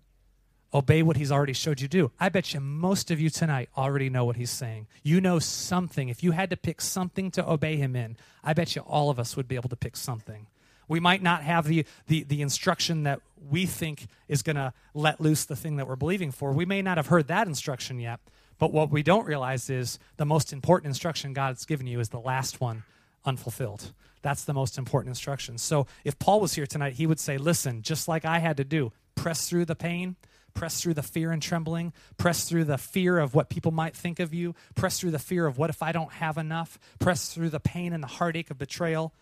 Obey 0.74 1.02
what 1.02 1.16
he's 1.16 1.32
already 1.32 1.52
showed 1.52 1.80
you 1.80 1.88
to 1.88 1.96
do. 1.96 2.10
I 2.18 2.28
bet 2.28 2.52
you 2.52 2.60
most 2.60 3.10
of 3.10 3.20
you 3.20 3.30
tonight 3.30 3.70
already 3.76 4.10
know 4.10 4.24
what 4.24 4.36
he's 4.36 4.50
saying. 4.50 4.86
You 5.02 5.20
know 5.20 5.38
something. 5.38 6.08
If 6.08 6.22
you 6.22 6.32
had 6.32 6.50
to 6.50 6.56
pick 6.56 6.80
something 6.80 7.30
to 7.32 7.48
obey 7.48 7.76
him 7.76 7.96
in, 7.96 8.16
I 8.44 8.52
bet 8.52 8.74
you 8.74 8.82
all 8.82 9.08
of 9.08 9.18
us 9.18 9.36
would 9.36 9.48
be 9.48 9.54
able 9.54 9.70
to 9.70 9.76
pick 9.76 9.96
something. 9.96 10.46
We 10.88 11.00
might 11.00 11.22
not 11.22 11.42
have 11.42 11.66
the, 11.66 11.84
the, 12.06 12.22
the 12.24 12.42
instruction 12.42 13.04
that 13.04 13.20
we 13.50 13.66
think 13.66 14.08
is 14.26 14.42
going 14.42 14.56
to 14.56 14.72
let 14.94 15.20
loose 15.20 15.44
the 15.44 15.56
thing 15.56 15.76
that 15.76 15.86
we're 15.86 15.96
believing 15.96 16.32
for. 16.32 16.52
We 16.52 16.64
may 16.64 16.82
not 16.82 16.96
have 16.96 17.06
heard 17.06 17.28
that 17.28 17.46
instruction 17.46 18.00
yet, 18.00 18.20
but 18.58 18.72
what 18.72 18.90
we 18.90 19.02
don't 19.02 19.26
realize 19.26 19.70
is 19.70 19.98
the 20.16 20.24
most 20.26 20.52
important 20.52 20.88
instruction 20.88 21.32
God's 21.32 21.64
given 21.64 21.86
you 21.86 22.00
is 22.00 22.08
the 22.08 22.20
last 22.20 22.60
one 22.60 22.84
unfulfilled. 23.24 23.92
That's 24.22 24.44
the 24.44 24.54
most 24.54 24.78
important 24.78 25.10
instruction. 25.10 25.58
So 25.58 25.86
if 26.04 26.18
Paul 26.18 26.40
was 26.40 26.54
here 26.54 26.66
tonight, 26.66 26.94
he 26.94 27.06
would 27.06 27.20
say, 27.20 27.38
listen, 27.38 27.82
just 27.82 28.08
like 28.08 28.24
I 28.24 28.38
had 28.38 28.56
to 28.56 28.64
do, 28.64 28.92
press 29.14 29.48
through 29.48 29.66
the 29.66 29.76
pain, 29.76 30.16
press 30.54 30.80
through 30.80 30.94
the 30.94 31.02
fear 31.02 31.30
and 31.30 31.40
trembling, 31.40 31.92
press 32.16 32.48
through 32.48 32.64
the 32.64 32.78
fear 32.78 33.18
of 33.18 33.34
what 33.34 33.48
people 33.48 33.70
might 33.70 33.94
think 33.94 34.18
of 34.18 34.34
you, 34.34 34.54
press 34.74 34.98
through 34.98 35.12
the 35.12 35.18
fear 35.18 35.46
of 35.46 35.56
what 35.56 35.70
if 35.70 35.82
I 35.82 35.92
don't 35.92 36.12
have 36.14 36.36
enough, 36.36 36.78
press 36.98 37.32
through 37.32 37.50
the 37.50 37.60
pain 37.60 37.92
and 37.92 38.02
the 38.02 38.08
heartache 38.08 38.50
of 38.50 38.58
betrayal, 38.58 39.14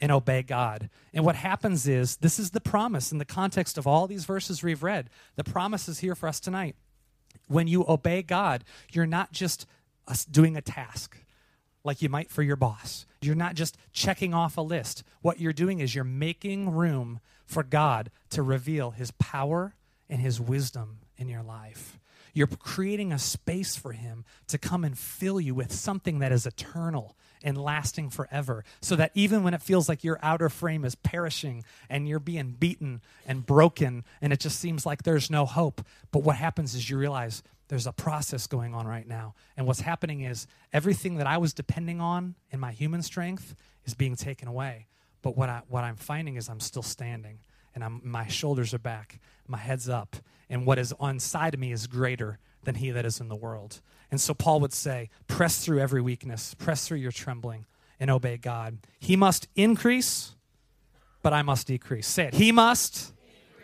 and 0.00 0.10
obey 0.10 0.42
God. 0.42 0.88
And 1.12 1.24
what 1.24 1.36
happens 1.36 1.86
is, 1.86 2.16
this 2.16 2.38
is 2.38 2.52
the 2.52 2.60
promise 2.60 3.12
in 3.12 3.18
the 3.18 3.24
context 3.24 3.76
of 3.76 3.86
all 3.86 4.06
these 4.06 4.24
verses 4.24 4.62
we've 4.62 4.82
read. 4.82 5.10
The 5.36 5.44
promise 5.44 5.88
is 5.88 5.98
here 5.98 6.14
for 6.14 6.26
us 6.26 6.40
tonight. 6.40 6.74
When 7.48 7.68
you 7.68 7.84
obey 7.86 8.22
God, 8.22 8.64
you're 8.90 9.06
not 9.06 9.30
just 9.30 9.66
doing 10.30 10.56
a 10.56 10.62
task 10.62 11.18
like 11.84 12.02
you 12.02 12.08
might 12.08 12.30
for 12.30 12.42
your 12.42 12.56
boss. 12.56 13.06
You're 13.22 13.34
not 13.34 13.54
just 13.54 13.76
checking 13.92 14.34
off 14.34 14.56
a 14.56 14.62
list. 14.62 15.02
What 15.22 15.40
you're 15.40 15.52
doing 15.52 15.80
is 15.80 15.94
you're 15.94 16.04
making 16.04 16.70
room 16.70 17.20
for 17.44 17.62
God 17.62 18.10
to 18.30 18.42
reveal 18.42 18.92
his 18.92 19.10
power 19.12 19.74
and 20.08 20.20
his 20.20 20.40
wisdom 20.40 20.98
in 21.16 21.28
your 21.28 21.42
life. 21.42 21.98
You're 22.32 22.46
creating 22.46 23.12
a 23.12 23.18
space 23.18 23.76
for 23.76 23.92
him 23.92 24.24
to 24.48 24.58
come 24.58 24.84
and 24.84 24.96
fill 24.96 25.40
you 25.40 25.54
with 25.54 25.72
something 25.72 26.20
that 26.20 26.32
is 26.32 26.46
eternal 26.46 27.16
and 27.42 27.56
lasting 27.56 28.10
forever. 28.10 28.64
So 28.80 28.96
that 28.96 29.12
even 29.14 29.42
when 29.42 29.54
it 29.54 29.62
feels 29.62 29.88
like 29.88 30.04
your 30.04 30.18
outer 30.22 30.48
frame 30.48 30.84
is 30.84 30.94
perishing 30.94 31.64
and 31.88 32.08
you're 32.08 32.18
being 32.18 32.56
beaten 32.58 33.00
and 33.26 33.44
broken 33.44 34.04
and 34.20 34.32
it 34.32 34.40
just 34.40 34.58
seems 34.58 34.84
like 34.84 35.02
there's 35.02 35.30
no 35.30 35.46
hope, 35.46 35.82
but 36.10 36.22
what 36.22 36.36
happens 36.36 36.74
is 36.74 36.90
you 36.90 36.98
realize 36.98 37.42
there's 37.68 37.86
a 37.86 37.92
process 37.92 38.46
going 38.46 38.74
on 38.74 38.86
right 38.86 39.06
now. 39.06 39.34
And 39.56 39.66
what's 39.66 39.80
happening 39.80 40.22
is 40.22 40.46
everything 40.72 41.16
that 41.16 41.26
I 41.26 41.38
was 41.38 41.54
depending 41.54 42.00
on 42.00 42.34
in 42.50 42.58
my 42.58 42.72
human 42.72 43.00
strength 43.00 43.54
is 43.84 43.94
being 43.94 44.16
taken 44.16 44.48
away. 44.48 44.86
But 45.22 45.36
what, 45.36 45.48
I, 45.48 45.62
what 45.68 45.84
I'm 45.84 45.96
finding 45.96 46.36
is 46.36 46.48
I'm 46.48 46.60
still 46.60 46.82
standing 46.82 47.38
and 47.74 47.84
I'm, 47.84 48.00
my 48.02 48.26
shoulders 48.26 48.74
are 48.74 48.78
back, 48.78 49.20
my 49.46 49.58
head's 49.58 49.88
up, 49.88 50.16
and 50.48 50.66
what 50.66 50.78
is 50.78 50.92
on 50.98 51.20
side 51.20 51.54
of 51.54 51.60
me 51.60 51.70
is 51.70 51.86
greater 51.86 52.38
than 52.64 52.76
he 52.76 52.90
that 52.90 53.04
is 53.06 53.20
in 53.20 53.28
the 53.28 53.36
world. 53.36 53.80
And 54.10 54.20
so 54.20 54.34
Paul 54.34 54.60
would 54.60 54.72
say, 54.72 55.08
press 55.28 55.64
through 55.64 55.80
every 55.80 56.02
weakness, 56.02 56.54
press 56.54 56.86
through 56.86 56.98
your 56.98 57.12
trembling, 57.12 57.66
and 57.98 58.10
obey 58.10 58.36
God. 58.36 58.78
He 58.98 59.16
must 59.16 59.48
increase, 59.54 60.34
but 61.22 61.32
I 61.32 61.42
must 61.42 61.66
decrease. 61.66 62.06
Say 62.06 62.24
it. 62.24 62.34
He 62.34 62.50
must, 62.50 63.12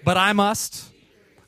but 0.05 0.17
I 0.17 0.33
must 0.33 0.93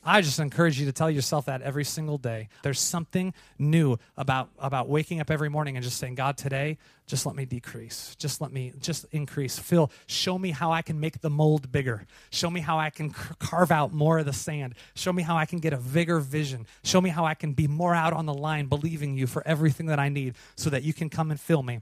I 0.09 0.21
just 0.21 0.39
encourage 0.39 0.79
you 0.79 0.87
to 0.87 0.91
tell 0.91 1.11
yourself 1.11 1.45
that 1.45 1.61
every 1.61 1.83
single 1.83 2.17
day. 2.17 2.49
There's 2.63 2.79
something 2.79 3.31
new 3.59 3.99
about, 4.17 4.49
about 4.57 4.89
waking 4.89 5.21
up 5.21 5.29
every 5.29 5.49
morning 5.49 5.77
and 5.77 5.83
just 5.83 5.99
saying, 5.99 6.15
God, 6.15 6.35
today, 6.35 6.79
just 7.05 7.27
let 7.27 7.35
me 7.35 7.45
decrease. 7.45 8.15
Just 8.17 8.41
let 8.41 8.51
me, 8.51 8.73
just 8.79 9.05
increase. 9.11 9.59
Phil, 9.59 9.91
show 10.07 10.39
me 10.39 10.49
how 10.49 10.71
I 10.71 10.81
can 10.81 10.99
make 10.99 11.21
the 11.21 11.29
mold 11.29 11.71
bigger. 11.71 12.07
Show 12.31 12.49
me 12.49 12.59
how 12.59 12.79
I 12.79 12.89
can 12.89 13.11
carve 13.11 13.71
out 13.71 13.93
more 13.93 14.17
of 14.17 14.25
the 14.25 14.33
sand. 14.33 14.73
Show 14.95 15.13
me 15.13 15.21
how 15.21 15.37
I 15.37 15.45
can 15.45 15.59
get 15.59 15.73
a 15.73 15.77
bigger 15.77 16.19
vision. 16.19 16.65
Show 16.83 17.01
me 17.01 17.11
how 17.11 17.25
I 17.25 17.35
can 17.35 17.53
be 17.53 17.67
more 17.67 17.93
out 17.93 18.11
on 18.11 18.25
the 18.25 18.33
line, 18.33 18.65
believing 18.65 19.15
you 19.15 19.27
for 19.27 19.47
everything 19.47 19.85
that 19.87 19.99
I 19.99 20.09
need 20.09 20.33
so 20.55 20.71
that 20.71 20.81
you 20.81 20.91
can 20.91 21.09
come 21.11 21.29
and 21.29 21.39
fill 21.39 21.61
me. 21.61 21.81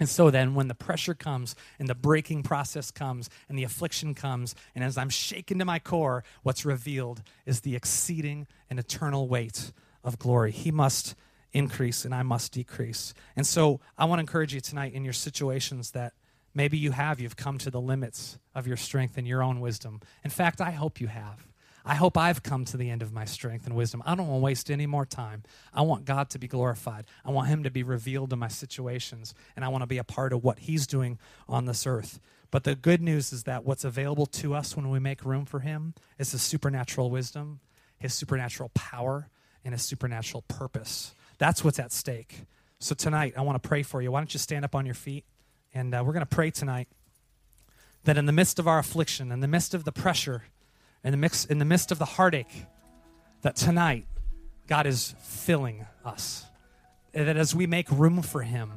And 0.00 0.08
so 0.08 0.30
then, 0.30 0.54
when 0.54 0.68
the 0.68 0.74
pressure 0.74 1.14
comes 1.14 1.54
and 1.78 1.88
the 1.88 1.94
breaking 1.94 2.42
process 2.42 2.90
comes 2.90 3.30
and 3.48 3.56
the 3.56 3.62
affliction 3.62 4.14
comes, 4.14 4.54
and 4.74 4.82
as 4.82 4.98
I'm 4.98 5.08
shaken 5.08 5.58
to 5.60 5.64
my 5.64 5.78
core, 5.78 6.24
what's 6.42 6.64
revealed 6.64 7.22
is 7.46 7.60
the 7.60 7.76
exceeding 7.76 8.46
and 8.68 8.78
eternal 8.78 9.28
weight 9.28 9.72
of 10.02 10.18
glory. 10.18 10.50
He 10.50 10.72
must 10.72 11.14
increase 11.52 12.04
and 12.04 12.12
I 12.12 12.24
must 12.24 12.52
decrease. 12.52 13.14
And 13.36 13.46
so, 13.46 13.80
I 13.96 14.06
want 14.06 14.18
to 14.18 14.22
encourage 14.22 14.52
you 14.52 14.60
tonight 14.60 14.94
in 14.94 15.04
your 15.04 15.12
situations 15.12 15.92
that 15.92 16.14
maybe 16.54 16.76
you 16.76 16.90
have, 16.90 17.20
you've 17.20 17.36
come 17.36 17.58
to 17.58 17.70
the 17.70 17.80
limits 17.80 18.38
of 18.54 18.66
your 18.66 18.76
strength 18.76 19.16
and 19.16 19.28
your 19.28 19.42
own 19.42 19.60
wisdom. 19.60 20.00
In 20.24 20.30
fact, 20.30 20.60
I 20.60 20.72
hope 20.72 21.00
you 21.00 21.06
have. 21.06 21.46
I 21.86 21.96
hope 21.96 22.16
I've 22.16 22.42
come 22.42 22.64
to 22.66 22.78
the 22.78 22.88
end 22.88 23.02
of 23.02 23.12
my 23.12 23.26
strength 23.26 23.66
and 23.66 23.76
wisdom. 23.76 24.02
I 24.06 24.14
don't 24.14 24.26
want 24.26 24.40
to 24.40 24.44
waste 24.44 24.70
any 24.70 24.86
more 24.86 25.04
time. 25.04 25.42
I 25.72 25.82
want 25.82 26.06
God 26.06 26.30
to 26.30 26.38
be 26.38 26.48
glorified. 26.48 27.04
I 27.24 27.30
want 27.30 27.48
Him 27.48 27.62
to 27.64 27.70
be 27.70 27.82
revealed 27.82 28.32
in 28.32 28.38
my 28.38 28.48
situations, 28.48 29.34
and 29.54 29.64
I 29.64 29.68
want 29.68 29.82
to 29.82 29.86
be 29.86 29.98
a 29.98 30.04
part 30.04 30.32
of 30.32 30.42
what 30.42 30.60
He's 30.60 30.86
doing 30.86 31.18
on 31.46 31.66
this 31.66 31.86
earth. 31.86 32.20
But 32.50 32.64
the 32.64 32.74
good 32.74 33.02
news 33.02 33.32
is 33.32 33.42
that 33.42 33.64
what's 33.64 33.84
available 33.84 34.26
to 34.26 34.54
us 34.54 34.76
when 34.76 34.88
we 34.88 34.98
make 34.98 35.24
room 35.24 35.44
for 35.44 35.60
Him 35.60 35.94
is 36.18 36.32
His 36.32 36.40
supernatural 36.40 37.10
wisdom, 37.10 37.60
His 37.98 38.14
supernatural 38.14 38.70
power, 38.74 39.28
and 39.62 39.74
His 39.74 39.82
supernatural 39.82 40.42
purpose. 40.48 41.14
That's 41.36 41.62
what's 41.62 41.78
at 41.78 41.92
stake. 41.92 42.46
So 42.78 42.94
tonight, 42.94 43.34
I 43.36 43.42
want 43.42 43.62
to 43.62 43.68
pray 43.68 43.82
for 43.82 44.00
you. 44.00 44.10
Why 44.10 44.20
don't 44.20 44.32
you 44.32 44.40
stand 44.40 44.64
up 44.64 44.74
on 44.74 44.86
your 44.86 44.94
feet? 44.94 45.24
And 45.74 45.94
uh, 45.94 46.02
we're 46.06 46.12
going 46.12 46.20
to 46.20 46.26
pray 46.26 46.50
tonight 46.50 46.88
that 48.04 48.16
in 48.16 48.26
the 48.26 48.32
midst 48.32 48.58
of 48.58 48.68
our 48.68 48.78
affliction, 48.78 49.32
in 49.32 49.40
the 49.40 49.48
midst 49.48 49.74
of 49.74 49.84
the 49.84 49.92
pressure, 49.92 50.44
in 51.04 51.10
the, 51.10 51.16
mix, 51.16 51.44
in 51.44 51.58
the 51.58 51.64
midst 51.64 51.92
of 51.92 51.98
the 51.98 52.04
heartache, 52.04 52.64
that 53.42 53.56
tonight 53.56 54.06
God 54.66 54.86
is 54.86 55.14
filling 55.20 55.86
us. 56.04 56.46
that 57.12 57.36
as 57.36 57.54
we 57.54 57.66
make 57.66 57.90
room 57.90 58.22
for 58.22 58.42
Him, 58.42 58.72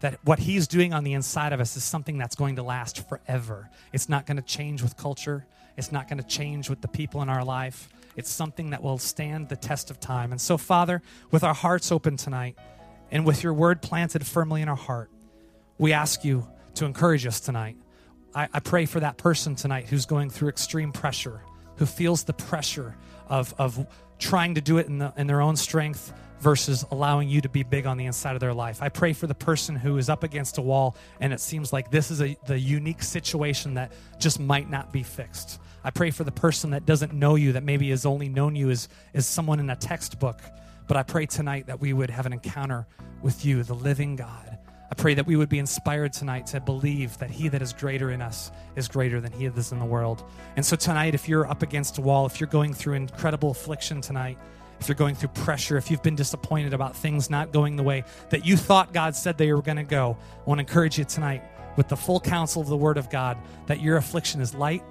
that 0.00 0.18
what 0.24 0.38
He's 0.38 0.66
doing 0.66 0.92
on 0.92 1.04
the 1.04 1.12
inside 1.12 1.52
of 1.52 1.60
us 1.60 1.76
is 1.76 1.84
something 1.84 2.18
that's 2.18 2.36
going 2.36 2.56
to 2.56 2.62
last 2.62 3.08
forever. 3.08 3.68
It's 3.92 4.08
not 4.08 4.26
going 4.26 4.36
to 4.36 4.42
change 4.42 4.82
with 4.82 4.96
culture, 4.96 5.44
it's 5.76 5.90
not 5.90 6.08
going 6.08 6.18
to 6.18 6.26
change 6.26 6.70
with 6.70 6.80
the 6.80 6.88
people 6.88 7.22
in 7.22 7.28
our 7.28 7.44
life. 7.44 7.88
It's 8.14 8.30
something 8.30 8.70
that 8.70 8.82
will 8.82 8.98
stand 8.98 9.48
the 9.48 9.56
test 9.56 9.90
of 9.90 9.98
time. 9.98 10.32
And 10.32 10.40
so, 10.40 10.58
Father, 10.58 11.00
with 11.30 11.42
our 11.42 11.54
hearts 11.54 11.90
open 11.90 12.18
tonight 12.18 12.58
and 13.10 13.24
with 13.24 13.42
your 13.42 13.54
word 13.54 13.80
planted 13.80 14.26
firmly 14.26 14.60
in 14.60 14.68
our 14.68 14.76
heart, 14.76 15.10
we 15.78 15.94
ask 15.94 16.24
you 16.24 16.46
to 16.74 16.84
encourage 16.84 17.26
us 17.26 17.40
tonight. 17.40 17.76
I, 18.34 18.48
I 18.52 18.60
pray 18.60 18.86
for 18.86 19.00
that 19.00 19.16
person 19.16 19.54
tonight 19.54 19.88
who's 19.88 20.06
going 20.06 20.28
through 20.30 20.50
extreme 20.50 20.92
pressure, 20.92 21.40
who 21.76 21.86
feels 21.86 22.24
the 22.24 22.32
pressure 22.32 22.96
of, 23.28 23.54
of 23.58 23.86
trying 24.18 24.54
to 24.54 24.60
do 24.60 24.78
it 24.78 24.86
in, 24.86 24.98
the, 24.98 25.12
in 25.16 25.26
their 25.26 25.40
own 25.40 25.56
strength 25.56 26.12
versus 26.40 26.84
allowing 26.90 27.28
you 27.28 27.40
to 27.40 27.48
be 27.48 27.62
big 27.62 27.86
on 27.86 27.96
the 27.96 28.04
inside 28.04 28.34
of 28.34 28.40
their 28.40 28.52
life. 28.52 28.82
I 28.82 28.88
pray 28.88 29.12
for 29.12 29.28
the 29.28 29.34
person 29.34 29.76
who 29.76 29.96
is 29.96 30.08
up 30.08 30.24
against 30.24 30.58
a 30.58 30.62
wall 30.62 30.96
and 31.20 31.32
it 31.32 31.40
seems 31.40 31.72
like 31.72 31.90
this 31.90 32.10
is 32.10 32.20
a, 32.20 32.36
the 32.46 32.58
unique 32.58 33.02
situation 33.02 33.74
that 33.74 33.92
just 34.18 34.40
might 34.40 34.68
not 34.68 34.92
be 34.92 35.04
fixed. 35.04 35.60
I 35.84 35.90
pray 35.90 36.10
for 36.10 36.24
the 36.24 36.32
person 36.32 36.70
that 36.70 36.84
doesn't 36.84 37.12
know 37.12 37.36
you, 37.36 37.52
that 37.52 37.62
maybe 37.62 37.90
has 37.90 38.04
only 38.04 38.28
known 38.28 38.56
you 38.56 38.70
as, 38.70 38.88
as 39.14 39.26
someone 39.26 39.60
in 39.60 39.70
a 39.70 39.76
textbook. 39.76 40.40
But 40.88 40.96
I 40.96 41.04
pray 41.04 41.26
tonight 41.26 41.68
that 41.68 41.80
we 41.80 41.92
would 41.92 42.10
have 42.10 42.26
an 42.26 42.32
encounter 42.32 42.86
with 43.22 43.44
you, 43.44 43.62
the 43.62 43.74
living 43.74 44.16
God. 44.16 44.58
I 44.92 44.94
pray 44.94 45.14
that 45.14 45.26
we 45.26 45.36
would 45.36 45.48
be 45.48 45.58
inspired 45.58 46.12
tonight 46.12 46.48
to 46.48 46.60
believe 46.60 47.16
that 47.16 47.30
He 47.30 47.48
that 47.48 47.62
is 47.62 47.72
greater 47.72 48.10
in 48.10 48.20
us 48.20 48.52
is 48.76 48.88
greater 48.88 49.22
than 49.22 49.32
He 49.32 49.48
that 49.48 49.58
is 49.58 49.72
in 49.72 49.78
the 49.78 49.86
world. 49.86 50.22
And 50.54 50.66
so 50.66 50.76
tonight, 50.76 51.14
if 51.14 51.30
you're 51.30 51.48
up 51.50 51.62
against 51.62 51.96
a 51.96 52.02
wall, 52.02 52.26
if 52.26 52.38
you're 52.38 52.46
going 52.46 52.74
through 52.74 52.92
incredible 52.96 53.52
affliction 53.52 54.02
tonight, 54.02 54.36
if 54.80 54.88
you're 54.88 54.94
going 54.94 55.14
through 55.14 55.30
pressure, 55.30 55.78
if 55.78 55.90
you've 55.90 56.02
been 56.02 56.14
disappointed 56.14 56.74
about 56.74 56.94
things 56.94 57.30
not 57.30 57.52
going 57.52 57.76
the 57.76 57.82
way 57.82 58.04
that 58.28 58.44
you 58.44 58.54
thought 58.54 58.92
God 58.92 59.16
said 59.16 59.38
they 59.38 59.50
were 59.54 59.62
going 59.62 59.78
to 59.78 59.82
go, 59.82 60.18
I 60.20 60.42
want 60.44 60.58
to 60.58 60.66
encourage 60.66 60.98
you 60.98 61.06
tonight 61.06 61.42
with 61.78 61.88
the 61.88 61.96
full 61.96 62.20
counsel 62.20 62.60
of 62.60 62.68
the 62.68 62.76
Word 62.76 62.98
of 62.98 63.08
God 63.08 63.38
that 63.68 63.80
your 63.80 63.96
affliction 63.96 64.42
is 64.42 64.54
light 64.54 64.84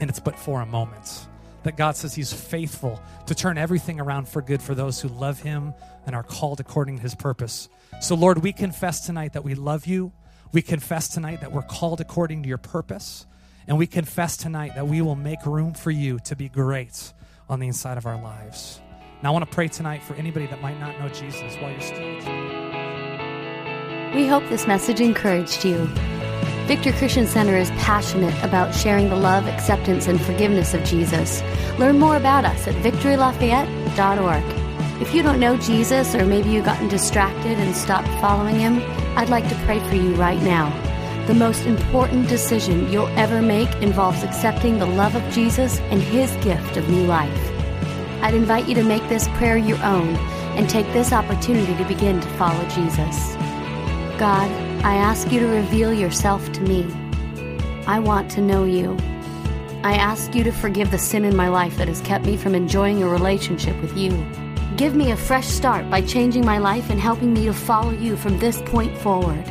and 0.00 0.08
it's 0.08 0.20
but 0.20 0.38
for 0.38 0.62
a 0.62 0.66
moment. 0.66 1.26
That 1.64 1.76
God 1.76 1.96
says 1.96 2.14
He's 2.14 2.32
faithful 2.32 2.98
to 3.26 3.34
turn 3.34 3.58
everything 3.58 4.00
around 4.00 4.26
for 4.26 4.40
good 4.40 4.62
for 4.62 4.74
those 4.74 5.02
who 5.02 5.08
love 5.08 5.42
Him 5.42 5.74
and 6.06 6.16
are 6.16 6.22
called 6.22 6.60
according 6.60 6.96
to 6.96 7.02
His 7.02 7.14
purpose. 7.14 7.68
So, 8.00 8.14
Lord, 8.14 8.42
we 8.42 8.52
confess 8.52 9.06
tonight 9.06 9.32
that 9.32 9.44
we 9.44 9.54
love 9.54 9.86
you. 9.86 10.12
We 10.52 10.62
confess 10.62 11.08
tonight 11.08 11.40
that 11.40 11.52
we're 11.52 11.62
called 11.62 12.00
according 12.00 12.42
to 12.42 12.48
your 12.48 12.58
purpose. 12.58 13.26
And 13.66 13.78
we 13.78 13.86
confess 13.86 14.36
tonight 14.36 14.74
that 14.74 14.86
we 14.86 15.00
will 15.00 15.16
make 15.16 15.46
room 15.46 15.72
for 15.74 15.90
you 15.90 16.18
to 16.24 16.36
be 16.36 16.48
great 16.48 17.12
on 17.48 17.60
the 17.60 17.66
inside 17.66 17.96
of 17.98 18.06
our 18.06 18.20
lives. 18.20 18.80
Now, 19.22 19.30
I 19.30 19.32
want 19.32 19.48
to 19.48 19.54
pray 19.54 19.68
tonight 19.68 20.02
for 20.02 20.14
anybody 20.14 20.46
that 20.46 20.60
might 20.60 20.78
not 20.78 20.98
know 21.00 21.08
Jesus 21.08 21.56
while 21.56 21.70
you're 21.70 21.80
still. 21.80 21.98
Here. 21.98 22.52
We 24.14 24.26
hope 24.26 24.46
this 24.48 24.66
message 24.66 25.00
encouraged 25.00 25.64
you. 25.64 25.88
Victory 26.66 26.92
Christian 26.92 27.26
Center 27.26 27.56
is 27.56 27.70
passionate 27.70 28.34
about 28.44 28.74
sharing 28.74 29.08
the 29.08 29.16
love, 29.16 29.46
acceptance, 29.46 30.06
and 30.06 30.20
forgiveness 30.20 30.72
of 30.72 30.84
Jesus. 30.84 31.42
Learn 31.78 31.98
more 31.98 32.16
about 32.16 32.44
us 32.44 32.66
at 32.66 32.74
victorylafayette.org. 32.76 34.63
If 35.00 35.12
you 35.12 35.24
don't 35.24 35.40
know 35.40 35.56
Jesus, 35.56 36.14
or 36.14 36.24
maybe 36.24 36.50
you've 36.50 36.64
gotten 36.64 36.86
distracted 36.86 37.58
and 37.58 37.74
stopped 37.74 38.06
following 38.20 38.60
him, 38.60 38.80
I'd 39.16 39.28
like 39.28 39.48
to 39.48 39.54
pray 39.64 39.80
for 39.88 39.96
you 39.96 40.14
right 40.14 40.40
now. 40.42 40.70
The 41.26 41.34
most 41.34 41.66
important 41.66 42.28
decision 42.28 42.92
you'll 42.92 43.08
ever 43.18 43.42
make 43.42 43.74
involves 43.82 44.22
accepting 44.22 44.78
the 44.78 44.86
love 44.86 45.16
of 45.16 45.32
Jesus 45.32 45.80
and 45.90 46.00
his 46.00 46.30
gift 46.44 46.76
of 46.76 46.88
new 46.88 47.06
life. 47.06 47.50
I'd 48.22 48.34
invite 48.34 48.68
you 48.68 48.74
to 48.76 48.84
make 48.84 49.06
this 49.08 49.26
prayer 49.30 49.56
your 49.56 49.82
own 49.82 50.14
and 50.56 50.70
take 50.70 50.86
this 50.92 51.12
opportunity 51.12 51.74
to 51.76 51.84
begin 51.86 52.20
to 52.20 52.28
follow 52.38 52.62
Jesus. 52.68 53.34
God, 54.16 54.48
I 54.84 54.94
ask 54.94 55.32
you 55.32 55.40
to 55.40 55.46
reveal 55.46 55.92
yourself 55.92 56.52
to 56.52 56.60
me. 56.60 56.86
I 57.88 57.98
want 57.98 58.30
to 58.32 58.40
know 58.40 58.64
you. 58.64 58.96
I 59.82 59.94
ask 59.94 60.36
you 60.36 60.44
to 60.44 60.52
forgive 60.52 60.92
the 60.92 60.98
sin 60.98 61.24
in 61.24 61.34
my 61.34 61.48
life 61.48 61.78
that 61.78 61.88
has 61.88 62.00
kept 62.02 62.24
me 62.26 62.36
from 62.36 62.54
enjoying 62.54 63.02
a 63.02 63.08
relationship 63.08 63.80
with 63.82 63.96
you. 63.96 64.10
Give 64.76 64.96
me 64.96 65.12
a 65.12 65.16
fresh 65.16 65.46
start 65.46 65.88
by 65.88 66.00
changing 66.00 66.44
my 66.44 66.58
life 66.58 66.90
and 66.90 66.98
helping 66.98 67.32
me 67.32 67.44
to 67.44 67.52
follow 67.52 67.92
you 67.92 68.16
from 68.16 68.38
this 68.38 68.60
point 68.62 68.96
forward. 68.98 69.44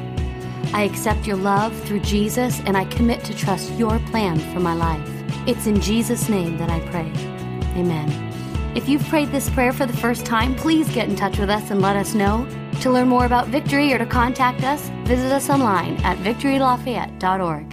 I 0.74 0.84
accept 0.84 1.26
your 1.26 1.38
love 1.38 1.74
through 1.84 2.02
Jesus 2.02 2.60
and 2.66 2.76
I 2.76 2.84
commit 2.86 3.24
to 3.26 3.34
trust 3.34 3.72
your 3.74 4.00
plan 4.00 4.38
for 4.54 4.60
my 4.60 4.74
life. 4.74 5.10
It's 5.48 5.66
in 5.66 5.80
Jesus' 5.80 6.28
name 6.28 6.58
that 6.58 6.70
I 6.70 6.82
pray. 6.88 7.10
Amen. 7.80 8.10
If 8.76 8.90
you've 8.90 9.08
prayed 9.08 9.30
this 9.30 9.50
prayer 9.50 9.72
for 9.72 9.86
the 9.86 9.96
first 9.96 10.26
time, 10.26 10.56
please 10.56 10.90
get 10.94 11.08
in 11.08 11.16
touch 11.16 11.38
with 11.38 11.50
us 11.50 11.72
and 11.72 11.82
let 11.82 11.96
us 11.96 12.14
know. 12.14 12.46
To 12.82 12.92
learn 12.92 13.08
more 13.08 13.26
about 13.26 13.48
Victory 13.48 13.94
or 13.94 14.00
to 14.00 14.06
contact 14.06 14.64
us, 14.64 14.90
visit 15.06 15.32
us 15.32 15.50
online 15.50 15.96
at 16.04 16.18
victorylafayette.org. 16.18 17.73